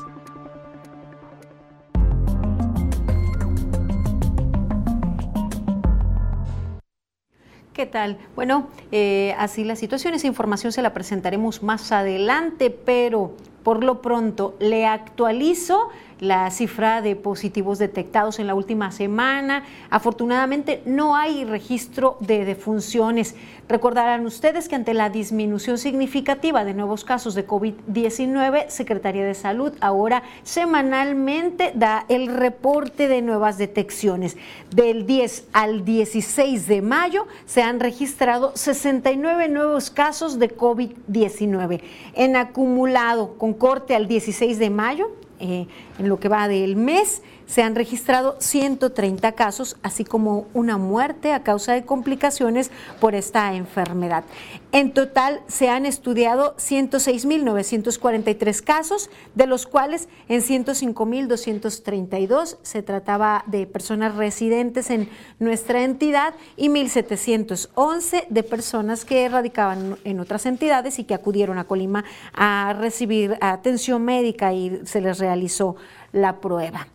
¿Qué 7.74 7.88
tal? 7.88 8.20
Bueno, 8.36 8.70
eh, 8.92 9.34
así 9.40 9.64
la 9.64 9.76
situación, 9.76 10.14
esa 10.14 10.28
información 10.28 10.72
se 10.72 10.84
la 10.84 10.94
presentaremos 10.94 11.64
más 11.64 11.92
adelante, 11.92 12.70
pero 12.70 13.34
por 13.68 13.84
lo 13.84 14.02
pronto 14.02 14.56
le 14.60 14.86
actualizo 14.86 15.90
la 16.20 16.50
cifra 16.52 17.02
de 17.02 17.16
positivos 17.16 17.80
detectados 17.80 18.40
en 18.40 18.48
la 18.48 18.56
última 18.56 18.92
semana. 18.92 19.64
Afortunadamente 19.90 20.82
no 20.86 21.16
hay 21.16 21.46
registro 21.46 22.18
de 22.20 22.46
defunciones. 22.46 23.36
Recordarán 23.70 24.26
ustedes 24.26 24.70
que 24.70 24.76
ante 24.76 24.94
la 24.94 25.10
disminución 25.10 25.78
significativa 25.78 26.64
de 26.64 26.74
nuevos 26.74 27.04
casos 27.04 27.36
de 27.36 27.46
COVID-19, 27.46 28.70
Secretaría 28.70 29.26
de 29.26 29.34
Salud 29.34 29.74
ahora 29.82 30.24
semanalmente 30.44 31.72
da 31.76 32.06
el 32.08 32.28
reporte 32.28 33.08
de 33.08 33.22
nuevas 33.22 33.58
detecciones. 33.58 34.38
Del 34.74 35.06
10 35.06 35.48
al 35.54 35.86
16 35.86 36.68
de 36.68 36.82
mayo 36.82 37.28
se 37.46 37.62
han 37.62 37.80
registrado 37.80 38.54
69 38.56 39.50
nuevos 39.50 39.92
casos 39.92 40.40
de 40.40 40.56
COVID-19. 40.56 41.82
En 42.14 42.36
acumulado 42.36 43.38
con 43.38 43.54
corte 43.54 43.96
al 43.96 44.08
16 44.08 44.60
de 44.60 44.70
mayo, 44.70 45.12
eh, 45.40 45.68
en 46.00 46.10
lo 46.10 46.20
que 46.20 46.30
va 46.30 46.48
del 46.48 46.76
mes 46.76 47.22
se 47.48 47.64
han 47.64 47.74
registrado 47.76 48.36
130 48.40 49.32
casos, 49.32 49.78
así 49.82 50.04
como 50.04 50.46
una 50.54 50.78
muerte 50.78 51.34
a 51.34 51.42
causa 51.44 51.74
de 51.74 51.86
complicaciones 51.86 52.70
por 53.00 53.16
esta 53.16 53.56
enfermedad. 53.56 54.26
En 54.72 54.94
total 54.94 55.42
se 55.48 55.70
han 55.70 55.86
estudiado 55.86 56.58
106.943 56.58 58.64
casos, 58.64 59.10
de 59.34 59.48
los 59.48 59.66
cuales 59.66 60.10
en 60.28 60.42
105.232 60.42 62.58
se 62.62 62.84
trataba 62.84 63.46
de 63.48 63.66
personas 63.66 64.16
residentes 64.16 64.90
en 64.90 65.10
nuestra 65.40 65.84
entidad 65.84 66.34
y 66.58 66.68
1.711 66.70 68.28
de 68.28 68.44
personas 68.44 69.06
que 69.06 69.30
radicaban 69.30 69.98
en 70.04 70.20
otras 70.20 70.46
entidades 70.46 71.00
y 71.00 71.06
que 71.06 71.14
acudieron 71.14 71.58
a 71.58 71.64
Colima 71.64 72.04
a 72.34 72.76
recibir 72.78 73.38
atención 73.40 74.04
médica 74.04 74.52
y 74.54 74.82
se 74.86 75.00
les 75.02 75.20
realizó 75.20 75.78
la 76.12 76.42
prueba. 76.42 76.88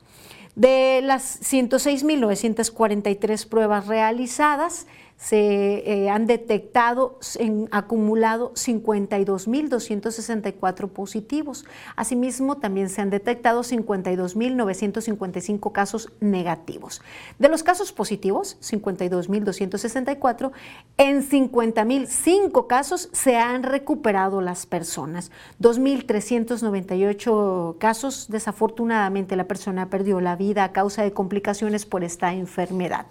De 0.55 1.01
las 1.03 1.41
106.943 1.41 3.49
pruebas 3.49 3.87
realizadas, 3.87 4.87
se 5.17 5.85
eh, 5.87 6.11
han 6.11 6.27
detectado 6.27 7.19
en 7.39 7.69
acumulado 7.71 8.53
52.264 8.55 10.89
positivos. 10.89 11.65
Asimismo, 11.95 12.59
también 12.59 12.89
se 12.89 13.03
han 13.03 13.11
detectado 13.11 13.63
52.955 13.63 15.71
casos 15.71 16.11
negativos. 16.19 17.03
De 17.39 17.49
los 17.49 17.63
casos 17.63 17.93
positivos, 17.93 18.57
52.264, 18.63 20.51
en 20.97 21.23
50.005 21.23 22.67
casos 22.67 23.11
se 23.13 23.37
han 23.37 23.63
recuperado 23.63 24.41
las 24.41 24.67
personas. 24.67 25.31
2.398 25.61 27.79
casos, 27.79 28.27
desafortunadamente, 28.29 29.37
la 29.37 29.45
persona 29.45 29.89
perdió 29.89 30.21
la 30.21 30.35
vida 30.35 30.65
a 30.65 30.73
causa 30.73 31.05
de 31.05 31.13
complicaciones 31.13 31.87
por 31.87 32.03
esta 32.03 32.35
enfermedad. 32.35 33.07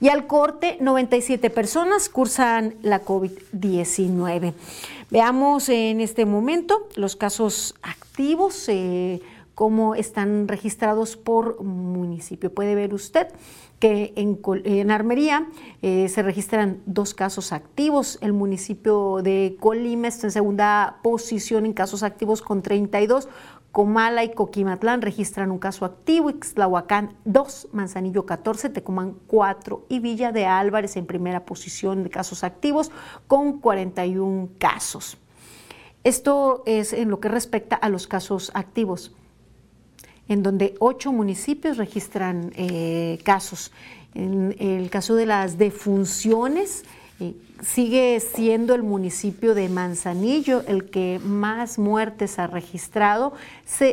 Y 0.00 0.10
al 0.10 0.28
corte, 0.28 0.78
97 0.80 1.45
personas 1.50 2.08
cursan 2.08 2.74
la 2.82 3.04
COVID-19. 3.04 4.54
Veamos 5.10 5.68
en 5.68 6.00
este 6.00 6.24
momento 6.24 6.88
los 6.96 7.16
casos 7.16 7.74
activos, 7.82 8.68
eh, 8.68 9.20
cómo 9.54 9.94
están 9.94 10.48
registrados 10.48 11.16
por 11.16 11.62
municipio. 11.62 12.52
Puede 12.52 12.74
ver 12.74 12.92
usted 12.92 13.28
que 13.78 14.14
en, 14.16 14.90
Armería 14.90 15.48
eh, 15.82 16.08
se 16.08 16.22
registran 16.22 16.80
dos 16.86 17.14
casos 17.14 17.52
activos. 17.52 18.18
El 18.22 18.32
municipio 18.32 19.20
de 19.22 19.56
Colima 19.60 20.08
está 20.08 20.28
en 20.28 20.30
segunda 20.32 20.98
posición 21.02 21.66
en 21.66 21.72
casos 21.74 22.02
activos 22.02 22.40
con 22.40 22.62
32, 22.62 23.28
Comala 23.76 24.24
y 24.24 24.32
Coquimatlán 24.32 25.02
registran 25.02 25.50
un 25.50 25.58
caso 25.58 25.84
activo, 25.84 26.30
Ixtlahuacán 26.30 27.14
2, 27.26 27.68
Manzanillo 27.72 28.24
14, 28.24 28.70
Tecumán 28.70 29.16
4 29.26 29.84
y 29.90 29.98
Villa 29.98 30.32
de 30.32 30.46
Álvarez 30.46 30.96
en 30.96 31.04
primera 31.04 31.44
posición 31.44 32.02
de 32.02 32.08
casos 32.08 32.42
activos 32.42 32.90
con 33.26 33.60
41 33.60 34.48
casos. 34.56 35.18
Esto 36.04 36.62
es 36.64 36.94
en 36.94 37.10
lo 37.10 37.20
que 37.20 37.28
respecta 37.28 37.76
a 37.76 37.90
los 37.90 38.06
casos 38.06 38.50
activos, 38.54 39.14
en 40.26 40.42
donde 40.42 40.74
ocho 40.78 41.12
municipios 41.12 41.76
registran 41.76 42.54
eh, 42.56 43.18
casos. 43.24 43.72
En 44.14 44.56
el 44.58 44.88
caso 44.88 45.16
de 45.16 45.26
las 45.26 45.58
defunciones, 45.58 46.86
eh, 47.20 47.34
sigue 47.62 48.20
siendo 48.20 48.74
el 48.74 48.82
municipio 48.82 49.54
de 49.54 49.68
Manzanillo 49.68 50.62
el 50.66 50.90
que 50.90 51.20
más 51.24 51.78
muertes 51.78 52.38
ha 52.38 52.46
registrado, 52.46 53.32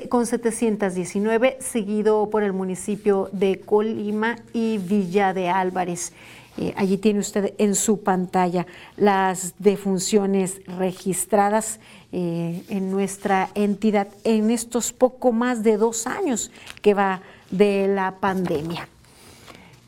con 0.10 0.26
719, 0.26 1.58
seguido 1.60 2.30
por 2.30 2.44
el 2.44 2.54
municipio 2.54 3.30
de 3.32 3.60
Colima 3.60 4.38
y 4.54 4.78
Villa 4.78 5.34
de 5.34 5.50
Álvarez. 5.50 6.14
Eh, 6.58 6.74
allí 6.78 6.98
tiene 6.98 7.20
usted 7.20 7.56
en 7.58 7.74
su 7.74 8.04
pantalla 8.04 8.68
las 8.96 9.56
defunciones 9.58 10.62
registradas 10.68 11.80
eh, 12.12 12.62
en 12.70 12.92
nuestra 12.92 13.50
entidad 13.56 14.08
en 14.24 14.52
estos 14.52 14.94
poco 14.94 15.32
más 15.32 15.64
de 15.64 15.78
dos 15.78 16.06
años 16.06 16.52
que 16.84 16.94
va 16.94 17.24
de 17.50 17.88
la 17.88 18.20
pandemia. 18.20 18.88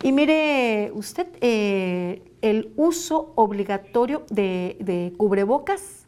Y 0.02 0.12
mire 0.12 0.92
usted, 0.94 1.28
eh, 1.42 2.22
el 2.46 2.72
uso 2.76 3.34
obligatorio 3.34 4.24
de, 4.30 5.14
cubrebocas 5.18 6.06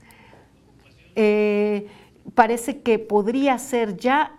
eh, 1.16 1.88
parece 2.36 2.82
que 2.82 3.00
podría 3.00 3.58
ser 3.58 3.98
ya 3.98 4.38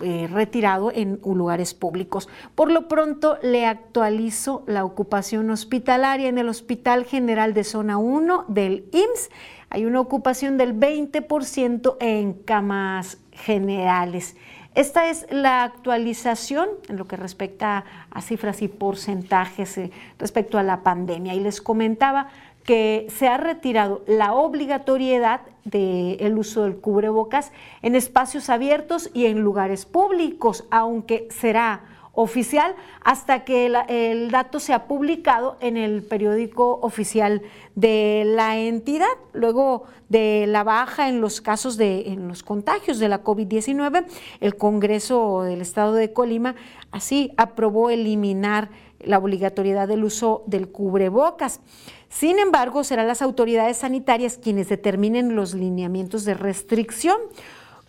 eh, 0.00 0.26
retirado 0.32 0.90
en 0.90 1.20
lugares 1.22 1.74
públicos. 1.74 2.30
Por 2.54 2.70
lo 2.70 2.88
pronto 2.88 3.36
le 3.42 3.66
actualizo 3.66 4.64
la 4.66 4.86
ocupación 4.86 5.50
hospitalaria 5.50 6.30
en 6.30 6.38
el 6.38 6.48
Hospital 6.48 7.04
General 7.04 7.52
de 7.52 7.64
Zona 7.64 7.98
1 7.98 8.46
del 8.48 8.86
IMSS. 8.92 9.30
Hay 9.68 9.84
una 9.84 10.00
ocupación 10.00 10.56
del 10.56 10.74
20% 10.74 11.96
en 12.00 12.32
camas 12.32 13.18
generales. 13.32 14.34
Esta 14.74 15.08
es 15.08 15.26
la 15.30 15.62
actualización 15.62 16.68
en 16.88 16.96
lo 16.96 17.04
que 17.04 17.16
respecta 17.16 17.84
a 18.10 18.20
cifras 18.22 18.60
y 18.60 18.68
porcentajes 18.68 19.78
eh, 19.78 19.92
respecto 20.18 20.58
a 20.58 20.64
la 20.64 20.82
pandemia. 20.82 21.34
Y 21.34 21.40
les 21.40 21.60
comentaba 21.60 22.28
que 22.64 23.06
se 23.08 23.28
ha 23.28 23.36
retirado 23.36 24.02
la 24.08 24.32
obligatoriedad 24.32 25.42
del 25.64 26.36
uso 26.36 26.64
del 26.64 26.76
cubrebocas 26.76 27.52
en 27.82 27.94
espacios 27.94 28.50
abiertos 28.50 29.10
y 29.14 29.26
en 29.26 29.40
lugares 29.40 29.86
públicos, 29.86 30.64
aunque 30.70 31.28
será 31.30 31.82
oficial 32.14 32.74
hasta 33.02 33.44
que 33.44 33.66
el, 33.66 34.30
dato 34.30 34.60
sea 34.60 34.86
publicado 34.86 35.56
en 35.60 35.76
el 35.76 36.02
periódico 36.02 36.78
oficial 36.80 37.42
de 37.74 38.22
la 38.26 38.56
entidad. 38.58 39.06
Luego 39.32 39.84
de 40.08 40.46
la 40.46 40.64
baja 40.64 41.08
en 41.08 41.20
los 41.20 41.40
casos 41.40 41.76
de 41.76 42.12
en 42.12 42.28
los 42.28 42.42
contagios 42.42 42.98
de 42.98 43.08
la 43.08 43.22
COVID-19, 43.22 44.06
el 44.40 44.56
Congreso 44.56 45.42
del 45.42 45.60
Estado 45.60 45.94
de 45.94 46.12
Colima 46.12 46.54
así 46.90 47.32
aprobó 47.36 47.90
eliminar 47.90 48.70
la 49.00 49.18
obligatoriedad 49.18 49.88
del 49.88 50.04
uso 50.04 50.44
del 50.46 50.68
cubrebocas. 50.68 51.60
Sin 52.08 52.38
embargo, 52.38 52.84
serán 52.84 53.08
las 53.08 53.22
autoridades 53.22 53.78
sanitarias 53.78 54.38
quienes 54.38 54.68
determinen 54.68 55.34
los 55.34 55.54
lineamientos 55.54 56.24
de 56.24 56.34
restricción. 56.34 57.16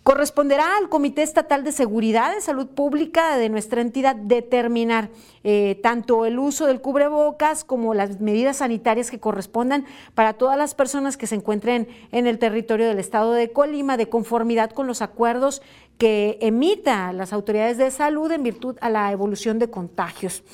Corresponderá 0.06 0.76
al 0.76 0.88
Comité 0.88 1.24
Estatal 1.24 1.64
de 1.64 1.72
Seguridad 1.72 2.32
de 2.32 2.40
Salud 2.40 2.68
Pública 2.68 3.36
de 3.38 3.48
nuestra 3.48 3.80
entidad 3.80 4.14
determinar 4.14 5.10
eh, 5.42 5.80
tanto 5.82 6.26
el 6.26 6.38
uso 6.38 6.66
del 6.66 6.80
cubrebocas 6.80 7.64
como 7.64 7.92
las 7.92 8.20
medidas 8.20 8.58
sanitarias 8.58 9.10
que 9.10 9.18
correspondan 9.18 9.84
para 10.14 10.34
todas 10.34 10.56
las 10.56 10.76
personas 10.76 11.16
que 11.16 11.26
se 11.26 11.34
encuentren 11.34 11.88
en 12.12 12.28
el 12.28 12.38
territorio 12.38 12.86
del 12.86 13.00
estado 13.00 13.32
de 13.32 13.50
Colima 13.50 13.96
de 13.96 14.08
conformidad 14.08 14.70
con 14.70 14.86
los 14.86 15.02
acuerdos 15.02 15.60
que 15.98 16.38
emita 16.40 17.12
las 17.12 17.32
autoridades 17.32 17.76
de 17.76 17.90
salud 17.90 18.30
en 18.30 18.44
virtud 18.44 18.76
a 18.80 18.90
la 18.90 19.10
evolución 19.10 19.58
de 19.58 19.70
contagios. 19.70 20.44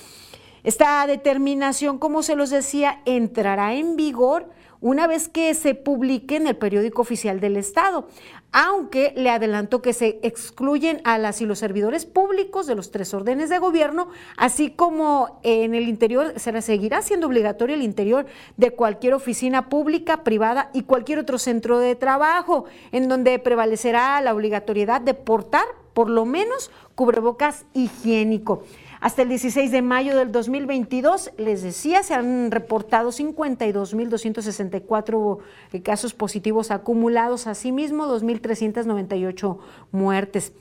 Esta 0.64 1.06
determinación, 1.06 1.98
como 1.98 2.22
se 2.22 2.36
los 2.36 2.48
decía, 2.48 3.02
entrará 3.04 3.74
en 3.74 3.96
vigor 3.96 4.48
una 4.80 5.06
vez 5.06 5.28
que 5.28 5.54
se 5.54 5.74
publique 5.74 6.36
en 6.36 6.46
el 6.48 6.56
periódico 6.56 7.02
oficial 7.02 7.38
del 7.38 7.56
Estado, 7.56 8.08
aunque 8.52 9.14
le 9.16 9.30
adelanto 9.30 9.80
que 9.80 9.94
se 9.94 10.20
excluyen 10.22 11.00
a 11.04 11.18
las 11.18 11.40
y 11.40 11.46
los 11.46 11.58
servidores 11.58 12.04
públicos 12.04 12.66
de 12.66 12.74
los 12.74 12.90
tres 12.90 13.12
órdenes 13.14 13.48
de 13.48 13.58
gobierno, 13.58 14.08
así 14.36 14.70
como 14.70 15.40
en 15.42 15.74
el 15.74 15.88
interior 15.88 16.34
se 16.36 16.62
seguirá 16.62 17.00
siendo 17.00 17.26
obligatorio 17.26 17.74
el 17.74 17.82
interior 17.82 18.26
de 18.58 18.70
cualquier 18.70 19.14
oficina 19.14 19.68
pública, 19.70 20.22
privada 20.22 20.70
y 20.74 20.82
cualquier 20.82 21.18
otro 21.18 21.38
centro 21.38 21.78
de 21.78 21.96
trabajo, 21.96 22.66
en 22.92 23.08
donde 23.08 23.38
prevalecerá 23.38 24.20
la 24.20 24.34
obligatoriedad 24.34 25.00
de 25.00 25.14
portar 25.14 25.64
por 25.94 26.10
lo 26.10 26.24
menos 26.24 26.70
cubrebocas 26.94 27.64
higiénico. 27.74 28.64
Hasta 29.02 29.20
el 29.22 29.28
16 29.30 29.72
de 29.72 29.82
mayo 29.82 30.16
del 30.16 30.30
2022, 30.30 31.32
les 31.36 31.64
decía, 31.64 32.04
se 32.04 32.14
han 32.14 32.52
reportado 32.52 33.10
52.264 33.10 35.38
eh, 35.72 35.82
casos 35.82 36.14
positivos 36.14 36.70
acumulados, 36.70 37.48
asimismo 37.48 38.06
2.398 38.06 39.58
muertes. 39.90 40.52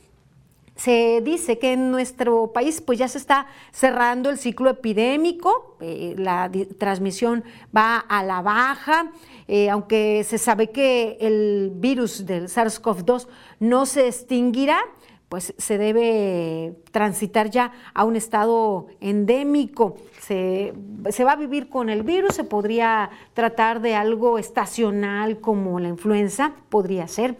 Se 0.76 1.22
dice 1.22 1.60
que 1.60 1.74
en 1.74 1.92
nuestro 1.92 2.52
país 2.52 2.82
pues 2.82 2.98
ya 2.98 3.08
se 3.08 3.20
está 3.20 3.46
cerrando 3.72 4.32
el 4.32 4.40
ciclo 4.40 4.72
epidémico, 4.72 5.78
eh, 5.80 6.16
la 6.18 6.50
transmisión 6.80 7.44
va 7.76 7.98
a 7.98 8.24
la 8.24 8.42
baja, 8.42 9.12
eh, 9.48 9.70
aunque 9.70 10.24
se 10.24 10.40
sabe 10.40 10.72
que 10.72 11.20
el 11.22 11.74
virus 11.76 12.26
del 12.26 12.48
SARS-CoV-2 12.48 13.28
no 13.60 13.86
se 13.86 14.08
extinguirá, 14.08 14.80
pues 15.32 15.54
se 15.58 15.78
debe 15.78 16.76
transitar 16.92 17.50
ya 17.50 17.72
a 17.94 18.04
un 18.04 18.18
estado 18.18 18.88
endémico. 19.00 19.96
Se, 20.20 20.74
va 21.24 21.32
a 21.32 21.36
vivir 21.38 21.70
con 21.70 21.90
el 21.90 22.04
virus, 22.04 22.36
se 22.36 22.44
podría 22.44 23.10
tratar 23.34 23.80
de 23.80 23.96
algo 23.96 24.38
estacional 24.38 25.40
como 25.40 25.80
la 25.80 25.88
influenza, 25.88 26.52
podría 26.68 27.08
ser. 27.08 27.38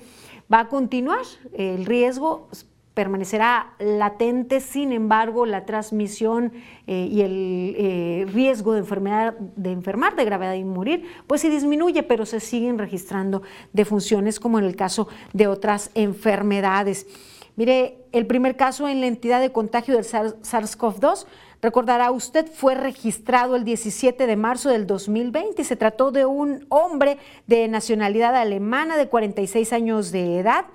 Va 0.52 0.62
a 0.62 0.68
continuar, 0.70 1.20
el 1.52 1.86
riesgo 1.86 2.48
permanecerá 2.94 3.74
latente, 3.78 4.62
sin 4.62 4.94
embargo, 4.94 5.46
la 5.46 5.66
transmisión 5.66 6.54
eh, 6.88 7.10
y 7.12 7.22
el 7.22 7.76
eh, 7.78 8.26
riesgo 8.32 8.72
de, 8.72 8.80
enfermedad, 8.80 9.34
de 9.38 9.74
enfermar 9.74 10.16
de 10.16 10.24
gravedad 10.24 10.54
y 10.54 10.64
morir, 10.64 11.04
pues 11.28 11.42
se 11.42 11.50
disminuye, 11.50 12.04
pero 12.04 12.26
se 12.26 12.40
siguen 12.40 12.78
registrando 12.78 13.42
defunciones 13.74 14.40
como 14.40 14.60
en 14.60 14.66
el 14.66 14.78
caso 14.78 15.10
de 15.34 15.48
otras 15.48 15.92
enfermedades. 15.94 17.06
Mire, 17.56 17.98
el 18.12 18.26
primer 18.28 18.56
caso 18.56 18.88
en 18.88 19.02
la 19.02 19.08
entidad 19.08 19.42
de 19.42 19.52
contagio 19.52 19.96
del 19.96 20.06
SARS-CoV-2, 20.06 21.26
recordará 21.62 22.12
usted, 22.12 22.48
fue 22.52 22.76
registrado 22.76 23.56
el 23.56 23.64
17 23.64 24.26
de 24.26 24.36
marzo 24.36 24.70
del 24.70 24.88
2020 24.88 25.62
y 25.62 25.66
se 25.66 25.76
trató 25.76 26.12
de 26.12 26.26
un 26.26 26.66
hombre 26.70 27.18
de 27.48 27.68
nacionalidad 27.68 28.36
alemana 28.36 28.98
de 28.98 29.08
46 29.08 29.74
años 29.74 30.12
de 30.12 30.40
edad, 30.40 30.66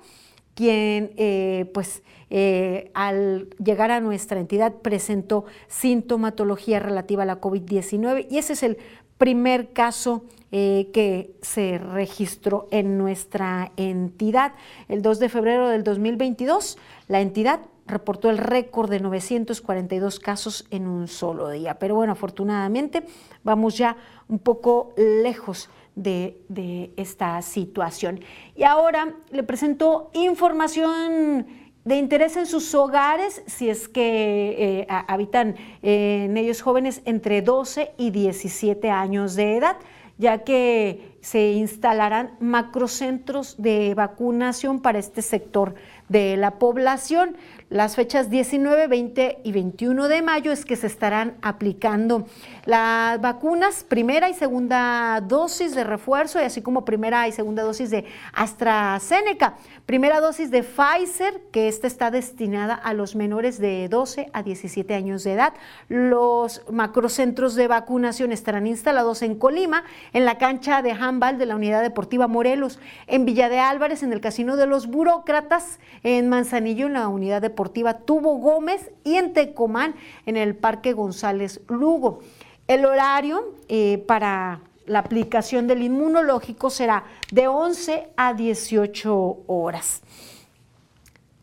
quien 0.53 1.11
eh, 1.17 1.69
pues 1.73 2.03
eh, 2.29 2.91
al 2.93 3.49
llegar 3.63 3.91
a 3.91 3.99
nuestra 3.99 4.39
entidad 4.39 4.73
presentó 4.73 5.45
sintomatología 5.67 6.79
relativa 6.79 7.23
a 7.23 7.25
la 7.25 7.39
COVID-19 7.39 8.27
y 8.29 8.37
ese 8.37 8.53
es 8.53 8.63
el 8.63 8.77
primer 9.17 9.71
caso 9.71 10.23
eh, 10.51 10.89
que 10.93 11.35
se 11.41 11.77
registró 11.77 12.67
en 12.71 12.97
nuestra 12.97 13.71
entidad. 13.77 14.53
El 14.87 15.01
2 15.01 15.19
de 15.19 15.29
febrero 15.29 15.69
del 15.69 15.83
2022, 15.83 16.77
la 17.07 17.21
entidad 17.21 17.59
reportó 17.87 18.29
el 18.29 18.37
récord 18.37 18.89
de 18.89 18.99
942 18.99 20.19
casos 20.19 20.65
en 20.71 20.87
un 20.87 21.07
solo 21.07 21.49
día. 21.49 21.79
Pero 21.79 21.95
bueno, 21.95 22.13
afortunadamente 22.13 23.03
vamos 23.43 23.77
ya 23.77 23.97
un 24.27 24.39
poco 24.39 24.93
lejos 24.97 25.69
de, 25.95 26.93
esta 26.95 27.41
situación. 27.41 28.19
Y 28.55 28.63
ahora 28.63 29.15
le 29.31 29.43
presento 29.43 30.11
información 30.13 31.47
de 31.83 31.97
interés 31.97 32.37
en 32.37 32.45
sus 32.45 32.75
hogares 32.75 33.41
si 33.47 33.69
es 33.69 33.87
que 33.87 34.81
eh, 34.81 34.87
habitan 34.89 35.55
eh, 35.81 36.25
en 36.25 36.37
ellos 36.37 36.61
jóvenes 36.61 37.01
entre 37.05 37.41
12 37.41 37.93
y 37.97 38.11
17 38.11 38.89
años 38.91 39.35
de 39.35 39.57
edad, 39.57 39.77
ya 40.17 40.39
que 40.39 41.17
se 41.21 41.51
instalarán 41.51 42.31
macrocentros 42.39 43.55
de 43.57 43.93
vacunación 43.93 44.81
para 44.81 44.99
este 44.99 45.21
sector 45.21 45.75
de 46.09 46.37
la 46.37 46.57
población. 46.57 47.35
Las 47.69 47.95
fechas 47.95 48.29
19, 48.29 48.87
20 48.87 49.39
y 49.43 49.51
21 49.51 50.07
de 50.07 50.21
mayo 50.21 50.51
es 50.51 50.63
que 50.63 50.75
se 50.75 50.87
estarán 50.87 51.35
aplicando 51.41 52.27
las 52.67 53.21
vacunas, 53.21 53.85
primera 53.85 54.27
y 54.29 54.33
segunda 54.33 55.21
dosis 55.21 55.73
de 55.73 55.85
refuerzo 55.85 56.41
y 56.41 56.43
así 56.43 56.61
como 56.61 56.83
primera 56.83 57.25
y 57.25 57.31
segunda 57.31 57.63
dosis 57.63 57.89
de 57.89 58.03
AstraZeneca. 58.33 59.55
Primera 59.85 60.19
dosis 60.19 60.51
de 60.51 60.63
Pfizer, 60.63 61.41
que 61.53 61.69
esta 61.69 61.87
está 61.87 62.11
destinada 62.11 62.75
a 62.75 62.93
los 62.93 63.15
menores 63.15 63.57
de 63.57 63.87
12 63.87 64.29
a 64.33 64.43
17 64.43 64.93
años 64.93 65.23
de 65.23 65.31
edad. 65.31 65.53
Los 65.87 66.61
macrocentros 66.69 67.55
de 67.55 67.69
vacunación 67.69 68.33
estarán 68.33 68.67
instalados 68.67 69.21
en 69.21 69.35
Colima, 69.35 69.85
en 70.11 70.25
la 70.25 70.37
cancha 70.37 70.81
de 70.81 70.91
handball 70.91 71.37
de 71.37 71.45
la 71.45 71.55
Unidad 71.55 71.81
Deportiva 71.81 72.27
Morelos, 72.27 72.81
en 73.07 73.23
Villa 73.23 73.47
de 73.47 73.59
Álvarez, 73.59 74.03
en 74.03 74.11
el 74.11 74.19
Casino 74.19 74.57
de 74.57 74.67
los 74.67 74.87
Burócratas, 74.87 75.79
en 76.03 76.27
Manzanillo, 76.27 76.87
en 76.87 76.93
la 76.93 77.07
Unidad 77.07 77.41
Deportiva 77.41 77.99
Tubo 77.99 78.39
Gómez 78.39 78.91
y 79.05 79.15
en 79.15 79.31
Tecomán, 79.31 79.95
en 80.25 80.35
el 80.35 80.53
Parque 80.53 80.91
González 80.91 81.61
Lugo. 81.69 82.19
El 82.67 82.85
horario 82.85 83.55
eh, 83.69 84.03
para 84.07 84.59
la 84.85 84.99
aplicación 84.99 85.67
del 85.67 85.83
inmunológico 85.83 86.69
será 86.69 87.05
de 87.31 87.47
11 87.47 88.09
a 88.17 88.33
18 88.33 89.37
horas. 89.47 90.01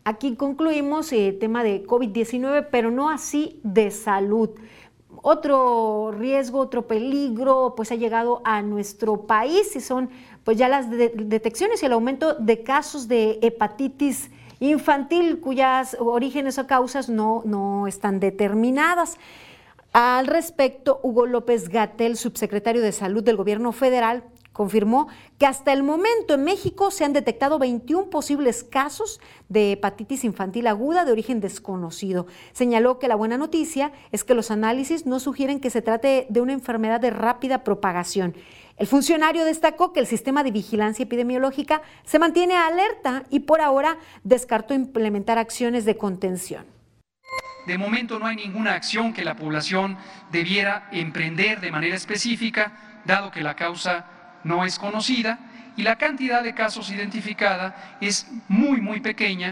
Aquí 0.03 0.35
concluimos 0.35 1.11
el 1.13 1.39
tema 1.39 1.63
de 1.63 1.83
COVID-19, 1.83 2.67
pero 2.69 2.91
no 2.91 3.09
así 3.09 3.59
de 3.63 3.89
salud. 3.89 4.51
Otro 5.23 6.11
riesgo, 6.11 6.59
otro 6.59 6.85
peligro, 6.85 7.73
pues 7.75 7.91
ha 7.91 7.95
llegado 7.95 8.43
a 8.45 8.61
nuestro 8.61 9.25
país 9.25 9.75
y 9.75 9.81
son 9.81 10.11
pues 10.43 10.57
ya 10.57 10.69
las 10.69 10.91
detecciones 10.91 11.81
y 11.81 11.87
el 11.87 11.93
aumento 11.93 12.35
de 12.35 12.61
casos 12.61 13.07
de 13.07 13.39
hepatitis 13.41 14.29
infantil 14.59 15.39
cuyas 15.39 15.97
orígenes 15.99 16.59
o 16.59 16.67
causas 16.67 17.09
no, 17.09 17.41
no 17.45 17.87
están 17.87 18.19
determinadas. 18.19 19.17
Al 19.97 20.27
respecto, 20.27 20.99
Hugo 21.03 21.25
López 21.25 21.69
Gatel, 21.69 22.17
subsecretario 22.17 22.81
de 22.81 22.91
Salud 22.91 23.23
del 23.23 23.37
Gobierno 23.37 23.71
Federal, 23.71 24.25
confirmó 24.51 25.07
que 25.37 25.45
hasta 25.45 25.71
el 25.71 25.83
momento 25.83 26.33
en 26.33 26.43
México 26.43 26.91
se 26.91 27.05
han 27.05 27.13
detectado 27.13 27.59
21 27.59 28.09
posibles 28.09 28.65
casos 28.65 29.21
de 29.47 29.71
hepatitis 29.71 30.25
infantil 30.25 30.67
aguda 30.67 31.05
de 31.05 31.13
origen 31.13 31.39
desconocido. 31.39 32.27
Señaló 32.51 32.99
que 32.99 33.07
la 33.07 33.15
buena 33.15 33.37
noticia 33.37 33.93
es 34.11 34.25
que 34.25 34.33
los 34.33 34.51
análisis 34.51 35.05
no 35.05 35.21
sugieren 35.21 35.61
que 35.61 35.69
se 35.69 35.81
trate 35.81 36.27
de 36.29 36.41
una 36.41 36.51
enfermedad 36.51 36.99
de 36.99 37.11
rápida 37.11 37.63
propagación. 37.63 38.35
El 38.75 38.87
funcionario 38.87 39.45
destacó 39.45 39.93
que 39.93 40.01
el 40.01 40.07
sistema 40.07 40.43
de 40.43 40.51
vigilancia 40.51 41.03
epidemiológica 41.03 41.81
se 42.03 42.19
mantiene 42.19 42.57
alerta 42.57 43.23
y 43.29 43.39
por 43.39 43.61
ahora 43.61 43.97
descartó 44.25 44.73
implementar 44.73 45.37
acciones 45.37 45.85
de 45.85 45.95
contención. 45.95 46.74
De 47.65 47.77
momento 47.77 48.19
no 48.19 48.27
hay 48.27 48.35
ninguna 48.35 48.73
acción 48.73 49.13
que 49.13 49.25
la 49.25 49.35
población 49.35 49.97
debiera 50.31 50.87
emprender 50.91 51.59
de 51.59 51.71
manera 51.71 51.95
específica, 51.95 52.71
dado 53.05 53.31
que 53.31 53.41
la 53.41 53.55
causa 53.55 54.05
no 54.43 54.65
es 54.65 54.77
conocida 54.77 55.39
y 55.75 55.83
la 55.83 55.97
cantidad 55.97 56.43
de 56.43 56.53
casos 56.53 56.91
identificada 56.91 57.97
es 57.99 58.27
muy, 58.47 58.81
muy 58.81 59.01
pequeña 59.01 59.51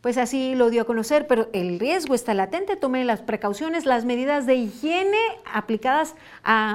pues 0.00 0.16
así 0.16 0.54
lo 0.54 0.70
dio 0.70 0.82
a 0.82 0.84
conocer, 0.84 1.26
pero 1.26 1.48
el 1.52 1.80
riesgo 1.80 2.14
está 2.14 2.32
latente, 2.32 2.76
tome 2.76 3.04
las 3.04 3.20
precauciones, 3.20 3.84
las 3.84 4.04
medidas 4.04 4.46
de 4.46 4.54
higiene 4.54 5.18
aplicadas 5.52 6.14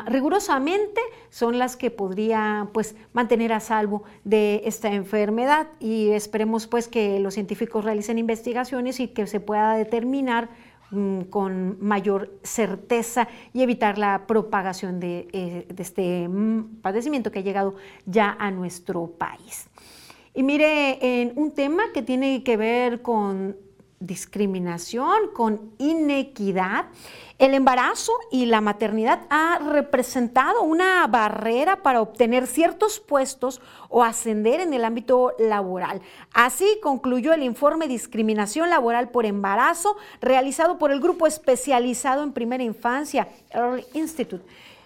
rigurosamente 0.08 1.00
son 1.30 1.58
las 1.58 1.78
que 1.78 1.90
podría 1.90 2.68
pues 2.74 2.96
mantener 3.14 3.54
a 3.54 3.62
salvo 3.62 4.04
de 4.26 4.62
esta 4.66 4.92
enfermedad. 4.92 5.68
Y 5.80 6.10
esperemos 6.10 6.68
pues 6.68 6.88
que 6.88 7.20
los 7.20 7.36
científicos 7.36 7.86
realicen 7.86 8.18
investigaciones 8.18 9.00
y 9.00 9.08
que 9.08 9.26
se 9.26 9.40
pueda 9.40 9.76
determinar 9.76 10.50
mm, 10.92 11.22
con 11.24 11.78
mayor 11.80 12.38
certeza 12.44 13.30
y 13.54 13.64
evitar 13.64 13.98
la 13.98 14.28
propagación 14.28 15.00
de, 15.00 15.28
eh, 15.32 15.66
de 15.74 15.84
este 15.84 16.28
mm, 16.28 16.82
padecimiento 16.82 17.32
que 17.32 17.40
ha 17.40 17.44
llegado 17.44 17.76
ya 18.06 18.36
a 18.38 18.52
nuestro 18.52 19.08
país. 19.08 19.70
Y 20.34 20.44
mire, 20.44 21.22
en 21.22 21.34
un 21.36 21.52
tema 21.52 21.92
que 21.94 22.02
tiene 22.02 22.44
que 22.44 22.58
ver 22.58 23.02
con 23.02 23.56
discriminación, 24.00 25.30
con 25.34 25.72
inequidad, 25.78 26.86
el 27.40 27.54
embarazo 27.54 28.14
y 28.32 28.46
la 28.46 28.60
maternidad 28.60 29.22
ha 29.30 29.60
representado 29.60 30.64
una 30.64 31.06
barrera 31.08 31.84
para 31.84 32.02
obtener 32.02 32.48
ciertos 32.48 33.00
puestos 33.00 33.62
o 33.90 34.04
ascender 34.04 34.60
en 34.60 34.74
el 34.74 34.86
ámbito 34.86 35.34
laboral. 35.40 36.02
Así 36.34 36.80
concluyó 36.82 37.34
el 37.34 37.44
informe 37.44 37.88
Discriminación 37.88 38.70
Laboral 38.70 39.10
por 39.10 39.26
Embarazo 39.26 39.98
realizado 40.22 40.78
por 40.78 40.92
el 40.92 41.00
grupo 41.00 41.28
especializado 41.28 42.24
en 42.24 42.34
primera 42.34 42.64
infancia, 42.64 43.28
Early 43.52 43.86
Institute. 43.94 44.44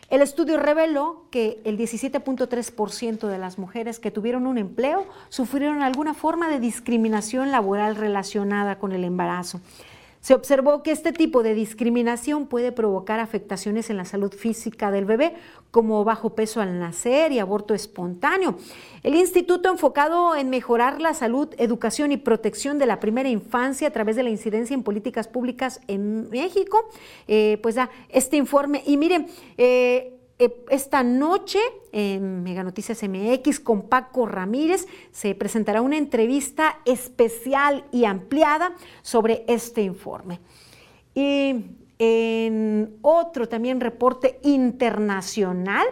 El 0.09 0.21
estudio 0.21 0.57
reveló 0.57 1.25
que 1.31 1.61
el 1.65 1.77
17.3% 1.77 3.27
de 3.27 3.37
las 3.37 3.57
mujeres 3.57 3.99
que 3.99 4.09
tuvieron 4.09 4.47
un 4.47 4.57
empleo 4.57 5.05
sufrieron 5.27 5.81
alguna 5.81 6.13
forma 6.13 6.47
de 6.47 6.61
discriminación 6.61 7.51
laboral 7.51 7.97
relacionada 7.97 8.79
con 8.79 8.93
el 8.93 9.03
embarazo. 9.03 9.59
Se 10.27 10.33
observó 10.33 10.83
que 10.83 10.91
este 10.91 11.13
tipo 11.13 11.41
de 11.41 11.53
discriminación 11.53 12.47
puede 12.47 12.73
provocar 12.73 13.21
afectaciones 13.21 13.89
en 13.89 13.95
la 13.95 14.03
salud 14.03 14.33
física 14.33 14.91
del 14.91 15.05
bebé, 15.05 15.35
como 15.71 16.03
bajo 16.03 16.35
peso 16.35 16.59
al 16.59 16.79
nacer 16.79 17.31
y 17.31 17.39
aborto 17.39 17.73
espontáneo. 17.73 18.57
El 19.03 19.15
instituto 19.15 19.69
enfocado 19.69 20.35
en 20.35 20.49
mejorar 20.49 20.99
la 20.99 21.13
salud, 21.13 21.47
educación 21.57 22.11
y 22.11 22.17
protección 22.17 22.77
de 22.77 22.87
la 22.87 22.99
primera 22.99 23.29
infancia 23.29 23.87
a 23.87 23.91
través 23.91 24.17
de 24.17 24.23
la 24.23 24.29
incidencia 24.29 24.73
en 24.73 24.83
políticas 24.83 25.29
públicas 25.29 25.79
en 25.87 26.29
México, 26.29 26.89
eh, 27.29 27.57
pues 27.63 27.75
da 27.75 27.89
este 28.09 28.35
informe. 28.35 28.83
Y 28.85 28.97
miren, 28.97 29.27
eh, 29.57 30.16
esta 30.37 31.01
noche 31.01 31.59
en 31.91 32.43
Mega 32.43 32.63
Noticias 32.63 33.01
MX 33.01 33.59
con 33.59 33.89
Paco 33.89 34.27
Ramírez 34.27 34.87
se 35.11 35.33
presentará 35.33 35.81
una 35.81 35.97
entrevista 35.97 36.79
especial 36.85 37.85
y 37.91 38.05
ampliada 38.05 38.75
sobre 39.01 39.43
este 39.47 39.81
informe. 39.81 40.39
Y 41.15 41.65
en 41.97 42.97
otro 43.01 43.49
también 43.49 43.81
reporte 43.81 44.39
internacional, 44.43 45.87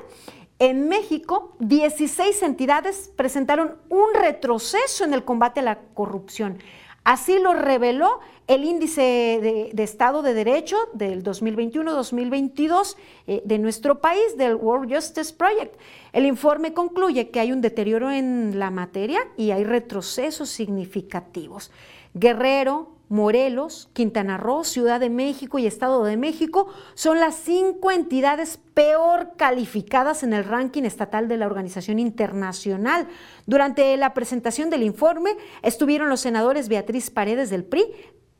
en 0.60 0.88
México, 0.88 1.56
16 1.60 2.44
entidades 2.44 3.12
presentaron 3.16 3.78
un 3.90 4.14
retroceso 4.14 5.04
en 5.04 5.14
el 5.14 5.26
combate 5.26 5.60
a 5.60 5.64
la 5.64 5.80
corrupción. 5.94 6.60
Así 7.06 7.38
lo 7.38 7.54
reveló 7.54 8.20
el 8.48 8.63
índice 8.63 9.70
de, 9.72 9.84
Estado 9.84 10.24
de 10.24 10.34
Derecho 10.34 10.76
del 10.94 11.24
2021-2022 11.24 12.96
eh, 13.28 13.44
de 13.46 13.60
nuestro 13.60 14.02
país, 14.02 14.38
del 14.38 14.56
World 14.56 14.91
Justice 14.91 15.32
Project. 15.32 15.80
El 16.13 16.26
informe 16.26 16.74
concluye 16.74 17.30
que 17.30 17.39
hay 17.39 17.52
un 17.52 17.62
deterioro 17.62 18.10
en 18.10 18.58
la 18.58 18.72
materia 18.72 19.20
y 19.38 19.52
hay 19.52 19.63
retrocesos 19.63 20.50
significativos. 20.50 21.72
Guerrero, 22.15 22.95
Morelos, 23.10 23.89
Quintana 23.94 24.38
Roo, 24.38 24.63
Ciudad 24.63 25.00
de 25.00 25.10
México 25.10 25.60
y 25.60 25.68
Estado 25.68 26.04
de 26.04 26.18
México 26.18 26.68
son 26.96 27.20
las 27.20 27.36
cinco 27.36 27.91
entidades 27.91 28.60
peor 28.74 29.34
calificadas 29.38 30.24
en 30.24 30.34
el 30.34 30.44
ranking 30.44 30.84
estatal 30.84 31.28
de 31.28 31.38
la 31.38 31.46
organización 31.46 32.00
internacional. 32.00 33.08
Durante 33.46 33.96
la 33.98 34.13
presentación 34.13 34.70
del 34.70 34.84
informe 34.84 35.38
estuvieron 35.62 36.10
los 36.10 36.22
senadores 36.22 36.68
Beatriz 36.68 37.12
Paredes 37.12 37.50
del 37.50 37.63
PRI, 37.63 37.86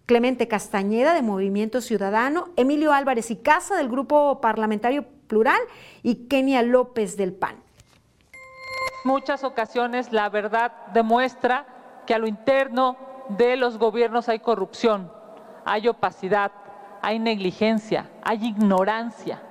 Clemente 0.06 0.47
Castañeda 0.47 1.13
de 1.13 1.21
Movimiento 1.21 1.82
Ciudadano, 1.82 2.49
Emilio 2.56 2.93
Álvarez 2.93 3.32
y 3.32 3.38
Casa 3.38 3.75
del 3.75 3.89
Grupo 3.89 4.39
Parlamentario 4.39 5.06
Plural 5.28 5.60
y 6.04 6.28
Kenia 6.28 6.62
López 6.62 7.17
del 7.17 7.34
PAN. 7.34 7.56
Muchas 9.04 9.43
ocasiones 9.43 10.12
la 10.12 10.30
verdad 10.30 10.71
demuestra 10.93 12.04
que 12.06 12.13
a 12.13 12.19
lo 12.19 12.28
interno 12.28 13.14
de 13.29 13.57
los 13.57 13.77
gobiernos 13.77 14.29
hay 14.29 14.39
corrupción, 14.39 15.11
hay 15.65 15.88
opacidad, 15.88 16.51
hay 17.01 17.19
negligencia, 17.19 18.09
hay 18.23 18.45
ignorancia. 18.45 19.41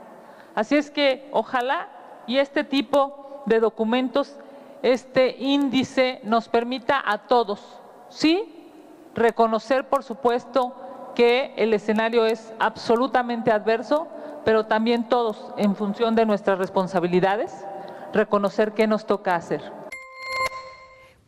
Así 0.55 0.77
es 0.77 0.91
que 0.91 1.29
ojalá 1.33 1.89
y 2.27 2.39
este 2.39 2.65
tipo 2.65 3.43
de 3.47 3.61
documentos, 3.61 4.39
este 4.83 5.37
índice 5.39 6.21
nos 6.25 6.49
permita 6.49 7.03
a 7.05 7.19
todos, 7.27 7.81
sí, 8.09 8.73
reconocer 9.15 9.89
por 9.89 10.03
supuesto 10.03 10.75
que 11.15 11.55
el 11.57 11.75
escenario 11.75 12.27
es 12.27 12.53
absolutamente 12.59 13.53
adverso, 13.53 14.09
pero 14.45 14.67
también 14.67 15.09
todos, 15.09 15.53
en 15.57 15.77
función 15.77 16.15
de 16.15 16.27
nuestras 16.27 16.59
responsabilidades, 16.59 17.65
reconocer 18.13 18.73
qué 18.73 18.87
nos 18.87 19.07
toca 19.07 19.37
hacer 19.37 19.84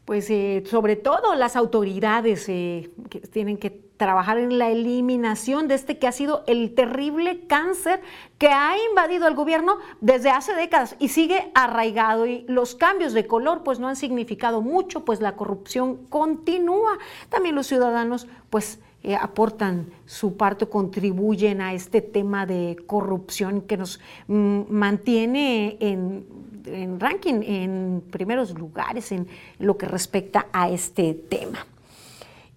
pues 0.07 0.31
eh, 0.31 0.62
sobre 0.66 0.97
todo 0.97 1.35
las 1.35 1.57
autoridades 1.57 2.49
eh, 2.49 2.90
que 3.11 3.21
tienen 3.21 3.59
que 3.59 3.71
trabajar 3.97 4.38
en 4.38 4.59
la 4.59 4.71
eliminación 4.71 5.69
de 5.69 5.75
este 5.75 5.99
que 5.99 6.07
ha 6.07 6.12
sido 6.12 6.45
el 6.47 6.75
terrible 6.75 7.47
cáncer 7.47 8.01
que 8.38 8.49
ha 8.49 8.75
invadido 8.88 9.27
el 9.27 9.35
gobierno 9.35 9.79
desde 10.01 10.31
hace 10.31 10.55
décadas 10.55 10.97
y 11.01 11.09
sigue 11.09 11.51
arraigado 11.55 12.27
y 12.27 12.45
los 12.47 12.77
cambios 12.77 13.14
de 13.14 13.27
color 13.27 13.62
pues 13.64 13.81
no 13.81 13.88
han 13.88 13.97
significado 13.97 14.61
mucho, 14.62 15.05
pues 15.05 15.21
la 15.21 15.35
corrupción 15.35 15.97
continúa. 16.09 16.99
También 17.29 17.55
los 17.55 17.66
ciudadanos 17.66 18.29
pues 18.49 18.79
eh, 19.03 19.16
aportan 19.16 19.87
su 20.05 20.37
parte, 20.37 20.66
contribuyen 20.66 21.61
a 21.61 21.73
este 21.73 22.01
tema 22.01 22.45
de 22.45 22.77
corrupción 22.87 23.62
que 23.62 23.77
nos 23.77 23.99
mm, 24.29 24.62
mantiene 24.69 25.79
en 25.81 26.27
en 26.66 27.00
ranking, 27.00 27.42
en 27.42 28.02
primeros 28.11 28.59
lugares 28.59 29.12
en 29.12 29.26
lo 29.59 29.76
que 29.76 29.87
respecta 29.87 30.46
a 30.52 30.68
este 30.70 31.14
tema. 31.14 31.66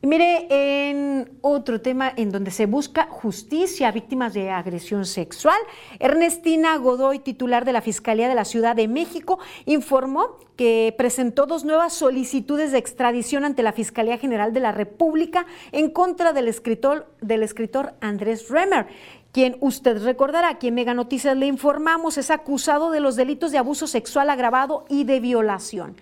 Y 0.02 0.08
mire, 0.08 0.48
en 0.50 1.30
otro 1.42 1.82
tema 1.82 2.14
en 2.16 2.32
donde 2.32 2.52
se 2.52 2.68
busca 2.68 3.08
justicia 3.10 3.90
a 3.90 3.92
víctimas 3.92 4.34
de 4.34 4.50
agresión 4.50 5.06
sexual, 5.06 5.58
Ernestina 6.00 6.78
Godoy, 6.78 7.20
titular 7.20 7.66
de 7.66 7.74
la 7.74 7.82
Fiscalía 7.82 8.30
de 8.30 8.36
la 8.36 8.46
Ciudad 8.46 8.78
de 8.78 8.88
México, 8.88 9.40
informó 9.66 10.38
que 10.56 10.96
presentó 10.98 11.48
dos 11.48 11.66
nuevas 11.66 11.94
solicitudes 11.94 12.72
de 12.72 12.78
extradición 12.78 13.44
ante 13.44 13.62
la 13.62 13.74
Fiscalía 13.74 14.18
General 14.18 14.54
de 14.54 14.62
la 14.62 14.72
República 14.72 15.46
en 15.74 15.90
contra 15.90 16.32
del 16.32 16.48
escritor, 16.48 17.14
del 17.20 17.44
escritor 17.44 17.94
Andrés 18.00 18.50
Remer, 18.50 18.88
quien 19.32 19.58
usted 19.60 20.04
recordará, 20.04 20.58
quien 20.58 20.76
Mega 20.76 20.94
Noticias 20.94 21.38
le 21.38 21.46
informamos, 21.46 22.18
es 22.18 22.32
acusado 22.32 22.92
de 22.92 23.00
los 23.00 23.16
delitos 23.16 23.52
de 23.52 23.58
abuso 23.58 23.88
sexual 23.88 24.30
agravado 24.30 24.86
y 24.90 25.04
de 25.04 25.20
violación. 25.20 25.96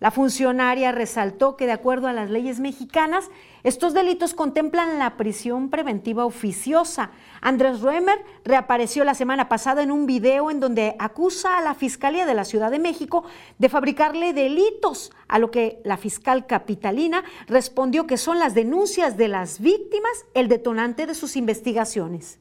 La 0.00 0.10
funcionaria 0.10 0.92
resaltó 0.92 1.58
que 1.58 1.66
de 1.66 1.72
acuerdo 1.72 2.08
a 2.08 2.14
las 2.14 2.30
leyes 2.30 2.58
mexicanas, 2.58 3.28
estos 3.64 3.92
delitos 3.92 4.32
contemplan 4.32 4.98
la 4.98 5.18
prisión 5.18 5.68
preventiva 5.68 6.24
oficiosa. 6.24 7.10
Andrés 7.42 7.82
Ruemer 7.82 8.18
reapareció 8.42 9.04
la 9.04 9.12
semana 9.12 9.50
pasada 9.50 9.82
en 9.82 9.90
un 9.90 10.06
video 10.06 10.50
en 10.50 10.58
donde 10.58 10.96
acusa 10.98 11.58
a 11.58 11.60
la 11.60 11.74
Fiscalía 11.74 12.24
de 12.24 12.32
la 12.32 12.46
Ciudad 12.46 12.70
de 12.70 12.78
México 12.78 13.24
de 13.58 13.68
fabricarle 13.68 14.32
delitos, 14.32 15.12
a 15.28 15.38
lo 15.38 15.50
que 15.50 15.82
la 15.84 15.98
fiscal 15.98 16.46
capitalina 16.46 17.22
respondió 17.46 18.06
que 18.06 18.16
son 18.16 18.38
las 18.38 18.54
denuncias 18.54 19.18
de 19.18 19.28
las 19.28 19.60
víctimas 19.60 20.24
el 20.32 20.48
detonante 20.48 21.06
de 21.06 21.14
sus 21.14 21.36
investigaciones. 21.36 22.40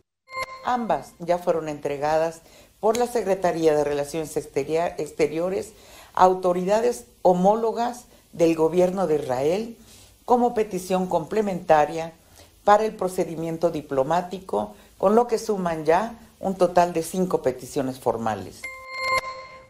Ambas 0.66 1.14
ya 1.20 1.38
fueron 1.38 1.70
entregadas 1.70 2.42
por 2.80 2.98
la 2.98 3.08
Secretaría 3.08 3.76
de 3.76 3.84
Relaciones 3.84 4.36
Exteriores 4.38 5.74
a 6.14 6.24
autoridades 6.24 7.06
homólogas 7.22 8.06
del 8.34 8.56
gobierno 8.56 9.08
de 9.08 9.16
Israel 9.16 9.78
como 10.26 10.54
petición 10.54 11.08
complementaria 11.08 12.14
para 12.64 12.86
el 12.86 12.96
procedimiento 12.96 13.72
diplomático, 13.72 14.76
con 14.98 15.16
lo 15.16 15.28
que 15.28 15.40
suman 15.40 15.86
ya 15.86 16.20
un 16.40 16.56
total 16.56 16.94
de 16.94 17.04
cinco 17.04 17.42
peticiones 17.42 18.00
formales. 18.00 18.62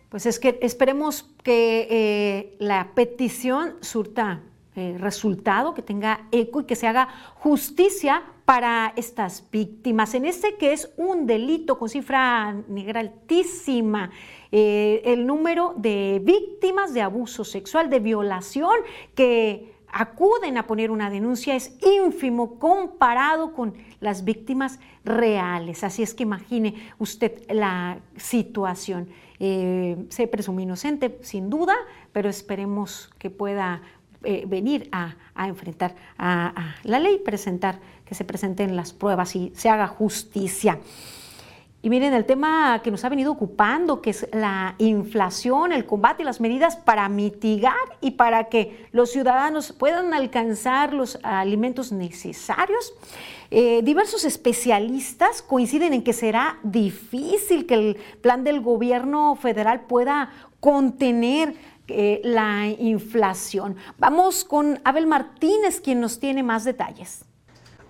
Pues 0.10 0.26
es 0.26 0.40
que 0.40 0.60
esperemos 0.62 1.26
que 1.44 1.88
eh, 1.90 2.56
la 2.60 2.92
petición 2.96 3.76
surta 3.82 4.42
eh, 4.80 4.98
resultado, 4.98 5.74
que 5.74 5.82
tenga 5.82 6.28
eco 6.32 6.62
y 6.62 6.64
que 6.64 6.78
se 6.78 6.88
haga 6.88 7.10
justicia 7.36 8.24
para 8.46 8.94
estas 8.96 9.44
víctimas. 9.52 10.14
En 10.14 10.26
este 10.26 10.56
que 10.56 10.72
es 10.72 10.90
un 10.96 11.28
delito 11.28 11.78
con 11.78 11.90
cifra 11.90 12.54
negra 12.70 13.02
altísima, 13.02 14.10
eh, 14.54 15.02
el 15.04 15.28
número 15.28 15.74
de 15.76 16.22
víctimas 16.24 16.94
de 16.94 17.02
abuso 17.02 17.44
sexual, 17.44 17.90
de 17.90 18.00
violación, 18.00 18.78
que 19.16 19.74
acuden 19.92 20.58
a 20.58 20.66
poner 20.66 20.92
una 20.92 21.10
denuncia 21.10 21.56
es 21.56 21.76
ínfimo 21.82 22.58
comparado 22.58 23.54
con 23.54 23.74
las 24.00 24.24
víctimas 24.24 24.80
reales. 25.04 25.84
Así 25.84 26.04
es 26.04 26.14
que 26.14 26.24
imagine 26.24 26.76
usted 27.00 27.44
la 27.50 28.00
situación. 28.16 29.10
Eh, 29.42 30.06
se 30.10 30.28
presume 30.28 30.64
inocente, 30.64 31.18
sin 31.22 31.50
duda, 31.50 31.76
pero 32.12 32.30
esperemos 32.30 33.10
que 33.20 33.30
pueda 33.30 33.82
eh, 34.24 34.44
venir 34.48 34.90
a, 34.92 35.16
enfrentar 35.36 35.96
a, 36.18 36.76
la 36.84 37.00
ley, 37.00 37.20
presentar, 37.20 37.80
que 38.06 38.16
se 38.16 38.26
presenten 38.26 38.76
las 38.76 38.92
pruebas 38.92 39.36
y 39.36 39.54
se 39.56 39.70
haga 39.70 39.88
justicia. 39.88 40.80
Y 41.82 41.90
miren, 41.90 42.14
el 42.14 42.26
tema 42.26 42.82
que 42.84 42.92
nos 42.92 43.06
ha 43.06 43.10
venido 43.10 43.32
ocupando, 43.32 44.02
que 44.02 44.10
es 44.10 44.28
la 44.34 44.76
inflación, 44.80 45.72
el 45.72 45.86
combate 45.86 46.24
y 46.24 46.26
las 46.26 46.42
medidas 46.42 46.76
para 46.76 47.08
mitigar 47.08 47.74
y 48.02 48.12
para 48.12 48.50
que 48.50 48.88
los 48.92 49.12
ciudadanos 49.12 49.72
puedan 49.72 50.14
alcanzar 50.14 50.94
los 50.94 51.18
alimentos 51.24 51.94
necesarios. 51.94 52.94
Eh, 53.52 53.80
diversos 53.84 54.26
especialistas 54.26 55.42
coinciden 55.42 55.94
en 55.94 56.04
que 56.04 56.12
será 56.12 56.60
difícil 56.64 57.66
que 57.66 57.76
el 57.76 57.98
plan 58.22 58.44
del 58.44 58.60
gobierno 58.60 59.38
federal 59.38 59.82
pueda 59.82 60.32
contener 60.60 61.56
eh, 61.90 62.22
la 62.24 62.68
inflación. 62.68 63.76
Vamos 63.98 64.44
con 64.44 64.80
Abel 64.84 65.08
Martínez, 65.08 65.82
quien 65.82 66.00
nos 66.00 66.20
tiene 66.20 66.44
más 66.44 66.64
detalles. 66.64 67.26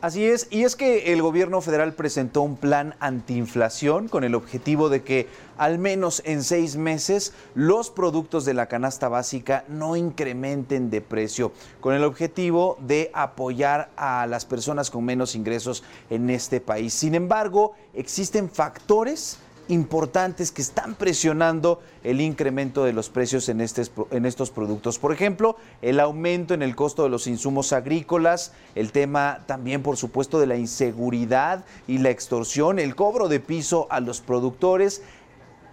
Así 0.01 0.23
es, 0.23 0.47
y 0.49 0.63
es 0.63 0.77
que 0.77 1.11
el 1.11 1.21
gobierno 1.21 1.59
federal 1.59 1.93
presentó 1.93 2.41
un 2.41 2.55
plan 2.55 2.95
antiinflación 3.01 4.07
con 4.07 4.23
el 4.23 4.33
objetivo 4.33 4.87
de 4.87 5.03
que 5.03 5.27
al 5.57 5.77
menos 5.77 6.21
en 6.23 6.41
seis 6.41 6.77
meses 6.77 7.33
los 7.53 7.89
productos 7.89 8.45
de 8.45 8.53
la 8.53 8.67
canasta 8.67 9.09
básica 9.09 9.65
no 9.67 9.97
incrementen 9.97 10.89
de 10.89 11.01
precio, 11.01 11.51
con 11.81 11.95
el 11.95 12.05
objetivo 12.05 12.77
de 12.79 13.11
apoyar 13.13 13.89
a 13.97 14.25
las 14.25 14.45
personas 14.45 14.89
con 14.89 15.03
menos 15.03 15.35
ingresos 15.35 15.83
en 16.09 16.29
este 16.29 16.61
país. 16.61 16.93
Sin 16.93 17.13
embargo, 17.13 17.73
existen 17.93 18.49
factores 18.49 19.37
importantes 19.69 20.51
que 20.51 20.61
están 20.61 20.95
presionando 20.95 21.79
el 22.03 22.21
incremento 22.21 22.83
de 22.83 22.91
los 22.91 23.09
precios 23.09 23.47
en, 23.49 23.61
en 23.61 24.25
estos 24.25 24.49
productos. 24.49 24.99
Por 24.99 25.13
ejemplo, 25.13 25.55
el 25.81 25.99
aumento 25.99 26.53
en 26.53 26.61
el 26.61 26.75
costo 26.75 27.03
de 27.03 27.09
los 27.09 27.27
insumos 27.27 27.71
agrícolas, 27.71 28.51
el 28.75 28.91
tema 28.91 29.43
también, 29.45 29.81
por 29.83 29.95
supuesto, 29.95 30.39
de 30.39 30.47
la 30.47 30.57
inseguridad 30.57 31.65
y 31.87 31.99
la 31.99 32.09
extorsión, 32.09 32.79
el 32.79 32.95
cobro 32.95 33.29
de 33.29 33.39
piso 33.39 33.87
a 33.91 33.99
los 33.99 34.21
productores, 34.21 35.03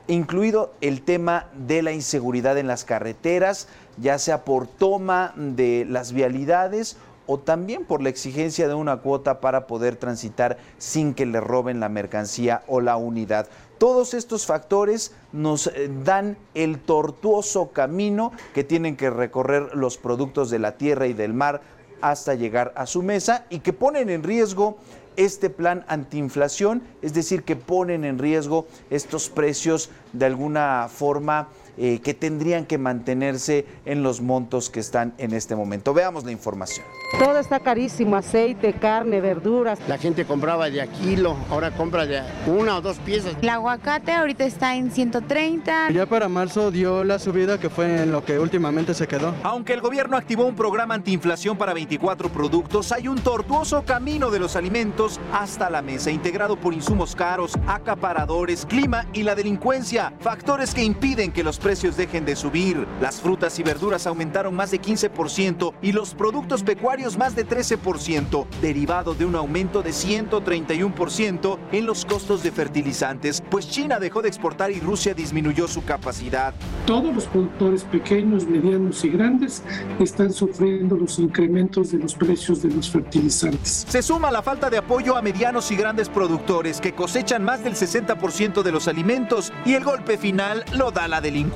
incluido 0.09 0.75
el 0.83 1.03
tema 1.03 1.49
de 1.55 1.83
la 1.83 1.93
inseguridad 1.93 2.59
en 2.59 2.67
las 2.67 2.85
carreteras, 2.85 3.67
ya 3.97 4.19
sea 4.19 4.45
por 4.45 4.67
toma 4.67 5.33
de 5.37 5.87
las 5.89 6.13
vialidades 6.13 6.99
o 7.27 7.39
también 7.39 7.85
por 7.85 8.03
la 8.03 8.09
exigencia 8.09 8.69
de 8.69 8.75
una 8.75 8.99
cuota 8.99 9.41
para 9.41 9.67
poder 9.67 9.97
transitar 9.97 10.59
sin 10.79 11.13
que 11.13 11.27
le 11.27 11.41
roben 11.41 11.81
la 11.81 11.89
mercancía 11.89 12.63
o 12.69 12.81
la 12.81 12.97
unidad. 12.97 13.49
Todos 13.79 14.15
estos 14.15 14.47
factores 14.47 15.13
nos 15.33 15.67
eh, 15.67 15.91
dan 16.05 16.39
el 16.55 16.79
tortuoso 16.79 17.73
camino 17.73 18.33
que 18.55 18.65
tienen 18.65 18.97
que 18.97 19.11
recorrer 19.11 19.75
los 19.75 19.99
productos 19.99 20.49
de 20.51 20.59
la 20.59 20.79
tierra 20.79 21.07
y 21.07 21.13
del 21.13 21.35
mar 21.35 21.61
hasta 22.01 22.35
llegar 22.35 22.73
a 22.77 22.87
su 22.87 23.03
mesa 23.03 23.47
y 23.51 23.61
que 23.61 23.73
ponen 23.73 24.09
en 24.09 24.23
riesgo 24.23 24.77
este 25.17 25.51
plan 25.51 25.85
antiinflación, 25.89 26.83
es 27.03 27.15
decir, 27.15 27.43
que 27.43 27.57
ponen 27.57 28.05
en 28.05 28.19
riesgo 28.19 28.67
estos 28.91 29.31
precios 29.31 29.91
de 30.13 30.27
alguna 30.27 30.89
forma 30.93 31.49
eh, 31.79 32.01
que 32.01 32.15
tendrían 32.15 32.65
que 32.67 32.79
mantenerse 32.79 33.67
en 33.85 34.03
los 34.03 34.21
montos 34.21 34.71
que 34.71 34.81
están 34.81 35.15
en 35.19 35.33
este 35.35 35.57
momento. 35.57 35.93
Veamos 35.95 36.25
la 36.25 36.33
información. 36.33 36.87
Todo 37.19 37.39
está 37.39 37.61
carísimo, 37.61 38.17
aceite, 38.17 38.73
carne, 38.75 39.21
verduras. 39.21 39.79
La 39.89 39.99
gente 39.99 40.25
compraba 40.25 40.71
de 40.71 40.83
a 40.83 40.87
kilo, 40.87 41.37
ahora 41.51 41.71
compra 41.71 42.07
de 42.07 42.23
una 42.47 42.77
o 42.77 42.81
dos 42.81 42.99
piezas. 42.99 43.37
El 43.41 43.49
aguacate 43.49 44.13
ahorita 44.13 44.45
está 44.45 44.77
en 44.77 44.91
130. 44.91 45.91
Ya 45.91 46.07
para 46.07 46.29
marzo 46.29 46.71
dio 46.71 47.05
la 47.05 47.19
subida 47.19 47.59
que 47.59 47.71
fue 47.71 48.03
en 48.03 48.13
lo 48.13 48.25
que 48.25 48.39
últimamente 48.39 48.95
se 48.95 49.07
quedó. 49.07 49.35
Aunque 49.43 49.73
el 49.73 49.81
gobierno 49.81 50.17
activó 50.17 50.47
un 50.47 50.57
programa 50.57 50.95
antiinflación 50.95 51.57
para 51.57 51.75
24 51.75 52.29
productos, 52.31 52.93
hay 52.93 53.09
un 53.09 53.19
tortuoso 53.19 53.85
camino 53.85 54.31
de 54.31 54.39
los 54.39 54.57
alimentos 54.57 55.21
hasta 55.33 55.71
la 55.71 55.83
mesa, 55.83 56.11
integrado 56.11 56.57
por 56.57 56.75
insumos 56.75 57.15
caros, 57.15 57.53
acaparadores, 57.67 58.67
clima 58.67 59.07
y 59.13 59.23
la 59.23 59.35
delincuencia, 59.35 60.13
factores 60.21 60.75
que 60.75 60.83
impiden 60.83 61.33
que 61.33 61.45
los 61.45 61.59
precios 61.67 61.97
dejen 61.97 62.25
de 62.25 62.37
subir. 62.37 62.87
Las 63.01 63.21
frutas 63.21 63.59
y 63.59 63.65
verduras 63.65 64.07
aumentaron 64.07 64.55
más 64.55 64.71
de 64.71 64.81
15% 64.81 65.73
y 65.83 65.91
los 65.91 66.15
productos 66.15 66.63
pecuarios 66.63 67.19
más 67.19 67.35
de 67.35 67.45
13%, 67.45 68.47
derivado 68.63 69.15
de 69.15 69.25
un 69.25 69.35
aumento 69.35 69.83
de 69.83 69.91
131% 69.91 71.59
en 71.73 71.87
los 71.87 72.05
costos 72.05 72.45
de 72.45 72.53
fertilizantes, 72.53 73.43
pues 73.51 73.69
China 73.69 73.99
dejó 73.99 74.23
de 74.23 74.29
exportar 74.29 74.71
y 74.71 74.79
Rusia 74.79 75.13
disminuyó 75.13 75.67
su 75.67 75.85
capacidad. 75.85 76.55
Todos 76.87 77.13
los 77.13 77.25
productores 77.25 77.83
pequeños, 77.83 78.47
medianos 78.47 79.05
y 79.05 79.09
grandes 79.09 79.65
están 79.99 80.33
sufriendo 80.33 80.97
los 80.97 81.19
incrementos 81.19 81.91
de 81.91 81.99
los 81.99 82.15
precios 82.15 82.63
de 82.63 82.71
los 82.71 82.89
fertilizantes. 82.89 83.87
Se 83.89 84.03
suma 84.03 84.31
la 84.31 84.43
falta 84.43 84.71
de 84.71 84.79
apoyo 84.79 85.17
a 85.17 85.23
medianos 85.23 85.73
y 85.73 85.77
grandes 85.77 86.09
productores 86.09 86.81
que 86.81 86.93
cosechan 86.93 87.43
más 87.43 87.65
del 87.65 87.75
60% 87.75 88.63
de 88.63 88.71
los 88.71 88.87
alimentos 88.87 89.53
y 89.65 89.75
el 89.75 89.83
golpe 89.83 90.17
final 90.17 90.65
lo 90.73 90.93
da 90.93 91.09
la 91.09 91.21
delincuencia. 91.21 91.56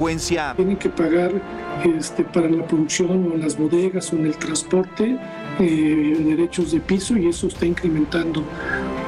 Tienen 0.57 0.79
que 0.79 0.89
pagar 0.89 1.31
este, 1.85 2.25
para 2.25 2.49
la 2.49 2.67
producción 2.67 3.31
o 3.33 3.37
las 3.37 3.59
bodegas 3.59 4.13
o 4.13 4.17
en 4.17 4.27
el 4.27 4.37
transporte 4.39 5.19
eh, 5.59 6.17
derechos 6.25 6.73
de 6.73 6.81
piso 6.81 7.19
y 7.19 7.29
eso 7.29 7.49
está 7.49 7.67
incrementando 7.67 8.43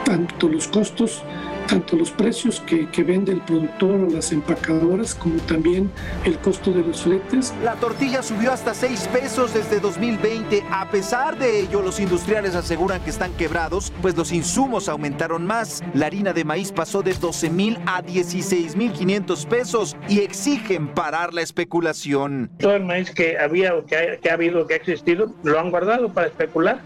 tanto 0.04 0.48
los 0.48 0.68
costos 0.68 1.22
tanto 1.66 1.96
los 1.96 2.10
precios 2.10 2.60
que, 2.60 2.88
que, 2.90 3.02
vende 3.02 3.32
el 3.32 3.40
productor 3.40 4.00
o 4.00 4.10
las 4.10 4.32
empacadoras 4.32 5.14
como 5.14 5.36
también 5.42 5.90
el 6.24 6.38
costo 6.38 6.72
de 6.72 6.82
los 6.82 7.02
fletes. 7.02 7.54
La 7.62 7.74
tortilla 7.74 8.22
subió 8.22 8.52
hasta 8.52 8.74
6 8.74 9.08
pesos 9.12 9.54
desde 9.54 9.80
2020. 9.80 10.64
A 10.70 10.90
pesar 10.90 11.38
de 11.38 11.60
ello, 11.60 11.82
los 11.82 12.00
industriales 12.00 12.54
aseguran 12.54 13.02
que 13.02 13.10
están 13.10 13.32
quebrados, 13.34 13.92
pues 14.02 14.16
los 14.16 14.32
insumos 14.32 14.88
aumentaron 14.88 15.46
más. 15.46 15.82
La 15.94 16.06
harina 16.06 16.32
de 16.32 16.44
maíz 16.44 16.72
pasó 16.72 17.02
de 17.02 17.14
12 17.14 17.50
mil 17.50 17.78
a 17.86 18.02
16 18.02 18.76
mil 18.76 18.92
500 18.92 19.46
pesos 19.46 19.96
y 20.08 20.20
exigen 20.20 20.88
parar 20.88 21.34
la 21.34 21.42
especulación. 21.42 22.50
Todo 22.58 22.76
el 22.76 22.84
maíz 22.84 23.10
que 23.10 23.38
había 23.38 23.74
o 23.74 23.84
que 23.84 23.96
ha, 23.96 24.16
que 24.18 24.30
ha 24.30 24.34
habido, 24.34 24.66
que 24.66 24.74
ha 24.74 24.76
existido, 24.76 25.32
lo 25.42 25.58
han 25.58 25.70
guardado 25.70 26.12
para 26.12 26.28
especular 26.28 26.80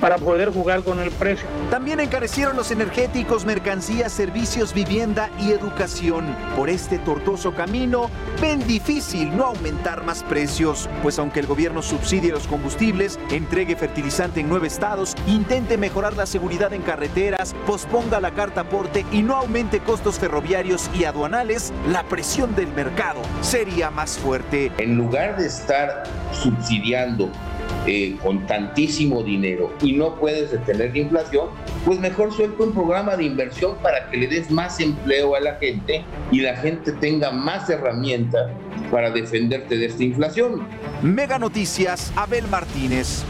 para 0.00 0.18
poder 0.18 0.50
jugar 0.50 0.82
con 0.82 1.00
el 1.00 1.10
precio. 1.10 1.46
También 1.70 2.00
encarecieron 2.00 2.56
los 2.56 2.70
energéticos, 2.70 3.44
mercancías, 3.44 4.12
servicios, 4.12 4.74
vivienda 4.74 5.30
y 5.40 5.52
educación. 5.52 6.36
Por 6.56 6.70
este 6.70 6.98
tortuoso 6.98 7.54
camino, 7.54 8.10
ven 8.40 8.66
difícil 8.66 9.36
no 9.36 9.46
aumentar 9.46 10.04
más 10.04 10.22
precios, 10.22 10.88
pues 11.02 11.18
aunque 11.18 11.40
el 11.40 11.46
gobierno 11.46 11.82
subsidie 11.82 12.32
los 12.32 12.46
combustibles, 12.46 13.18
entregue 13.30 13.76
fertilizante 13.76 14.40
en 14.40 14.48
nueve 14.48 14.66
estados, 14.66 15.14
intente 15.26 15.78
mejorar 15.78 16.16
la 16.16 16.26
seguridad 16.26 16.72
en 16.72 16.82
carreteras, 16.82 17.54
posponga 17.66 18.20
la 18.20 18.32
carta 18.32 18.62
aporte 18.62 19.04
y 19.12 19.22
no 19.22 19.36
aumente 19.36 19.80
costos 19.80 20.18
ferroviarios 20.18 20.90
y 20.94 21.04
aduanales, 21.04 21.72
la 21.88 22.02
presión 22.04 22.54
del 22.54 22.68
mercado 22.68 23.20
sería 23.40 23.90
más 23.90 24.18
fuerte. 24.18 24.72
En 24.78 24.96
lugar 24.96 25.36
de 25.36 25.46
estar 25.46 26.04
subsidiando 26.32 27.30
eh, 27.86 28.16
con 28.22 28.46
tantísimo 28.46 29.22
dinero 29.22 29.72
y 29.80 29.92
no 29.92 30.16
puedes 30.16 30.50
detener 30.50 30.92
la 30.92 30.98
inflación, 30.98 31.48
pues 31.84 32.00
mejor 32.00 32.32
suelta 32.32 32.64
un 32.64 32.72
programa 32.72 33.16
de 33.16 33.24
inversión 33.24 33.76
para 33.82 34.10
que 34.10 34.16
le 34.16 34.26
des 34.26 34.50
más 34.50 34.80
empleo 34.80 35.36
a 35.36 35.40
la 35.40 35.54
gente 35.56 36.04
y 36.32 36.40
la 36.40 36.56
gente 36.56 36.92
tenga 36.92 37.30
más 37.30 37.70
herramientas 37.70 38.50
para 38.90 39.10
defenderte 39.10 39.76
de 39.76 39.86
esta 39.86 40.02
inflación. 40.02 40.66
Mega 41.02 41.38
Noticias, 41.38 42.12
Abel 42.16 42.46
Martínez. 42.48 43.24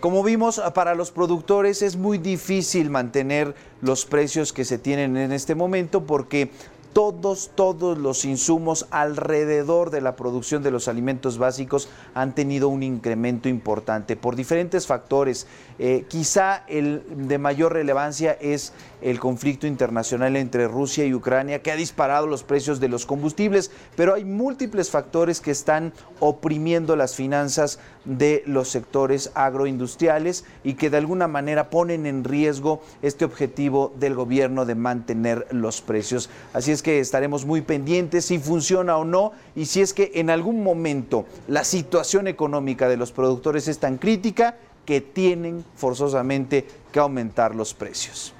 Como 0.00 0.22
vimos, 0.24 0.60
para 0.74 0.94
los 0.94 1.10
productores 1.10 1.82
es 1.82 1.96
muy 1.96 2.16
difícil 2.16 2.88
mantener 2.88 3.54
los 3.82 4.06
precios 4.06 4.52
que 4.54 4.64
se 4.64 4.78
tienen 4.78 5.18
en 5.18 5.30
este 5.30 5.54
momento 5.54 6.06
porque 6.06 6.50
todos, 6.92 7.50
todos 7.54 7.98
los 7.98 8.24
insumos 8.24 8.86
alrededor 8.90 9.90
de 9.90 10.00
la 10.00 10.16
producción 10.16 10.62
de 10.62 10.70
los 10.70 10.88
alimentos 10.88 11.38
básicos 11.38 11.88
han 12.14 12.34
tenido 12.34 12.68
un 12.68 12.82
incremento 12.82 13.48
importante 13.48 14.16
por 14.16 14.36
diferentes 14.36 14.86
factores. 14.86 15.46
Eh, 15.78 16.04
quizá 16.08 16.64
el 16.66 17.02
de 17.08 17.38
mayor 17.38 17.72
relevancia 17.72 18.32
es 18.40 18.72
el 19.02 19.18
conflicto 19.18 19.66
internacional 19.66 20.36
entre 20.36 20.68
Rusia 20.68 21.04
y 21.04 21.14
Ucrania 21.14 21.62
que 21.62 21.70
ha 21.70 21.76
disparado 21.76 22.26
los 22.26 22.42
precios 22.42 22.80
de 22.80 22.88
los 22.88 23.06
combustibles, 23.06 23.70
pero 23.96 24.14
hay 24.14 24.24
múltiples 24.24 24.90
factores 24.90 25.40
que 25.40 25.50
están 25.50 25.92
oprimiendo 26.18 26.96
las 26.96 27.14
finanzas 27.14 27.78
de 28.04 28.42
los 28.46 28.68
sectores 28.68 29.30
agroindustriales 29.34 30.44
y 30.64 30.74
que 30.74 30.90
de 30.90 30.96
alguna 30.96 31.28
manera 31.28 31.70
ponen 31.70 32.06
en 32.06 32.24
riesgo 32.24 32.82
este 33.02 33.24
objetivo 33.24 33.92
del 33.98 34.14
gobierno 34.14 34.64
de 34.64 34.74
mantener 34.74 35.46
los 35.50 35.80
precios. 35.80 36.30
Así 36.52 36.72
es 36.72 36.82
que 36.82 37.00
estaremos 37.00 37.44
muy 37.44 37.60
pendientes 37.60 38.26
si 38.26 38.38
funciona 38.38 38.96
o 38.96 39.04
no 39.04 39.32
y 39.54 39.66
si 39.66 39.80
es 39.80 39.94
que 39.94 40.12
en 40.14 40.30
algún 40.30 40.62
momento 40.62 41.26
la 41.48 41.64
situación 41.64 42.26
económica 42.26 42.88
de 42.88 42.96
los 42.96 43.12
productores 43.12 43.68
es 43.68 43.78
tan 43.78 43.98
crítica 43.98 44.56
que 44.84 45.00
tienen 45.00 45.64
forzosamente 45.76 46.66
que 46.90 46.98
aumentar 46.98 47.54
los 47.54 47.74
precios. 47.74 48.34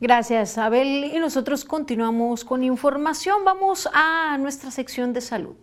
Gracias, 0.00 0.56
Abel. 0.56 1.04
Y 1.12 1.18
nosotros 1.18 1.66
continuamos 1.66 2.42
con 2.46 2.64
información. 2.64 3.44
Vamos 3.44 3.86
a 3.92 4.38
nuestra 4.38 4.70
sección 4.70 5.12
de 5.12 5.20
salud. 5.20 5.54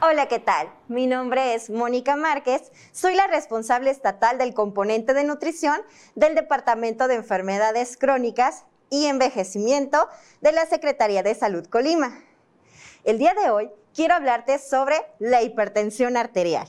Hola, 0.00 0.28
¿qué 0.28 0.38
tal? 0.38 0.72
Mi 0.86 1.08
nombre 1.08 1.54
es 1.54 1.70
Mónica 1.70 2.14
Márquez, 2.14 2.72
soy 2.92 3.14
la 3.14 3.26
responsable 3.26 3.90
estatal 3.90 4.38
del 4.38 4.54
componente 4.54 5.12
de 5.12 5.24
nutrición 5.24 5.78
del 6.14 6.34
Departamento 6.34 7.06
de 7.06 7.16
Enfermedades 7.16 7.98
Crónicas 7.98 8.64
y 8.88 9.06
Envejecimiento 9.06 10.08
de 10.40 10.52
la 10.52 10.64
Secretaría 10.66 11.22
de 11.22 11.34
Salud 11.34 11.66
Colima. 11.66 12.18
El 13.04 13.18
día 13.18 13.34
de 13.34 13.50
hoy 13.50 13.70
quiero 13.94 14.14
hablarte 14.14 14.58
sobre 14.58 14.96
la 15.18 15.42
hipertensión 15.42 16.16
arterial. 16.16 16.66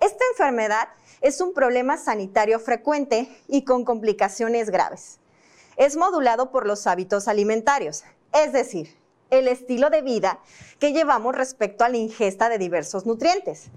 Esta 0.00 0.24
enfermedad 0.32 0.88
es 1.26 1.40
un 1.40 1.52
problema 1.52 1.96
sanitario 1.98 2.60
frecuente 2.60 3.28
y 3.48 3.64
con 3.64 3.84
complicaciones 3.84 4.70
graves. 4.70 5.18
Es 5.76 5.96
modulado 5.96 6.52
por 6.52 6.68
los 6.68 6.86
hábitos 6.86 7.26
alimentarios, 7.26 8.04
es 8.32 8.52
decir, 8.52 8.96
el 9.30 9.48
estilo 9.48 9.90
de 9.90 10.02
vida 10.02 10.38
que 10.78 10.92
llevamos 10.92 11.34
respecto 11.34 11.82
a 11.82 11.88
la 11.88 11.96
ingesta 11.96 12.48
de 12.48 12.58
diversos 12.58 13.06
nutrientes, 13.06 13.70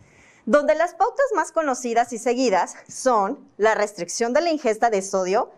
donde 0.46 0.76
las 0.76 0.94
pautas 0.94 1.26
más 1.36 1.52
conocidas 1.52 2.14
y 2.14 2.20
seguidas 2.20 2.76
son 2.88 3.40
la 3.58 3.74
restricción 3.74 4.32
de 4.32 4.42
la 4.42 4.52
ingesta 4.52 4.92
de 4.92 5.02
sodio, 5.02 5.50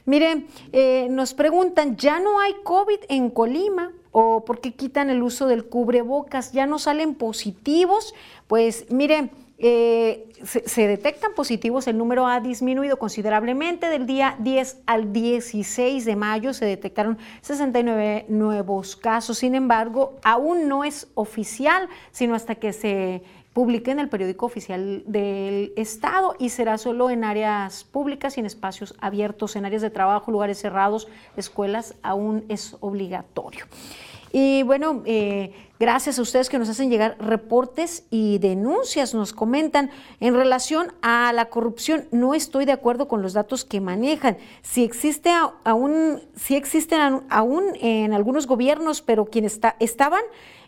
Mire, 0.10 0.48
eh, 0.72 1.06
nos 1.12 1.36
preguntan, 1.36 1.96
¿ya 1.96 2.20
no 2.20 2.40
hay 2.40 2.56
COVID 2.64 2.98
en 3.10 3.30
Colima? 3.30 3.92
¿O 4.12 4.44
por 4.44 4.60
qué 4.60 4.74
quitan 4.74 5.12
el 5.12 5.22
uso 5.22 5.46
del 5.46 5.66
cubrebocas? 5.66 6.52
¿Ya 6.52 6.66
no 6.66 6.80
salen 6.80 7.14
positivos? 7.14 8.16
Pues 8.48 8.88
mire, 8.90 9.30
eh, 9.60 10.30
se, 10.44 10.88
detectan 10.88 11.36
positivos, 11.36 11.86
el 11.88 12.00
número 12.00 12.26
ha 12.26 12.40
disminuido 12.40 12.98
considerablemente. 12.98 13.88
Del 13.88 14.08
día 14.08 14.36
10 14.40 14.78
al 14.88 15.14
16 15.14 16.06
de 16.06 16.16
mayo 16.16 16.54
se 16.54 16.66
detectaron 16.66 17.20
69 17.42 18.26
nuevos 18.30 18.96
casos. 18.96 19.38
Sin 19.38 19.54
embargo, 19.54 20.16
aún 20.24 20.68
no 20.68 20.86
es 20.86 21.08
oficial, 21.14 21.88
sino 22.10 22.34
hasta 22.34 22.56
que 22.56 22.74
se 22.74 23.22
publique 23.54 23.92
en 23.92 24.00
el 24.00 24.10
periódico 24.10 24.46
oficial 24.46 25.04
del 25.06 25.74
Estado 25.76 26.36
y 26.40 26.50
será 26.50 26.78
solo 26.78 27.10
en 27.10 27.24
áreas 27.24 27.84
públicas 27.84 28.38
y 28.38 28.40
en 28.40 28.46
espacios 28.46 28.96
abiertos, 29.00 29.56
en 29.56 29.66
áreas 29.66 29.82
de 29.82 29.90
trabajo, 29.90 30.32
lugares 30.32 30.60
cerrados, 30.60 31.08
escuelas, 31.36 31.96
aún 32.04 32.46
es 32.50 32.78
obligatorio. 32.80 33.66
Y 34.32 34.64
bueno, 34.64 35.02
eh, 35.06 35.54
gracias 35.80 36.20
a 36.20 36.22
ustedes 36.22 36.50
que 36.50 36.60
nos 36.60 36.68
hacen 36.68 36.90
llegar 36.90 37.16
reportes 37.20 38.06
y 38.12 38.38
denuncias, 38.40 39.14
nos 39.14 39.32
comentan 39.32 39.90
en 40.20 40.36
relación 40.36 40.94
a 41.02 41.32
la 41.34 41.46
corrupción. 41.46 42.08
No 42.12 42.34
estoy 42.34 42.66
de 42.66 42.74
acuerdo 42.74 43.08
con 43.08 43.22
los 43.22 43.34
datos 43.34 43.64
que 43.64 43.80
manejan. 43.80 44.38
Si 44.62 44.84
existe 44.84 45.32
aún, 45.64 46.22
si 46.36 46.56
existen 46.56 47.22
aún 47.30 47.64
en 47.80 48.14
algunos 48.14 48.46
gobiernos, 48.46 49.02
pero 49.02 49.26
quienes 49.26 49.60
estaban 49.80 50.22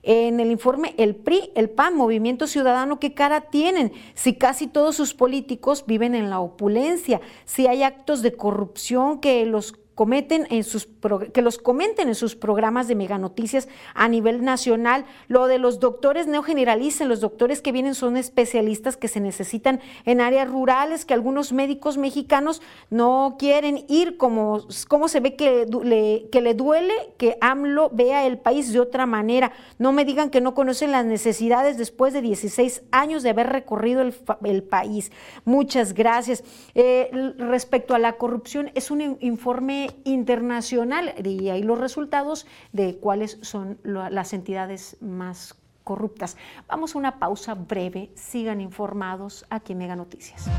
en 0.03 0.39
el 0.39 0.49
informe 0.49 0.95
el 0.97 1.15
PRI, 1.15 1.51
el 1.55 1.69
PAN, 1.69 1.95
Movimiento 1.95 2.47
Ciudadano, 2.47 2.99
¿qué 2.99 3.13
cara 3.13 3.41
tienen? 3.41 3.91
Si 4.15 4.33
casi 4.35 4.67
todos 4.67 4.95
sus 4.95 5.13
políticos 5.13 5.85
viven 5.85 6.15
en 6.15 6.29
la 6.29 6.39
opulencia, 6.39 7.21
si 7.45 7.67
hay 7.67 7.83
actos 7.83 8.21
de 8.21 8.33
corrupción 8.33 9.19
que 9.19 9.45
los 9.45 9.73
cometen 10.01 10.47
en 10.49 10.63
sus 10.63 10.89
que 11.31 11.43
los 11.43 11.59
comenten 11.59 12.07
en 12.07 12.15
sus 12.15 12.35
programas 12.35 12.87
de 12.87 12.95
mega 12.95 13.19
noticias 13.19 13.67
a 13.93 14.07
nivel 14.07 14.43
nacional. 14.43 15.05
Lo 15.27 15.45
de 15.45 15.59
los 15.59 15.79
doctores 15.79 16.25
no 16.25 16.41
generalicen, 16.41 17.07
los 17.07 17.19
doctores 17.19 17.61
que 17.61 17.71
vienen 17.71 17.93
son 17.93 18.17
especialistas 18.17 18.97
que 18.97 19.07
se 19.07 19.19
necesitan 19.19 19.79
en 20.05 20.19
áreas 20.19 20.49
rurales, 20.49 21.05
que 21.05 21.13
algunos 21.13 21.53
médicos 21.53 21.99
mexicanos 21.99 22.63
no 22.89 23.35
quieren 23.37 23.85
ir, 23.89 24.17
como, 24.17 24.61
como 24.87 25.07
se 25.07 25.19
ve 25.19 25.35
que 25.35 25.67
le, 25.83 26.27
que 26.31 26.41
le 26.41 26.55
duele 26.55 26.95
que 27.19 27.37
AMLO 27.39 27.91
vea 27.93 28.25
el 28.25 28.39
país 28.39 28.73
de 28.73 28.79
otra 28.79 29.05
manera. 29.05 29.51
No 29.77 29.91
me 29.91 30.03
digan 30.03 30.31
que 30.31 30.41
no 30.41 30.55
conocen 30.55 30.91
las 30.91 31.05
necesidades 31.05 31.77
después 31.77 32.11
de 32.11 32.23
16 32.23 32.85
años 32.89 33.21
de 33.21 33.29
haber 33.29 33.49
recorrido 33.49 34.01
el, 34.01 34.15
el 34.45 34.63
país. 34.63 35.11
Muchas 35.45 35.93
gracias. 35.93 36.43
Eh, 36.73 37.11
respecto 37.37 37.93
a 37.93 37.99
la 37.99 38.13
corrupción, 38.13 38.71
es 38.73 38.89
un 38.89 39.17
informe 39.19 39.90
internacional 40.03 41.13
y 41.23 41.49
ahí 41.49 41.63
los 41.63 41.79
resultados 41.79 42.45
de 42.71 42.97
cuáles 42.97 43.37
son 43.41 43.79
las 43.83 44.33
entidades 44.33 44.97
más 45.01 45.55
corruptas. 45.83 46.37
Vamos 46.67 46.95
a 46.95 46.99
una 46.99 47.19
pausa 47.19 47.55
breve. 47.55 48.11
Sigan 48.15 48.61
informados 48.61 49.45
aquí 49.49 49.73
en 49.73 49.79
Mega 49.79 49.95
Noticias. 49.95 50.49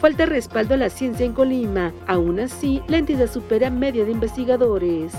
Falta 0.00 0.24
respaldo 0.24 0.72
a 0.72 0.76
la 0.78 0.88
ciencia 0.88 1.26
en 1.26 1.34
Colima. 1.34 1.92
Aún 2.06 2.40
así, 2.40 2.82
la 2.88 2.96
entidad 2.96 3.30
supera 3.30 3.68
media 3.68 4.06
de 4.06 4.12
investigadores. 4.12 5.12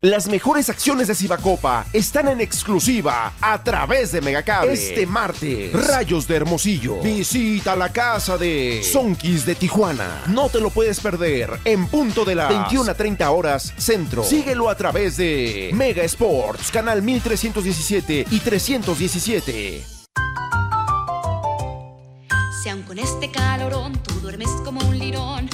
Las 0.00 0.28
mejores 0.28 0.70
acciones 0.70 1.08
de 1.08 1.16
Cibacopa 1.16 1.84
están 1.92 2.28
en 2.28 2.40
exclusiva 2.40 3.32
a 3.40 3.64
través 3.64 4.12
de 4.12 4.20
Megacable. 4.20 4.72
Este 4.72 5.06
martes, 5.08 5.72
Rayos 5.72 6.28
de 6.28 6.36
Hermosillo. 6.36 7.02
Visita 7.02 7.74
la 7.74 7.88
casa 7.92 8.38
de 8.38 8.80
Sonkis 8.84 9.44
de 9.44 9.56
Tijuana. 9.56 10.22
No 10.28 10.50
te 10.50 10.60
lo 10.60 10.70
puedes 10.70 11.00
perder 11.00 11.50
en 11.64 11.88
punto 11.88 12.24
de 12.24 12.36
las 12.36 12.48
21 12.48 12.88
a 12.88 12.94
30 12.94 13.28
horas 13.28 13.74
centro. 13.76 14.22
Síguelo 14.22 14.70
a 14.70 14.76
través 14.76 15.16
de 15.16 15.72
Mega 15.74 16.04
Sports, 16.04 16.70
canal 16.70 17.02
1317 17.02 18.26
y 18.30 18.38
317. 18.38 19.84
Si 22.62 22.68
aun 22.68 22.82
con 22.84 23.00
este 23.00 23.32
calorón 23.32 23.94
tú 24.00 24.14
duermes 24.20 24.48
como 24.64 24.80
un 24.80 24.96
lirón, 24.96 25.50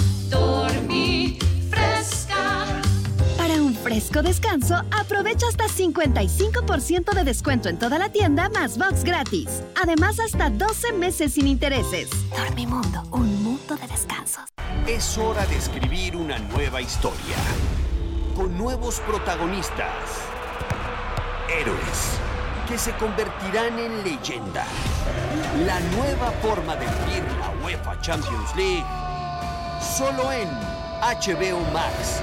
fresco 3.85 4.22
descanso, 4.22 4.76
aprovecha 4.99 5.47
hasta 5.47 5.64
55% 5.64 7.12
de 7.12 7.22
descuento 7.22 7.68
en 7.68 7.78
toda 7.78 7.99
la 7.99 8.09
tienda 8.09 8.49
más 8.49 8.78
box 8.78 9.05
gratis. 9.05 9.62
Además, 9.80 10.18
hasta 10.18 10.49
12 10.49 10.95
meses 10.95 11.35
sin 11.35 11.47
intereses. 11.47 12.09
Dormimundo, 12.35 13.03
un 13.11 13.43
mundo 13.43 13.76
de 13.76 13.87
descansos. 13.87 14.45
Es 14.87 15.18
hora 15.18 15.45
de 15.47 15.57
escribir 15.57 16.16
una 16.16 16.39
nueva 16.39 16.80
historia. 16.80 17.37
Con 18.35 18.57
nuevos 18.57 19.01
protagonistas. 19.01 19.93
Héroes 21.61 22.18
que 22.66 22.78
se 22.78 22.93
convertirán 22.93 23.78
en 23.78 24.03
leyenda. 24.03 24.64
La 25.66 25.78
nueva 25.80 26.30
forma 26.41 26.74
de 26.76 26.87
vivir 26.87 27.22
la 27.39 27.51
UEFA 27.62 28.01
Champions 28.01 28.57
League. 28.57 28.87
Solo 29.99 30.32
en 30.32 30.49
HBO 31.03 31.61
Max. 31.74 32.22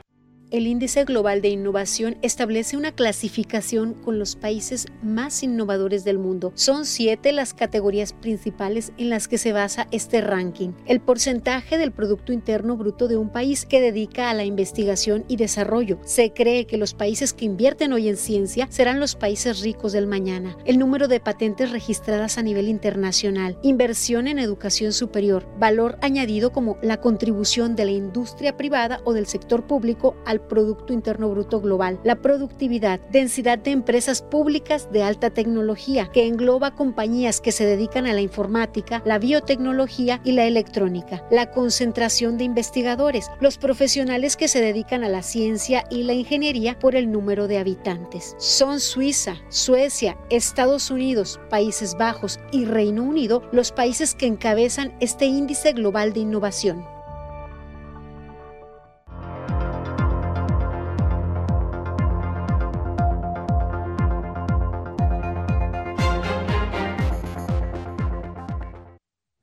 el 0.51 0.67
Índice 0.67 1.05
Global 1.05 1.41
de 1.41 1.47
Innovación 1.47 2.17
establece 2.21 2.75
una 2.75 2.91
clasificación 2.91 3.93
con 3.93 4.19
los 4.19 4.35
países 4.35 4.85
más 5.01 5.43
innovadores 5.43 6.03
del 6.03 6.19
mundo. 6.19 6.51
Son 6.55 6.85
siete 6.85 7.31
las 7.31 7.53
categorías 7.53 8.11
principales 8.11 8.91
en 8.97 9.09
las 9.09 9.29
que 9.29 9.37
se 9.37 9.53
basa 9.53 9.87
este 9.91 10.19
ranking. 10.19 10.71
El 10.85 10.99
porcentaje 10.99 11.77
del 11.77 11.93
Producto 11.93 12.33
Interno 12.33 12.75
Bruto 12.75 13.07
de 13.07 13.15
un 13.15 13.29
país 13.29 13.65
que 13.65 13.79
dedica 13.79 14.29
a 14.29 14.33
la 14.33 14.43
investigación 14.43 15.23
y 15.29 15.37
desarrollo. 15.37 15.99
Se 16.03 16.33
cree 16.33 16.65
que 16.65 16.77
los 16.77 16.93
países 16.93 17.31
que 17.33 17.45
invierten 17.45 17.93
hoy 17.93 18.09
en 18.09 18.17
ciencia 18.17 18.67
serán 18.69 18.99
los 18.99 19.15
países 19.15 19.61
ricos 19.61 19.93
del 19.93 20.05
mañana. 20.05 20.57
El 20.65 20.79
número 20.79 21.07
de 21.07 21.21
patentes 21.21 21.71
registradas 21.71 22.37
a 22.37 22.43
nivel 22.43 22.67
internacional. 22.67 23.57
Inversión 23.63 24.27
en 24.27 24.37
educación 24.37 24.91
superior. 24.91 25.47
Valor 25.57 25.97
añadido 26.01 26.51
como 26.51 26.77
la 26.81 26.99
contribución 26.99 27.77
de 27.77 27.85
la 27.85 27.91
industria 27.91 28.57
privada 28.57 28.99
o 29.05 29.13
del 29.13 29.27
sector 29.27 29.65
público 29.65 30.17
al 30.25 30.40
Producto 30.47 30.93
Interno 30.93 31.29
Bruto 31.29 31.61
Global, 31.61 31.99
la 32.03 32.15
productividad, 32.15 32.99
densidad 33.11 33.59
de 33.59 33.71
empresas 33.71 34.21
públicas 34.21 34.91
de 34.91 35.03
alta 35.03 35.29
tecnología, 35.29 36.09
que 36.11 36.27
engloba 36.27 36.75
compañías 36.75 37.41
que 37.41 37.51
se 37.51 37.65
dedican 37.65 38.05
a 38.07 38.13
la 38.13 38.21
informática, 38.21 39.01
la 39.05 39.19
biotecnología 39.19 40.21
y 40.23 40.33
la 40.33 40.45
electrónica, 40.45 41.23
la 41.31 41.51
concentración 41.51 42.37
de 42.37 42.45
investigadores, 42.45 43.29
los 43.39 43.57
profesionales 43.57 44.37
que 44.37 44.47
se 44.47 44.61
dedican 44.61 45.03
a 45.03 45.09
la 45.09 45.23
ciencia 45.23 45.85
y 45.89 46.03
la 46.03 46.13
ingeniería 46.13 46.77
por 46.77 46.95
el 46.95 47.11
número 47.11 47.47
de 47.47 47.57
habitantes. 47.57 48.35
Son 48.37 48.79
Suiza, 48.79 49.35
Suecia, 49.49 50.17
Estados 50.29 50.91
Unidos, 50.91 51.39
Países 51.49 51.95
Bajos 51.97 52.39
y 52.51 52.65
Reino 52.65 53.03
Unido 53.03 53.43
los 53.51 53.71
países 53.71 54.15
que 54.15 54.27
encabezan 54.27 54.93
este 54.99 55.25
índice 55.25 55.73
global 55.73 56.13
de 56.13 56.21
innovación. 56.21 56.85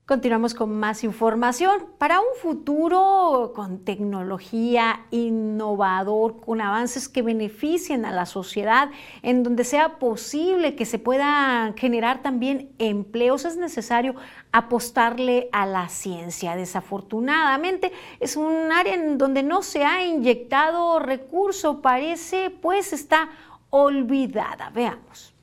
Continuamos 0.08 0.54
con 0.54 0.70
más 0.80 1.04
información. 1.04 1.84
Para 1.98 2.18
un 2.20 2.40
futuro 2.40 3.52
con 3.54 3.84
tecnología 3.84 5.04
innovador, 5.10 6.40
con 6.40 6.62
avances 6.62 7.10
que 7.10 7.20
beneficien 7.20 8.06
a 8.06 8.10
la 8.10 8.24
sociedad, 8.24 8.88
en 9.20 9.42
donde 9.42 9.64
sea 9.64 9.98
posible 9.98 10.74
que 10.76 10.86
se 10.86 10.98
puedan 10.98 11.76
generar 11.76 12.22
también 12.22 12.70
empleos, 12.78 13.44
es 13.44 13.58
necesario 13.58 14.14
apostarle 14.50 15.50
a 15.52 15.66
la 15.66 15.90
ciencia. 15.90 16.56
Desafortunadamente, 16.56 17.92
es 18.18 18.34
un 18.38 18.72
área 18.72 18.94
en 18.94 19.18
donde 19.18 19.42
no 19.42 19.60
se 19.60 19.84
ha 19.84 20.06
inyectado 20.06 21.00
recurso, 21.00 21.82
parece 21.82 22.48
pues 22.48 22.94
está 22.94 23.28
olvidada. 23.68 24.70
Veamos. 24.70 25.34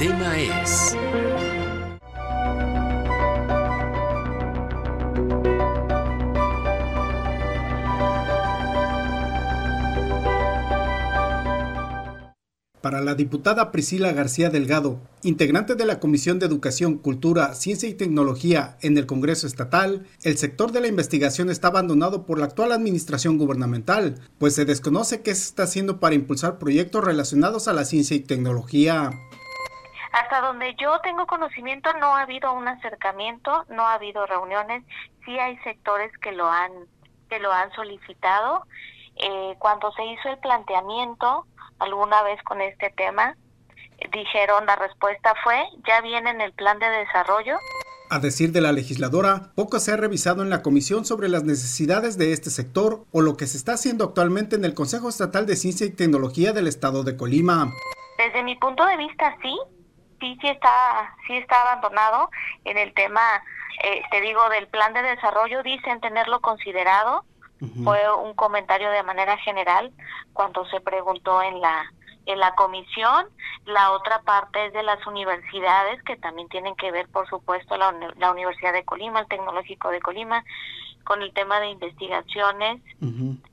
Tema 0.00 0.38
es... 0.38 0.96
Para 12.80 13.02
la 13.02 13.14
diputada 13.14 13.70
Priscila 13.72 14.10
García 14.12 14.48
Delgado, 14.48 15.00
integrante 15.22 15.74
de 15.74 15.84
la 15.84 16.00
Comisión 16.00 16.38
de 16.38 16.46
Educación, 16.46 16.96
Cultura, 16.96 17.54
Ciencia 17.54 17.86
y 17.86 17.92
Tecnología 17.92 18.78
en 18.80 18.96
el 18.96 19.04
Congreso 19.04 19.46
Estatal, 19.46 20.06
el 20.22 20.38
sector 20.38 20.72
de 20.72 20.80
la 20.80 20.88
investigación 20.88 21.50
está 21.50 21.68
abandonado 21.68 22.24
por 22.24 22.38
la 22.38 22.46
actual 22.46 22.72
administración 22.72 23.36
gubernamental, 23.36 24.14
pues 24.38 24.54
se 24.54 24.64
desconoce 24.64 25.20
qué 25.20 25.34
se 25.34 25.42
está 25.42 25.64
haciendo 25.64 26.00
para 26.00 26.14
impulsar 26.14 26.58
proyectos 26.58 27.04
relacionados 27.04 27.68
a 27.68 27.74
la 27.74 27.84
ciencia 27.84 28.16
y 28.16 28.20
tecnología. 28.20 29.10
Hasta 30.12 30.40
donde 30.40 30.74
yo 30.74 31.00
tengo 31.00 31.26
conocimiento 31.26 31.92
no 31.94 32.16
ha 32.16 32.22
habido 32.22 32.52
un 32.52 32.66
acercamiento, 32.66 33.64
no 33.68 33.86
ha 33.86 33.94
habido 33.94 34.26
reuniones, 34.26 34.84
sí 35.24 35.38
hay 35.38 35.56
sectores 35.58 36.12
que 36.18 36.32
lo 36.32 36.50
han 36.50 36.72
que 37.28 37.38
lo 37.38 37.52
han 37.52 37.70
solicitado. 37.72 38.66
Eh, 39.16 39.54
cuando 39.58 39.92
se 39.92 40.04
hizo 40.04 40.28
el 40.28 40.38
planteamiento 40.38 41.46
alguna 41.78 42.22
vez 42.22 42.42
con 42.42 42.60
este 42.60 42.90
tema, 42.90 43.36
dijeron 44.12 44.66
la 44.66 44.76
respuesta 44.76 45.34
fue 45.44 45.62
ya 45.86 46.00
viene 46.00 46.30
en 46.30 46.40
el 46.40 46.52
plan 46.52 46.78
de 46.78 46.88
desarrollo. 46.88 47.56
A 48.12 48.18
decir 48.18 48.50
de 48.50 48.60
la 48.60 48.72
legisladora, 48.72 49.52
poco 49.54 49.78
se 49.78 49.92
ha 49.92 49.96
revisado 49.96 50.42
en 50.42 50.50
la 50.50 50.62
comisión 50.62 51.04
sobre 51.04 51.28
las 51.28 51.44
necesidades 51.44 52.18
de 52.18 52.32
este 52.32 52.50
sector 52.50 53.04
o 53.12 53.20
lo 53.20 53.36
que 53.36 53.46
se 53.46 53.56
está 53.56 53.74
haciendo 53.74 54.04
actualmente 54.04 54.56
en 54.56 54.64
el 54.64 54.74
Consejo 54.74 55.08
Estatal 55.08 55.46
de 55.46 55.54
Ciencia 55.54 55.86
y 55.86 55.90
Tecnología 55.90 56.52
del 56.52 56.66
Estado 56.66 57.04
de 57.04 57.16
Colima. 57.16 57.72
Desde 58.18 58.42
mi 58.42 58.56
punto 58.56 58.84
de 58.84 58.96
vista, 58.96 59.36
sí, 59.40 59.56
sí, 60.20 60.38
sí 60.40 60.48
está, 60.48 61.14
sí 61.26 61.36
está 61.36 61.62
abandonado 61.62 62.30
en 62.64 62.78
el 62.78 62.92
tema, 62.94 63.20
eh, 63.82 64.02
te 64.10 64.20
digo, 64.20 64.48
del 64.50 64.68
plan 64.68 64.92
de 64.92 65.02
desarrollo, 65.02 65.62
dicen 65.62 66.00
tenerlo 66.00 66.40
considerado. 66.40 67.24
Fue 67.84 68.10
un 68.14 68.32
comentario 68.32 68.90
de 68.90 69.02
manera 69.02 69.36
general 69.36 69.92
cuando 70.32 70.64
se 70.70 70.80
preguntó 70.80 71.42
en 71.42 71.60
la 71.60 71.92
en 72.26 72.38
la 72.38 72.54
comisión. 72.54 73.26
La 73.66 73.92
otra 73.92 74.22
parte 74.22 74.66
es 74.66 74.72
de 74.72 74.82
las 74.82 75.06
universidades 75.06 76.02
que 76.04 76.16
también 76.16 76.48
tienen 76.48 76.74
que 76.76 76.90
ver, 76.90 77.08
por 77.08 77.28
supuesto, 77.28 77.76
la, 77.76 77.94
la 78.16 78.30
Universidad 78.30 78.72
de 78.72 78.84
Colima, 78.84 79.20
el 79.20 79.28
Tecnológico 79.28 79.90
de 79.90 80.00
Colima, 80.00 80.44
con 81.04 81.22
el 81.22 81.32
tema 81.32 81.60
de 81.60 81.68
investigaciones 81.70 82.80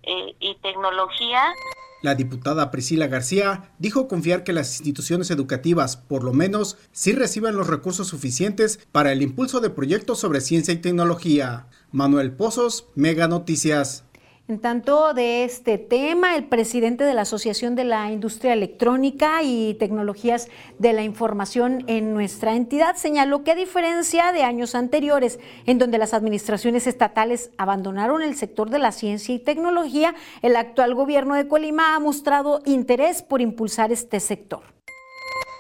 eh, 0.04 0.36
y 0.40 0.56
tecnología. 0.62 1.54
La 2.02 2.14
diputada 2.14 2.70
Priscila 2.70 3.08
García 3.08 3.72
dijo 3.80 4.08
confiar 4.08 4.44
que 4.44 4.54
las 4.54 4.80
instituciones 4.80 5.32
educativas, 5.32 5.98
por 5.98 6.24
lo 6.24 6.32
menos, 6.32 6.78
sí 6.92 7.14
reciban 7.14 7.56
los 7.56 7.68
recursos 7.68 8.08
suficientes 8.08 8.80
para 8.92 9.12
el 9.12 9.24
impulso 9.24 9.62
de 9.62 9.72
proyectos 9.72 10.20
sobre 10.20 10.42
ciencia 10.42 10.74
y 10.74 10.78
tecnología. 10.78 11.68
Manuel 11.92 12.34
Pozos, 12.34 12.88
Mega 12.96 13.28
Noticias. 13.28 14.04
En 14.50 14.62
tanto 14.62 15.14
de 15.14 15.44
este 15.44 15.78
tema, 15.78 16.38
el 16.38 16.46
presidente 16.46 17.04
de 17.04 17.14
la 17.14 17.24
Asociación 17.24 17.76
de 17.76 17.84
la 17.84 18.10
Industria 18.12 18.54
Electrónica 18.54 19.44
y 19.44 19.74
Tecnologías 19.74 20.48
de 20.80 20.94
la 20.94 21.04
Información 21.04 21.84
en 21.88 22.14
nuestra 22.14 22.54
entidad 22.54 22.96
señaló 22.96 23.44
que 23.44 23.52
a 23.52 23.56
diferencia 23.56 24.32
de 24.32 24.44
años 24.44 24.74
anteriores, 24.74 25.38
en 25.66 25.80
donde 25.80 25.98
las 25.98 26.14
administraciones 26.14 26.88
estatales 26.88 27.52
abandonaron 27.58 28.22
el 28.22 28.36
sector 28.36 28.70
de 28.70 28.80
la 28.80 28.94
ciencia 28.94 29.36
y 29.36 29.40
tecnología, 29.40 30.16
el 30.42 30.56
actual 30.56 30.96
gobierno 30.96 31.36
de 31.36 31.50
Colima 31.50 31.94
ha 31.94 32.00
mostrado 32.00 32.62
interés 32.64 33.24
por 33.24 33.42
impulsar 33.42 33.92
este 33.92 34.22
sector. 34.22 34.62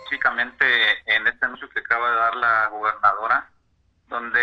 Básicamente, 0.05 0.65
en 1.07 1.27
este 1.27 1.45
anuncio 1.45 1.67
que 1.73 1.81
acaba 1.81 2.09
de 2.09 2.15
dar 2.15 2.35
la 2.38 2.69
gobernadora, 2.69 3.51
donde 4.08 4.39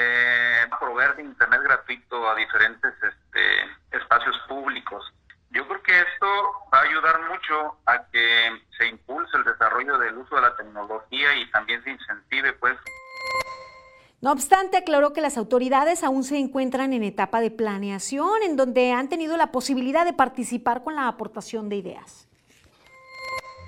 proveer 0.78 1.16
de 1.16 1.22
internet 1.22 1.60
gratuito 1.62 2.28
a 2.28 2.34
diferentes 2.34 2.92
este, 3.02 3.96
espacios 3.96 4.36
públicos. 4.48 5.04
Yo 5.50 5.66
creo 5.68 5.82
que 5.82 6.00
esto 6.00 6.26
va 6.72 6.80
a 6.80 6.82
ayudar 6.82 7.20
mucho 7.30 7.76
a 7.86 8.04
que 8.10 8.62
se 8.76 8.88
impulse 8.88 9.36
el 9.36 9.44
desarrollo 9.44 9.98
del 9.98 10.18
uso 10.18 10.34
de 10.34 10.42
la 10.42 10.56
tecnología 10.56 11.34
y 11.36 11.50
también 11.50 11.82
se 11.84 11.90
incentive, 11.90 12.52
pues. 12.54 12.76
No 14.20 14.32
obstante, 14.32 14.78
aclaró 14.78 15.12
que 15.12 15.20
las 15.20 15.36
autoridades 15.36 16.02
aún 16.02 16.24
se 16.24 16.38
encuentran 16.38 16.92
en 16.92 17.04
etapa 17.04 17.40
de 17.40 17.50
planeación, 17.50 18.42
en 18.42 18.56
donde 18.56 18.92
han 18.92 19.08
tenido 19.08 19.36
la 19.36 19.52
posibilidad 19.52 20.04
de 20.04 20.12
participar 20.12 20.82
con 20.82 20.96
la 20.96 21.08
aportación 21.08 21.68
de 21.68 21.76
ideas. 21.76 22.26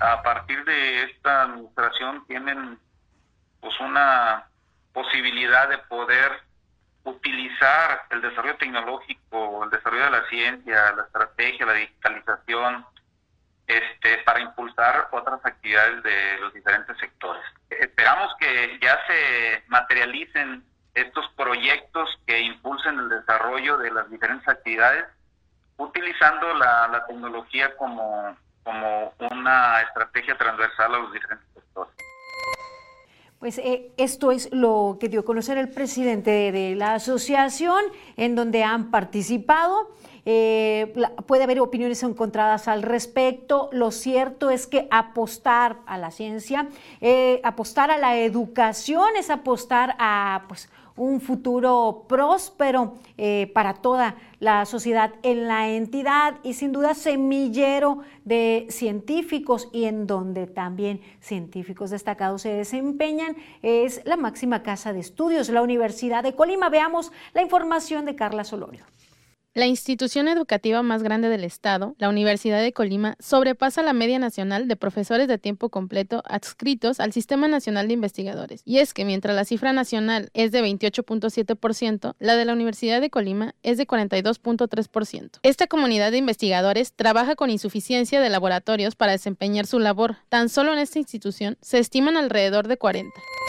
A 0.01 0.21
partir 0.23 0.63
de 0.65 1.03
esta 1.03 1.43
administración 1.43 2.25
tienen 2.27 2.79
pues 3.61 3.79
una 3.79 4.46
posibilidad 4.97 5.69
de 5.69 5.77
poder 5.77 6.41
utilizar 7.03 8.01
el 8.09 8.19
desarrollo 8.19 8.57
tecnológico, 8.57 9.63
el 9.63 9.69
desarrollo 9.69 10.05
de 10.05 10.09
la 10.09 10.27
ciencia, 10.27 10.91
la 10.93 11.03
estrategia, 11.03 11.67
la 11.67 11.73
digitalización, 11.73 12.83
este, 13.67 14.17
para 14.25 14.39
impulsar 14.39 15.09
otras 15.11 15.39
actividades 15.45 16.01
de 16.01 16.39
los 16.39 16.51
diferentes 16.51 16.97
sectores. 16.97 17.43
Esperamos 17.69 18.33
que 18.39 18.79
ya 18.81 18.97
se 19.05 19.63
materialicen 19.67 20.63
estos 20.95 21.29
proyectos 21.35 22.09
que 22.25 22.39
impulsen 22.39 22.97
el 22.97 23.09
desarrollo 23.09 23.77
de 23.77 23.91
las 23.91 24.09
diferentes 24.09 24.47
actividades, 24.47 25.05
utilizando 25.77 26.55
la, 26.55 26.87
la 26.87 27.05
tecnología 27.05 27.75
como, 27.75 28.35
como 28.63 29.13
una 29.29 29.79
estrategia 29.81 30.35
transversal 30.35 30.95
a 30.95 30.97
los 30.97 31.13
diferentes. 31.13 31.56
Pues 33.39 33.59
eh, 33.59 33.91
esto 33.97 34.31
es 34.31 34.49
lo 34.51 34.97
que 34.99 35.09
dio 35.09 35.19
a 35.19 35.25
conocer 35.25 35.59
el 35.59 35.69
presidente 35.69 36.51
de, 36.51 36.73
la 36.75 36.95
asociación, 36.95 37.83
en 38.15 38.33
donde 38.33 38.63
han 38.63 38.89
participado. 38.89 39.91
Eh, 40.25 40.91
puede 41.27 41.43
haber 41.43 41.59
opiniones 41.59 42.01
encontradas 42.01 42.67
al 42.67 42.81
respecto. 42.81 43.69
Lo 43.71 43.91
cierto 43.91 44.49
es 44.49 44.65
que 44.65 44.87
apostar 44.89 45.77
a 45.85 45.99
la 45.99 46.09
ciencia, 46.09 46.67
eh, 46.99 47.39
apostar 47.43 47.91
a 47.91 47.99
la 47.99 48.17
educación 48.17 49.15
es 49.19 49.29
apostar 49.29 49.95
a 49.99 50.45
pues, 50.47 50.67
un 50.97 51.21
futuro 51.21 52.05
próspero 52.09 52.95
eh, 53.17 53.49
para 53.53 53.75
toda 53.75 54.15
la 54.39 54.65
sociedad 54.65 55.13
en 55.23 55.47
la 55.47 55.69
entidad 55.69 56.35
y 56.43 56.53
sin 56.53 56.71
duda 56.71 56.93
semillero 56.93 57.99
de 58.25 58.67
científicos 58.69 59.69
y 59.71 59.85
en 59.85 60.05
donde 60.05 60.47
también 60.47 61.01
científicos 61.21 61.91
destacados 61.91 62.41
se 62.41 62.53
desempeñan 62.53 63.35
es 63.61 64.01
la 64.05 64.17
máxima 64.17 64.63
casa 64.63 64.93
de 64.93 64.99
estudios, 64.99 65.49
la 65.49 65.61
Universidad 65.61 66.23
de 66.23 66.35
Colima. 66.35 66.69
Veamos 66.69 67.11
la 67.33 67.41
información 67.41 68.05
de 68.05 68.15
Carla 68.15 68.43
Solorio. 68.43 68.83
La 69.57 69.65
institución 69.65 70.27
educativa 70.27 70.83
más 70.83 71.01
grande 71.01 71.29
del 71.29 71.43
estado, 71.43 71.95
la 71.97 72.09
Universidad 72.09 72.61
de 72.61 72.73
Colima, 72.73 73.15
sobrepasa 73.19 73.81
la 73.81 73.91
media 73.91 74.19
nacional 74.19 74.67
de 74.67 74.75
profesores 74.75 75.27
de 75.27 75.39
tiempo 75.39 75.69
completo 75.69 76.21
adscritos 76.27 76.99
al 76.99 77.11
Sistema 77.11 77.47
Nacional 77.47 77.87
de 77.87 77.95
Investigadores. 77.95 78.61
Y 78.65 78.77
es 78.77 78.93
que 78.93 79.03
mientras 79.03 79.35
la 79.35 79.45
cifra 79.45 79.73
nacional 79.73 80.29
es 80.35 80.51
de 80.51 80.61
28.7%, 80.61 82.13
la 82.19 82.35
de 82.35 82.45
la 82.45 82.53
Universidad 82.53 83.01
de 83.01 83.09
Colima 83.09 83.55
es 83.63 83.79
de 83.79 83.87
42.3%. 83.87 85.39
Esta 85.41 85.65
comunidad 85.65 86.11
de 86.11 86.19
investigadores 86.19 86.93
trabaja 86.93 87.35
con 87.35 87.49
insuficiencia 87.49 88.21
de 88.21 88.29
laboratorios 88.29 88.95
para 88.95 89.13
desempeñar 89.13 89.65
su 89.65 89.79
labor. 89.79 90.17
Tan 90.29 90.49
solo 90.49 90.71
en 90.71 90.77
esta 90.77 90.99
institución 90.99 91.57
se 91.61 91.79
estiman 91.79 92.15
alrededor 92.15 92.67
de 92.67 92.77
40 92.77 93.09
podemos 93.09 93.46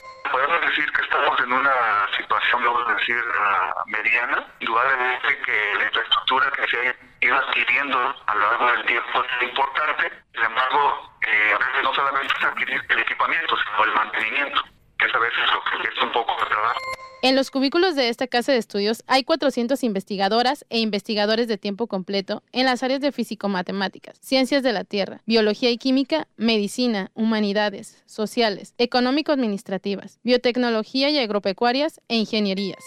decir 0.69 0.93
que 0.93 1.03
estamos 1.03 1.41
en 1.41 1.53
una 1.53 2.09
situación, 2.17 2.65
vamos 2.65 2.89
a 2.89 2.95
decir, 2.95 3.17
uh, 3.17 3.91
mediana. 3.91 4.45
Indudablemente 4.61 5.41
que 5.41 5.75
la 5.79 5.85
infraestructura 5.85 6.51
que 6.51 6.69
se 6.69 6.89
ha 6.89 6.95
ido 7.21 7.37
adquiriendo 7.37 8.15
a 8.27 8.35
lo 8.35 8.41
largo 8.41 8.73
del 8.73 8.87
tiempo 8.87 9.25
es 9.25 9.49
importante. 9.49 10.13
Sin 10.35 10.45
embargo, 10.45 11.13
eh, 11.27 11.55
a 11.55 11.59
veces 11.59 11.83
no 11.83 11.95
solamente 11.95 12.35
es 12.39 12.45
adquirir 12.45 12.85
el 12.89 12.99
equipamiento, 12.99 13.57
sino 13.57 13.85
el 13.85 13.95
mantenimiento, 13.95 14.63
que 14.99 15.07
es 15.07 15.15
a 15.15 15.19
veces 15.19 15.39
lo 15.53 15.83
que 15.83 15.89
es 15.89 16.03
un 16.03 16.13
poco 16.13 16.33
de 16.41 16.47
trabajo. 16.49 16.81
En 17.21 17.35
los 17.35 17.51
cubículos 17.51 17.97
de 17.97 18.11
esta 18.11 18.29
casa 18.29 18.53
de 18.53 18.59
estudios 18.59 19.03
hay 19.09 19.25
400 19.25 19.83
investigadoras 19.83 20.65
e 20.71 20.79
investigadores 20.79 21.49
de 21.49 21.59
tiempo 21.59 21.89
completo 21.89 22.45
en 22.53 22.65
las 22.67 22.85
áreas 22.85 23.01
de 23.01 23.11
físico-matemáticas, 23.11 24.19
ciencias 24.21 24.63
de 24.63 24.73
la 24.73 24.85
Tierra, 24.85 25.19
biología 25.27 25.71
y 25.71 25.79
química, 25.79 26.29
medicina, 26.37 27.11
humanidades, 27.15 28.05
sociales, 28.07 28.75
económico-administrativas, 28.79 30.21
biotecnología 30.23 31.11
y 31.11 31.19
agropecuarias 31.19 32.01
e 32.09 32.15
ingenierías. 32.15 32.85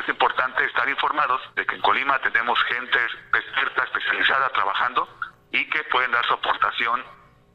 Es 0.00 0.08
importante 0.08 0.64
estar 0.66 0.88
informados 0.88 1.40
de 1.56 1.66
que 1.66 1.74
en 1.74 1.82
Colima 1.82 2.20
tenemos 2.20 2.56
gente 2.64 2.98
experta, 3.32 3.84
especializada 3.84 4.50
trabajando 4.50 5.08
y 5.50 5.68
que 5.70 5.82
pueden 5.90 6.12
dar 6.12 6.24
su 6.26 6.34
aportación 6.34 7.02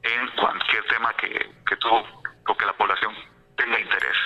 en 0.04 0.28
cualquier 0.36 0.84
tema 0.88 1.14
que, 1.14 1.50
que 1.66 1.76
tú 1.78 1.90
o 1.90 2.58
que 2.58 2.66
la 2.66 2.74
población 2.74 3.14
tenga 3.60 3.80
interés. 3.80 4.18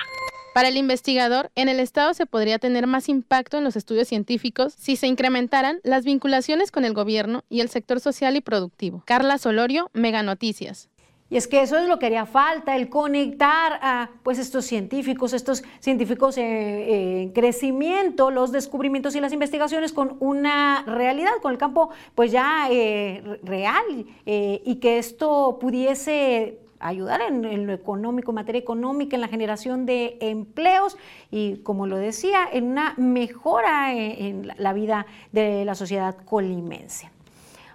Para 0.53 0.67
el 0.67 0.77
investigador, 0.77 1.49
en 1.55 1.67
el 1.67 1.79
Estado 1.79 2.13
se 2.13 2.27
podría 2.27 2.59
tener 2.59 2.85
más 2.85 3.09
impacto 3.09 3.57
en 3.57 3.63
los 3.63 3.75
estudios 3.75 4.07
científicos 4.07 4.73
si 4.77 4.95
se 4.95 5.07
incrementaran 5.07 5.79
las 5.83 6.05
vinculaciones 6.05 6.71
con 6.71 6.85
el 6.85 6.93
gobierno 6.93 7.43
y 7.49 7.61
el 7.61 7.69
sector 7.69 7.99
social 7.99 8.35
y 8.35 8.41
productivo. 8.41 9.01
Carla 9.05 9.39
Solorio, 9.39 9.89
Mega 9.93 10.21
Noticias. 10.21 10.89
Y 11.33 11.37
es 11.37 11.47
que 11.47 11.63
eso 11.63 11.79
es 11.79 11.87
lo 11.87 11.97
que 11.97 12.05
haría 12.05 12.27
falta, 12.27 12.75
el 12.75 12.89
conectar 12.89 13.79
a 13.81 14.11
pues 14.21 14.37
estos 14.37 14.65
científicos, 14.65 15.33
estos 15.33 15.63
científicos 15.79 16.37
en 16.37 17.31
crecimiento, 17.31 18.29
los 18.29 18.51
descubrimientos 18.51 19.15
y 19.15 19.19
las 19.19 19.33
investigaciones 19.33 19.93
con 19.93 20.15
una 20.19 20.83
realidad, 20.85 21.31
con 21.41 21.51
el 21.51 21.57
campo 21.57 21.89
pues 22.13 22.31
ya 22.31 22.67
eh, 22.69 23.39
real 23.41 24.05
eh, 24.27 24.61
y 24.63 24.75
que 24.75 24.99
esto 24.99 25.57
pudiese 25.59 26.59
ayudar 26.87 27.21
en, 27.21 27.67
lo 27.67 27.73
económico, 27.73 28.31
en 28.31 28.35
materia 28.35 28.59
económica, 28.59 29.15
en 29.15 29.21
la 29.21 29.27
generación 29.27 29.85
de 29.85 30.17
empleos 30.21 30.97
y, 31.31 31.57
como 31.57 31.87
lo 31.87 31.97
decía, 31.97 32.47
en 32.51 32.65
una 32.65 32.93
mejora 32.97 33.93
en, 33.93 34.51
la 34.57 34.73
vida 34.73 35.05
de 35.31 35.65
la 35.65 35.75
sociedad 35.75 36.15
colimense. 36.25 37.09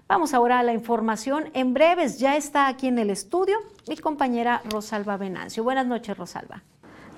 Vamos 0.07 0.33
ahora 0.33 0.59
a 0.59 0.63
la 0.63 0.73
información. 0.73 1.51
En 1.53 1.75
breves 1.75 2.19
ya 2.19 2.37
está 2.37 2.67
aquí 2.67 2.89
en 2.89 2.99
el 2.99 3.11
estudio 3.11 3.59
mi 3.89 3.97
compañera 3.97 4.63
Rosalba 4.71 5.17
Venancio. 5.17 5.65
Buenas 5.65 5.87
noches, 5.87 6.17
Rosalba. 6.17 6.63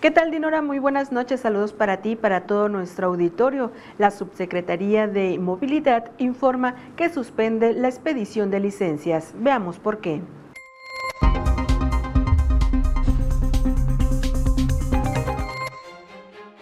¿Qué 0.01 0.11
tal, 0.11 0.31
Dinora? 0.31 0.63
Muy 0.63 0.79
buenas 0.79 1.13
noches. 1.13 1.41
Saludos 1.41 1.75
para 1.75 1.99
ti 1.99 2.13
y 2.13 2.17
para 2.17 2.47
todo 2.47 2.71
nuestro 2.71 3.09
auditorio. 3.09 3.71
La 3.99 4.11
Subsecretaría 4.11 5.07
de 5.07 5.39
Movilidad 5.39 6.13
informa 6.17 6.75
que 6.97 7.11
suspende 7.11 7.75
la 7.75 7.89
expedición 7.89 8.51
de 8.51 8.61
licencias. 8.61 9.35
Veamos 9.37 9.79
por 9.79 10.01
qué. 10.01 10.23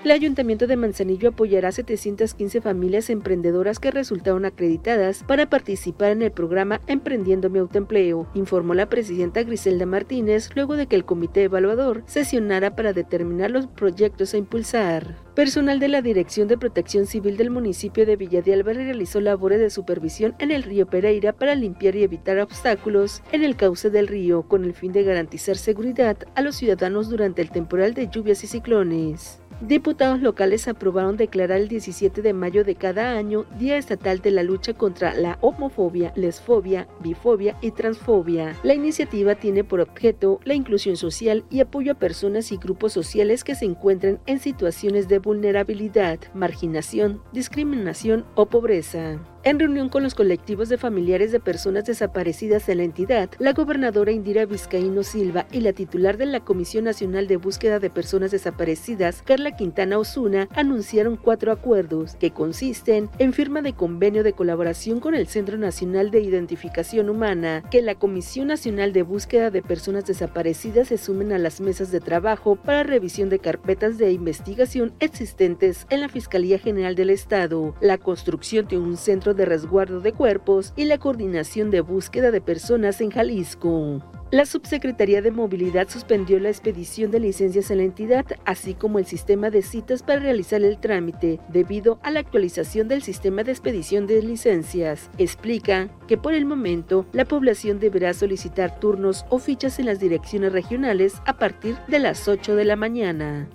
El 0.08 0.12
Ayuntamiento 0.12 0.66
de 0.66 0.78
Manzanillo 0.78 1.28
apoyará 1.28 1.68
a 1.68 1.72
715 1.72 2.62
familias 2.62 3.10
emprendedoras 3.10 3.78
que 3.78 3.90
resultaron 3.90 4.46
acreditadas 4.46 5.22
para 5.22 5.50
participar 5.50 6.12
en 6.12 6.22
el 6.22 6.32
programa 6.32 6.80
Emprendiendo 6.86 7.50
mi 7.50 7.58
autoempleo, 7.58 8.26
informó 8.32 8.72
la 8.72 8.88
presidenta 8.88 9.42
Griselda 9.42 9.84
Martínez 9.84 10.48
luego 10.54 10.76
de 10.76 10.86
que 10.86 10.96
el 10.96 11.04
comité 11.04 11.42
evaluador 11.42 12.04
sesionara 12.06 12.74
para 12.74 12.94
determinar 12.94 13.50
los 13.50 13.66
proyectos 13.66 14.32
a 14.32 14.38
impulsar. 14.38 15.16
Personal 15.34 15.78
de 15.78 15.88
la 15.88 16.00
Dirección 16.00 16.48
de 16.48 16.56
Protección 16.56 17.04
Civil 17.04 17.36
del 17.36 17.50
municipio 17.50 18.06
de 18.06 18.16
Villa 18.16 18.40
de 18.40 18.54
Álvarez 18.54 18.86
realizó 18.86 19.20
labores 19.20 19.60
de 19.60 19.68
supervisión 19.68 20.34
en 20.38 20.52
el 20.52 20.62
río 20.62 20.86
Pereira 20.86 21.34
para 21.34 21.54
limpiar 21.54 21.96
y 21.96 22.02
evitar 22.02 22.38
obstáculos 22.38 23.22
en 23.30 23.44
el 23.44 23.56
cauce 23.56 23.90
del 23.90 24.08
río 24.08 24.48
con 24.48 24.64
el 24.64 24.72
fin 24.72 24.92
de 24.92 25.02
garantizar 25.02 25.58
seguridad 25.58 26.16
a 26.34 26.40
los 26.40 26.56
ciudadanos 26.56 27.10
durante 27.10 27.42
el 27.42 27.50
temporal 27.50 27.92
de 27.92 28.08
lluvias 28.08 28.42
y 28.42 28.46
ciclones. 28.46 29.42
Diputados 29.60 30.20
locales 30.20 30.68
aprobaron 30.68 31.16
declarar 31.16 31.58
el 31.58 31.66
17 31.66 32.22
de 32.22 32.32
mayo 32.32 32.62
de 32.62 32.76
cada 32.76 33.16
año 33.16 33.44
Día 33.58 33.76
Estatal 33.76 34.20
de 34.20 34.30
la 34.30 34.44
Lucha 34.44 34.72
contra 34.72 35.14
la 35.14 35.36
Homofobia, 35.40 36.12
Lesfobia, 36.14 36.86
Bifobia 37.00 37.56
y 37.60 37.72
Transfobia. 37.72 38.54
La 38.62 38.74
iniciativa 38.74 39.34
tiene 39.34 39.64
por 39.64 39.80
objeto 39.80 40.38
la 40.44 40.54
inclusión 40.54 40.96
social 40.96 41.44
y 41.50 41.58
apoyo 41.58 41.92
a 41.92 41.96
personas 41.96 42.52
y 42.52 42.56
grupos 42.56 42.92
sociales 42.92 43.42
que 43.42 43.56
se 43.56 43.64
encuentren 43.64 44.20
en 44.26 44.38
situaciones 44.38 45.08
de 45.08 45.18
vulnerabilidad, 45.18 46.20
marginación, 46.34 47.20
discriminación 47.32 48.26
o 48.36 48.46
pobreza. 48.46 49.18
En 49.44 49.60
reunión 49.60 49.88
con 49.88 50.02
los 50.02 50.16
colectivos 50.16 50.68
de 50.68 50.78
familiares 50.78 51.30
de 51.30 51.38
personas 51.38 51.84
desaparecidas 51.84 52.68
en 52.68 52.78
la 52.78 52.84
entidad, 52.84 53.30
la 53.38 53.52
gobernadora 53.52 54.10
Indira 54.10 54.44
Vizcaíno 54.46 55.04
Silva 55.04 55.46
y 55.52 55.60
la 55.60 55.72
titular 55.72 56.16
de 56.16 56.26
la 56.26 56.40
Comisión 56.40 56.84
Nacional 56.84 57.28
de 57.28 57.36
Búsqueda 57.36 57.78
de 57.78 57.88
Personas 57.88 58.32
Desaparecidas, 58.32 59.22
Carla 59.22 59.56
Quintana 59.56 59.96
Osuna, 59.96 60.48
anunciaron 60.56 61.16
cuatro 61.16 61.52
acuerdos 61.52 62.16
que 62.16 62.32
consisten 62.32 63.08
en 63.20 63.32
firma 63.32 63.62
de 63.62 63.74
convenio 63.74 64.24
de 64.24 64.32
colaboración 64.32 64.98
con 64.98 65.14
el 65.14 65.28
Centro 65.28 65.56
Nacional 65.56 66.10
de 66.10 66.20
Identificación 66.20 67.08
Humana, 67.08 67.62
que 67.70 67.80
la 67.80 67.94
Comisión 67.94 68.48
Nacional 68.48 68.92
de 68.92 69.02
Búsqueda 69.02 69.52
de 69.52 69.62
Personas 69.62 70.04
Desaparecidas 70.04 70.88
se 70.88 70.98
sumen 70.98 71.32
a 71.32 71.38
las 71.38 71.60
mesas 71.60 71.92
de 71.92 72.00
trabajo 72.00 72.56
para 72.56 72.82
revisión 72.82 73.28
de 73.28 73.38
carpetas 73.38 73.98
de 73.98 74.10
investigación 74.10 74.92
existentes 74.98 75.86
en 75.90 76.00
la 76.00 76.08
Fiscalía 76.08 76.58
General 76.58 76.96
del 76.96 77.10
Estado, 77.10 77.76
la 77.80 77.98
construcción 77.98 78.66
de 78.66 78.78
un 78.78 78.96
centro 78.96 79.27
de 79.34 79.44
Resguardo 79.44 80.00
de 80.00 80.12
Cuerpos 80.12 80.72
y 80.76 80.84
la 80.84 80.98
Coordinación 80.98 81.70
de 81.70 81.80
Búsqueda 81.80 82.30
de 82.30 82.40
Personas 82.40 83.00
en 83.00 83.10
Jalisco. 83.10 84.02
La 84.30 84.44
Subsecretaría 84.44 85.22
de 85.22 85.30
Movilidad 85.30 85.88
suspendió 85.88 86.38
la 86.38 86.50
expedición 86.50 87.10
de 87.10 87.18
licencias 87.18 87.70
en 87.70 87.78
la 87.78 87.84
entidad, 87.84 88.26
así 88.44 88.74
como 88.74 88.98
el 88.98 89.06
sistema 89.06 89.48
de 89.48 89.62
citas 89.62 90.02
para 90.02 90.20
realizar 90.20 90.62
el 90.62 90.78
trámite, 90.78 91.40
debido 91.48 91.98
a 92.02 92.10
la 92.10 92.20
actualización 92.20 92.88
del 92.88 93.02
sistema 93.02 93.42
de 93.42 93.52
expedición 93.52 94.06
de 94.06 94.20
licencias. 94.20 95.08
Explica 95.16 95.88
que 96.06 96.18
por 96.18 96.34
el 96.34 96.44
momento 96.44 97.06
la 97.12 97.24
población 97.24 97.80
deberá 97.80 98.12
solicitar 98.12 98.78
turnos 98.78 99.24
o 99.30 99.38
fichas 99.38 99.78
en 99.78 99.86
las 99.86 99.98
direcciones 99.98 100.52
regionales 100.52 101.22
a 101.24 101.38
partir 101.38 101.78
de 101.88 101.98
las 101.98 102.28
8 102.28 102.54
de 102.54 102.64
la 102.66 102.76
mañana. 102.76 103.48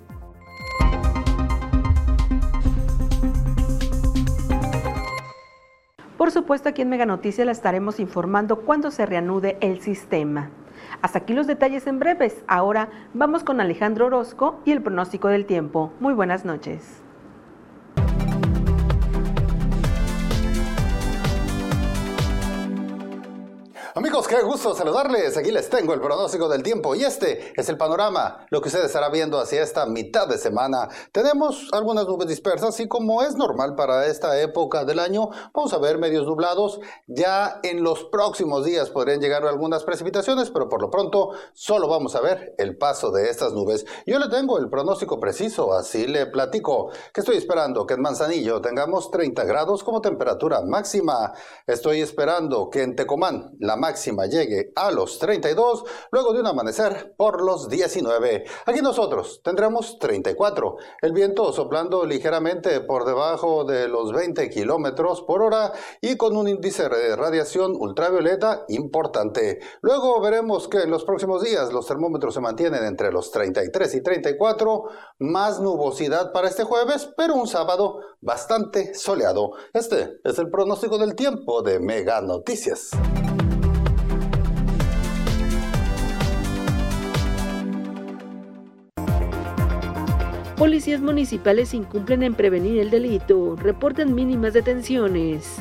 Por 6.24 6.32
supuesto, 6.32 6.70
aquí 6.70 6.80
en 6.80 6.88
Mega 6.88 7.04
Noticias 7.04 7.44
la 7.44 7.52
estaremos 7.52 8.00
informando 8.00 8.60
cuando 8.60 8.90
se 8.90 9.04
reanude 9.04 9.58
el 9.60 9.82
sistema. 9.82 10.48
Hasta 11.02 11.18
aquí 11.18 11.34
los 11.34 11.46
detalles 11.46 11.86
en 11.86 11.98
breves. 11.98 12.42
Ahora 12.46 12.88
vamos 13.12 13.44
con 13.44 13.60
Alejandro 13.60 14.06
Orozco 14.06 14.58
y 14.64 14.72
el 14.72 14.80
pronóstico 14.80 15.28
del 15.28 15.44
tiempo. 15.44 15.92
Muy 16.00 16.14
buenas 16.14 16.46
noches. 16.46 17.03
Amigos, 23.96 24.26
qué 24.26 24.42
gusto 24.42 24.74
saludarles. 24.74 25.36
Aquí 25.36 25.52
les 25.52 25.70
tengo 25.70 25.94
el 25.94 26.00
pronóstico 26.00 26.48
del 26.48 26.64
tiempo 26.64 26.96
y 26.96 27.04
este 27.04 27.52
es 27.54 27.68
el 27.68 27.78
panorama, 27.78 28.44
lo 28.50 28.60
que 28.60 28.66
ustedes 28.66 28.86
estarán 28.86 29.12
viendo 29.12 29.38
hacia 29.38 29.62
esta 29.62 29.86
mitad 29.86 30.26
de 30.26 30.36
semana. 30.36 30.88
Tenemos 31.12 31.68
algunas 31.70 32.04
nubes 32.08 32.26
dispersas 32.26 32.80
y 32.80 32.88
como 32.88 33.22
es 33.22 33.36
normal 33.36 33.76
para 33.76 34.06
esta 34.06 34.40
época 34.40 34.84
del 34.84 34.98
año, 34.98 35.30
vamos 35.52 35.72
a 35.74 35.78
ver 35.78 35.98
medios 35.98 36.26
nublados. 36.26 36.80
Ya 37.06 37.60
en 37.62 37.84
los 37.84 38.02
próximos 38.06 38.64
días 38.64 38.90
podrían 38.90 39.20
llegar 39.20 39.46
algunas 39.46 39.84
precipitaciones, 39.84 40.50
pero 40.50 40.68
por 40.68 40.82
lo 40.82 40.90
pronto 40.90 41.30
solo 41.52 41.86
vamos 41.86 42.16
a 42.16 42.20
ver 42.20 42.56
el 42.58 42.76
paso 42.76 43.12
de 43.12 43.30
estas 43.30 43.52
nubes. 43.52 43.86
Yo 44.08 44.18
le 44.18 44.28
tengo 44.28 44.58
el 44.58 44.68
pronóstico 44.68 45.20
preciso, 45.20 45.72
así 45.72 46.08
le 46.08 46.26
platico 46.26 46.90
que 47.12 47.20
estoy 47.20 47.36
esperando 47.36 47.86
que 47.86 47.94
en 47.94 48.02
Manzanillo 48.02 48.60
tengamos 48.60 49.12
30 49.12 49.44
grados 49.44 49.84
como 49.84 50.00
temperatura 50.00 50.62
máxima. 50.62 51.32
Estoy 51.64 52.00
esperando 52.00 52.70
que 52.70 52.82
en 52.82 52.96
Tecomán 52.96 53.52
la 53.60 53.83
máxima 53.84 54.24
llegue 54.24 54.72
a 54.76 54.90
los 54.90 55.18
32, 55.18 55.84
luego 56.10 56.32
de 56.32 56.40
un 56.40 56.46
amanecer 56.46 57.14
por 57.18 57.42
los 57.42 57.68
19. 57.68 58.46
Aquí 58.64 58.80
nosotros 58.80 59.42
tendremos 59.44 59.98
34. 59.98 60.76
El 61.02 61.12
viento 61.12 61.52
soplando 61.52 62.06
ligeramente 62.06 62.80
por 62.80 63.04
debajo 63.04 63.64
de 63.64 63.88
los 63.88 64.10
20 64.14 64.48
kilómetros 64.48 65.20
por 65.20 65.42
hora 65.42 65.74
y 66.00 66.16
con 66.16 66.34
un 66.34 66.48
índice 66.48 66.88
de 66.88 67.14
radiación 67.14 67.76
ultravioleta 67.78 68.64
importante. 68.68 69.60
Luego 69.82 70.18
veremos 70.22 70.66
que 70.66 70.78
en 70.78 70.90
los 70.90 71.04
próximos 71.04 71.42
días 71.42 71.70
los 71.70 71.86
termómetros 71.86 72.32
se 72.32 72.40
mantienen 72.40 72.84
entre 72.84 73.12
los 73.12 73.30
33 73.32 73.96
y 73.96 74.02
34, 74.02 74.84
más 75.18 75.60
nubosidad 75.60 76.32
para 76.32 76.48
este 76.48 76.64
jueves, 76.64 77.10
pero 77.18 77.34
un 77.34 77.46
sábado 77.46 78.00
bastante 78.22 78.94
soleado. 78.94 79.50
Este 79.74 80.20
es 80.24 80.38
el 80.38 80.48
pronóstico 80.48 80.96
del 80.96 81.14
tiempo 81.14 81.60
de 81.60 81.80
Mega 81.80 82.22
Noticias. 82.22 82.92
Policías 90.56 91.00
municipales 91.00 91.74
incumplen 91.74 92.22
en 92.22 92.34
prevenir 92.34 92.80
el 92.80 92.90
delito, 92.90 93.56
reportan 93.56 94.14
mínimas 94.14 94.52
detenciones. 94.52 95.56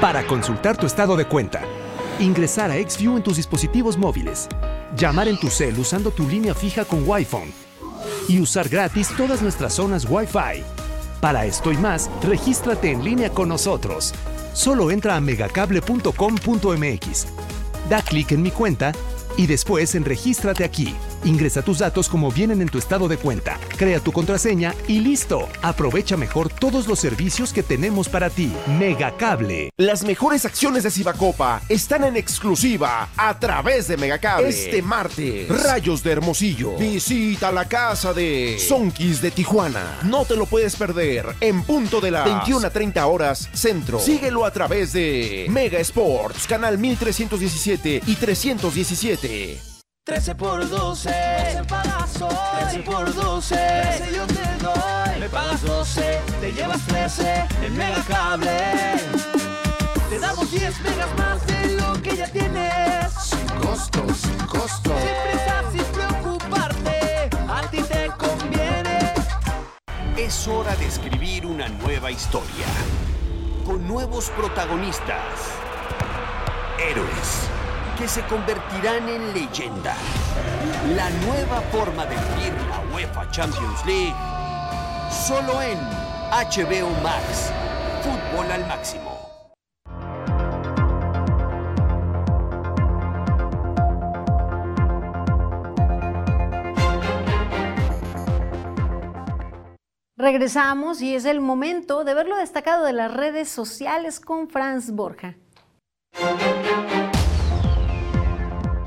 Para 0.00 0.26
consultar 0.26 0.76
tu 0.76 0.86
estado 0.86 1.16
de 1.16 1.26
cuenta, 1.26 1.62
ingresar 2.20 2.70
a 2.70 2.74
XView 2.74 3.16
en 3.16 3.22
tus 3.22 3.36
dispositivos 3.36 3.96
móviles 3.96 4.48
llamar 4.96 5.28
en 5.28 5.38
tu 5.38 5.48
cel 5.48 5.78
usando 5.78 6.10
tu 6.10 6.28
línea 6.28 6.54
fija 6.54 6.84
con 6.84 7.08
Wi-Fi 7.08 7.54
y 8.28 8.40
usar 8.40 8.68
gratis 8.68 9.10
todas 9.16 9.40
nuestras 9.42 9.74
zonas 9.74 10.04
Wi-Fi. 10.08 10.64
Para 11.20 11.46
esto 11.46 11.70
y 11.72 11.76
más, 11.76 12.10
regístrate 12.22 12.90
en 12.90 13.04
línea 13.04 13.30
con 13.30 13.48
nosotros. 13.48 14.12
Solo 14.52 14.90
entra 14.90 15.14
a 15.16 15.20
megacable.com.mx. 15.20 17.26
Da 17.88 18.02
clic 18.02 18.32
en 18.32 18.42
mi 18.42 18.50
cuenta 18.50 18.92
y 19.36 19.46
después 19.46 19.94
en 19.94 20.04
Regístrate 20.04 20.64
aquí. 20.64 20.94
Ingresa 21.26 21.60
tus 21.60 21.80
datos 21.80 22.08
como 22.08 22.30
vienen 22.30 22.62
en 22.62 22.68
tu 22.68 22.78
estado 22.78 23.08
de 23.08 23.16
cuenta, 23.16 23.58
crea 23.76 23.98
tu 23.98 24.12
contraseña 24.12 24.76
y 24.86 25.00
listo. 25.00 25.48
Aprovecha 25.60 26.16
mejor 26.16 26.48
todos 26.48 26.86
los 26.86 27.00
servicios 27.00 27.52
que 27.52 27.64
tenemos 27.64 28.08
para 28.08 28.30
ti. 28.30 28.52
Megacable. 28.78 29.70
Las 29.76 30.04
mejores 30.04 30.44
acciones 30.44 30.84
de 30.84 30.92
Cibacopa 30.92 31.62
están 31.68 32.04
en 32.04 32.16
exclusiva 32.16 33.08
a 33.16 33.40
través 33.40 33.88
de 33.88 33.96
Megacable. 33.96 34.50
Este 34.50 34.82
martes, 34.82 35.48
Rayos 35.64 36.04
de 36.04 36.12
Hermosillo. 36.12 36.76
Visita 36.76 37.50
la 37.50 37.64
casa 37.64 38.12
de 38.12 38.56
Sonkis 38.60 39.20
de 39.20 39.32
Tijuana. 39.32 39.98
No 40.04 40.26
te 40.26 40.36
lo 40.36 40.46
puedes 40.46 40.76
perder 40.76 41.26
en 41.40 41.64
punto 41.64 42.00
de 42.00 42.12
las 42.12 42.24
21 42.24 42.64
a 42.64 42.70
30 42.70 43.04
horas 43.04 43.48
centro. 43.52 43.98
Síguelo 43.98 44.44
a 44.44 44.52
través 44.52 44.92
de 44.92 45.46
Mega 45.50 45.80
Sports, 45.80 46.46
canal 46.46 46.78
1317 46.78 48.02
y 48.06 48.14
317. 48.14 49.75
13 50.06 50.36
por 50.36 50.68
12, 50.68 51.10
12 51.10 51.64
pagas 51.68 52.22
hoy. 52.22 52.30
13 52.60 52.78
por 52.84 53.12
12, 53.12 53.56
13 53.56 54.14
yo 54.14 54.24
te 54.28 54.64
doy. 54.64 55.18
Me 55.18 55.28
pagas 55.28 55.62
12, 55.62 56.20
te 56.40 56.52
llevas 56.52 56.80
13 56.86 57.44
en 57.64 57.76
Megacable. 57.76 58.56
Te 60.08 60.18
damos 60.20 60.48
10 60.48 60.80
megas 60.82 61.08
más 61.18 61.44
de 61.48 61.72
lo 61.80 62.00
que 62.02 62.16
ya 62.18 62.28
tienes. 62.28 63.12
Sin 63.20 63.48
costo, 63.60 64.06
sin 64.14 64.38
costo. 64.46 64.92
Sin 64.96 65.28
prisa, 65.28 65.64
sin 65.72 65.84
preocuparte, 65.86 67.28
a 67.48 67.62
ti 67.68 67.82
te 67.82 68.06
conviene. 68.16 69.12
Es 70.16 70.46
hora 70.46 70.76
de 70.76 70.86
escribir 70.86 71.46
una 71.46 71.68
nueva 71.68 72.12
historia. 72.12 72.66
Con 73.64 73.88
nuevos 73.88 74.30
protagonistas. 74.30 75.50
Héroes 76.78 77.45
que 77.96 78.08
se 78.08 78.22
convertirán 78.26 79.08
en 79.08 79.32
leyenda. 79.32 79.94
La 80.94 81.08
nueva 81.10 81.60
forma 81.72 82.04
de 82.04 82.16
vivir 82.16 82.52
la 82.68 82.94
UEFA 82.94 83.30
Champions 83.30 83.84
League. 83.86 84.14
Solo 85.10 85.62
en 85.62 85.78
HBO 86.30 86.90
Max. 87.02 87.50
Fútbol 88.02 88.52
al 88.52 88.66
máximo. 88.66 89.16
Regresamos 100.18 101.00
y 101.02 101.14
es 101.14 101.24
el 101.24 101.40
momento 101.40 102.04
de 102.04 102.14
ver 102.14 102.26
lo 102.26 102.36
destacado 102.36 102.84
de 102.84 102.92
las 102.92 103.12
redes 103.12 103.48
sociales 103.48 104.20
con 104.20 104.48
Franz 104.48 104.90
Borja. 104.90 105.36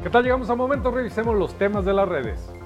¿Qué 0.10 0.14
tal? 0.14 0.24
Llegamos 0.24 0.49
a 0.49 0.55
momento, 0.55 0.89
revisemos 0.89 1.38
los 1.38 1.53
temas 1.53 1.86
de 1.86 1.93
las 1.93 2.10
redes. 2.10 2.59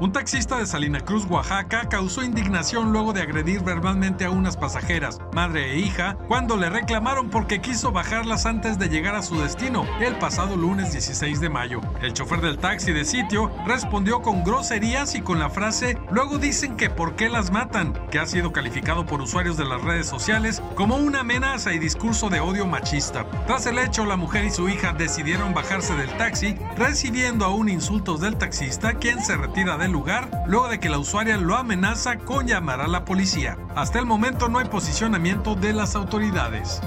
Un 0.00 0.12
taxista 0.12 0.58
de 0.58 0.66
Salina 0.66 1.00
Cruz, 1.00 1.26
Oaxaca, 1.28 1.88
causó 1.88 2.22
indignación 2.22 2.92
luego 2.92 3.12
de 3.12 3.20
agredir 3.20 3.64
verbalmente 3.64 4.24
a 4.24 4.30
unas 4.30 4.56
pasajeras, 4.56 5.18
madre 5.32 5.72
e 5.72 5.78
hija, 5.80 6.16
cuando 6.28 6.56
le 6.56 6.70
reclamaron 6.70 7.30
porque 7.30 7.60
quiso 7.60 7.90
bajarlas 7.90 8.46
antes 8.46 8.78
de 8.78 8.88
llegar 8.88 9.16
a 9.16 9.22
su 9.22 9.40
destino, 9.40 9.84
el 10.00 10.14
pasado 10.14 10.56
lunes 10.56 10.92
16 10.92 11.40
de 11.40 11.48
mayo. 11.48 11.80
El 12.00 12.12
chofer 12.12 12.40
del 12.40 12.58
taxi 12.58 12.92
de 12.92 13.04
sitio 13.04 13.50
respondió 13.66 14.22
con 14.22 14.44
groserías 14.44 15.16
y 15.16 15.20
con 15.20 15.40
la 15.40 15.50
frase, 15.50 15.98
luego 16.12 16.38
dicen 16.38 16.76
que 16.76 16.90
por 16.90 17.16
qué 17.16 17.28
las 17.28 17.50
matan, 17.50 17.92
que 18.12 18.20
ha 18.20 18.26
sido 18.26 18.52
calificado 18.52 19.04
por 19.04 19.20
usuarios 19.20 19.56
de 19.56 19.64
las 19.64 19.82
redes 19.82 20.06
sociales 20.06 20.62
como 20.76 20.94
una 20.94 21.20
amenaza 21.20 21.72
y 21.72 21.80
discurso 21.80 22.28
de 22.28 22.38
odio 22.38 22.68
machista. 22.68 23.26
Tras 23.48 23.66
el 23.66 23.80
hecho, 23.80 24.06
la 24.06 24.16
mujer 24.16 24.44
y 24.44 24.50
su 24.50 24.68
hija 24.68 24.92
decidieron 24.92 25.54
bajarse 25.54 25.96
del 25.96 26.16
taxi, 26.18 26.54
recibiendo 26.76 27.44
aún 27.44 27.68
insultos 27.68 28.20
del 28.20 28.36
taxista, 28.36 28.94
quien 28.94 29.24
se 29.24 29.36
retira 29.36 29.76
del 29.76 29.87
lugar 29.92 30.44
luego 30.46 30.68
de 30.68 30.80
que 30.80 30.88
la 30.88 30.98
usuaria 30.98 31.36
lo 31.36 31.56
amenaza 31.56 32.18
con 32.18 32.46
llamar 32.46 32.80
a 32.80 32.88
la 32.88 33.04
policía. 33.04 33.56
Hasta 33.74 33.98
el 33.98 34.06
momento 34.06 34.48
no 34.48 34.58
hay 34.58 34.66
posicionamiento 34.66 35.54
de 35.54 35.72
las 35.72 35.94
autoridades. 35.96 36.80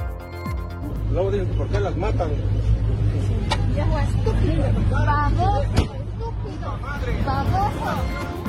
Luego 1.12 1.32
dicen 1.32 1.56
por 1.58 1.68
qué 1.70 1.80
las 1.80 1.98
matan. 1.98 2.30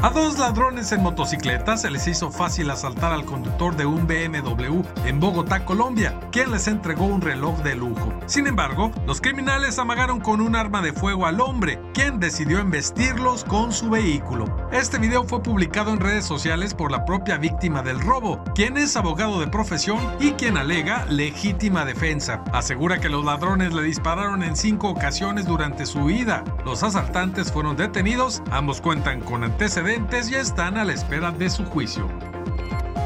A 0.03 0.11
dos 0.11 0.37
ladrones 0.37 0.91
en 0.91 1.01
motocicleta 1.01 1.77
se 1.77 1.89
les 1.89 2.09
hizo 2.09 2.33
fácil 2.33 2.69
asaltar 2.71 3.13
al 3.13 3.25
conductor 3.25 3.77
de 3.77 3.87
un 3.87 4.09
BMW 4.09 4.83
en 5.07 5.21
Bogotá, 5.21 5.65
Colombia, 5.65 6.19
quien 6.33 6.51
les 6.51 6.67
entregó 6.67 7.07
un 7.07 7.21
reloj 7.21 7.63
de 7.63 7.77
lujo. 7.77 8.13
Sin 8.27 8.49
embargo, 8.49 8.91
los 9.07 9.21
criminales 9.21 9.79
amagaron 9.79 10.19
con 10.19 10.41
un 10.41 10.57
arma 10.57 10.83
de 10.83 10.93
fuego 10.93 11.25
al 11.25 11.41
hombre, 11.41 11.81
quien 11.95 12.19
decidió 12.19 12.59
embestirlos 12.59 13.45
con 13.45 13.71
su 13.71 13.91
vehículo. 13.91 14.47
Este 14.73 14.99
video 14.99 15.23
fue 15.23 15.41
publicado 15.41 15.93
en 15.93 16.01
redes 16.01 16.25
sociales 16.25 16.75
por 16.75 16.91
la 16.91 17.05
propia 17.05 17.39
víctima 17.39 17.83
del 17.83 18.01
robo, 18.01 18.43
quien 18.57 18.79
es 18.79 18.97
abogado 18.97 19.39
de 19.39 19.47
profesión 19.47 20.01
y 20.19 20.33
quien 20.33 20.57
alega 20.57 21.05
legítima 21.05 21.85
defensa. 21.85 22.43
Asegura 22.53 22.99
que 22.99 23.09
los 23.09 23.25
ladrones 23.25 23.73
le 23.73 23.85
dispararon 23.85 24.43
en 24.43 24.57
cinco 24.57 24.89
ocasiones 24.89 25.47
durante 25.47 25.87
su 25.87 26.01
huida. 26.01 26.43
Los 26.65 26.83
asaltantes 26.83 27.53
fueron 27.53 27.77
detenidos, 27.77 28.43
ambos 28.51 28.81
cuentan 28.81 29.21
con 29.21 29.45
antecedentes 29.45 29.92
y 30.31 30.35
están 30.35 30.79
a 30.79 30.85
la 30.85 30.95
espera 30.95 31.31
de 31.31 31.51
su 31.51 31.65
juicio. 31.67 32.32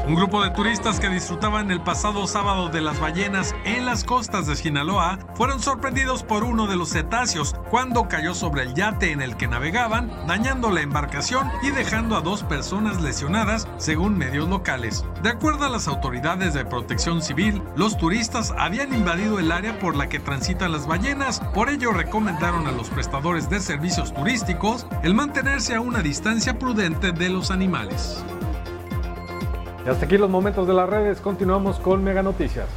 Un 0.07 0.15
grupo 0.15 0.41
de 0.41 0.51
turistas 0.51 1.01
que 1.01 1.09
disfrutaban 1.09 1.69
el 1.69 1.81
pasado 1.81 2.27
sábado 2.27 2.69
de 2.69 2.79
las 2.79 2.97
ballenas 2.97 3.53
en 3.65 3.85
las 3.85 4.05
costas 4.05 4.47
de 4.47 4.55
Sinaloa 4.55 5.19
fueron 5.35 5.59
sorprendidos 5.59 6.23
por 6.23 6.45
uno 6.45 6.65
de 6.65 6.77
los 6.77 6.91
cetáceos 6.91 7.55
cuando 7.69 8.07
cayó 8.07 8.33
sobre 8.33 8.61
el 8.63 8.73
yate 8.73 9.11
en 9.11 9.21
el 9.21 9.35
que 9.35 9.49
navegaban, 9.49 10.09
dañando 10.25 10.71
la 10.71 10.79
embarcación 10.79 11.51
y 11.61 11.71
dejando 11.71 12.15
a 12.15 12.21
dos 12.21 12.43
personas 12.43 13.01
lesionadas, 13.01 13.67
según 13.75 14.17
medios 14.17 14.47
locales. 14.47 15.03
De 15.23 15.29
acuerdo 15.29 15.65
a 15.65 15.69
las 15.69 15.89
autoridades 15.89 16.53
de 16.53 16.63
protección 16.63 17.21
civil, 17.21 17.61
los 17.75 17.97
turistas 17.97 18.53
habían 18.57 18.93
invadido 18.93 19.39
el 19.39 19.51
área 19.51 19.77
por 19.77 19.97
la 19.97 20.07
que 20.07 20.19
transitan 20.19 20.71
las 20.71 20.87
ballenas, 20.87 21.41
por 21.53 21.69
ello 21.69 21.91
recomendaron 21.91 22.65
a 22.65 22.71
los 22.71 22.89
prestadores 22.89 23.49
de 23.49 23.59
servicios 23.59 24.13
turísticos 24.13 24.87
el 25.03 25.13
mantenerse 25.13 25.75
a 25.75 25.81
una 25.81 26.01
distancia 26.01 26.57
prudente 26.57 27.11
de 27.11 27.27
los 27.27 27.51
animales. 27.51 28.23
Y 29.87 29.89
hasta 29.89 30.03
aquí 30.03 30.17
los 30.17 30.29
momentos 30.29 30.67
de 30.67 30.73
las 30.73 30.89
redes. 30.89 31.21
Continuamos 31.21 31.79
con 31.79 32.03
Mega 32.03 32.21
Noticias. 32.21 32.67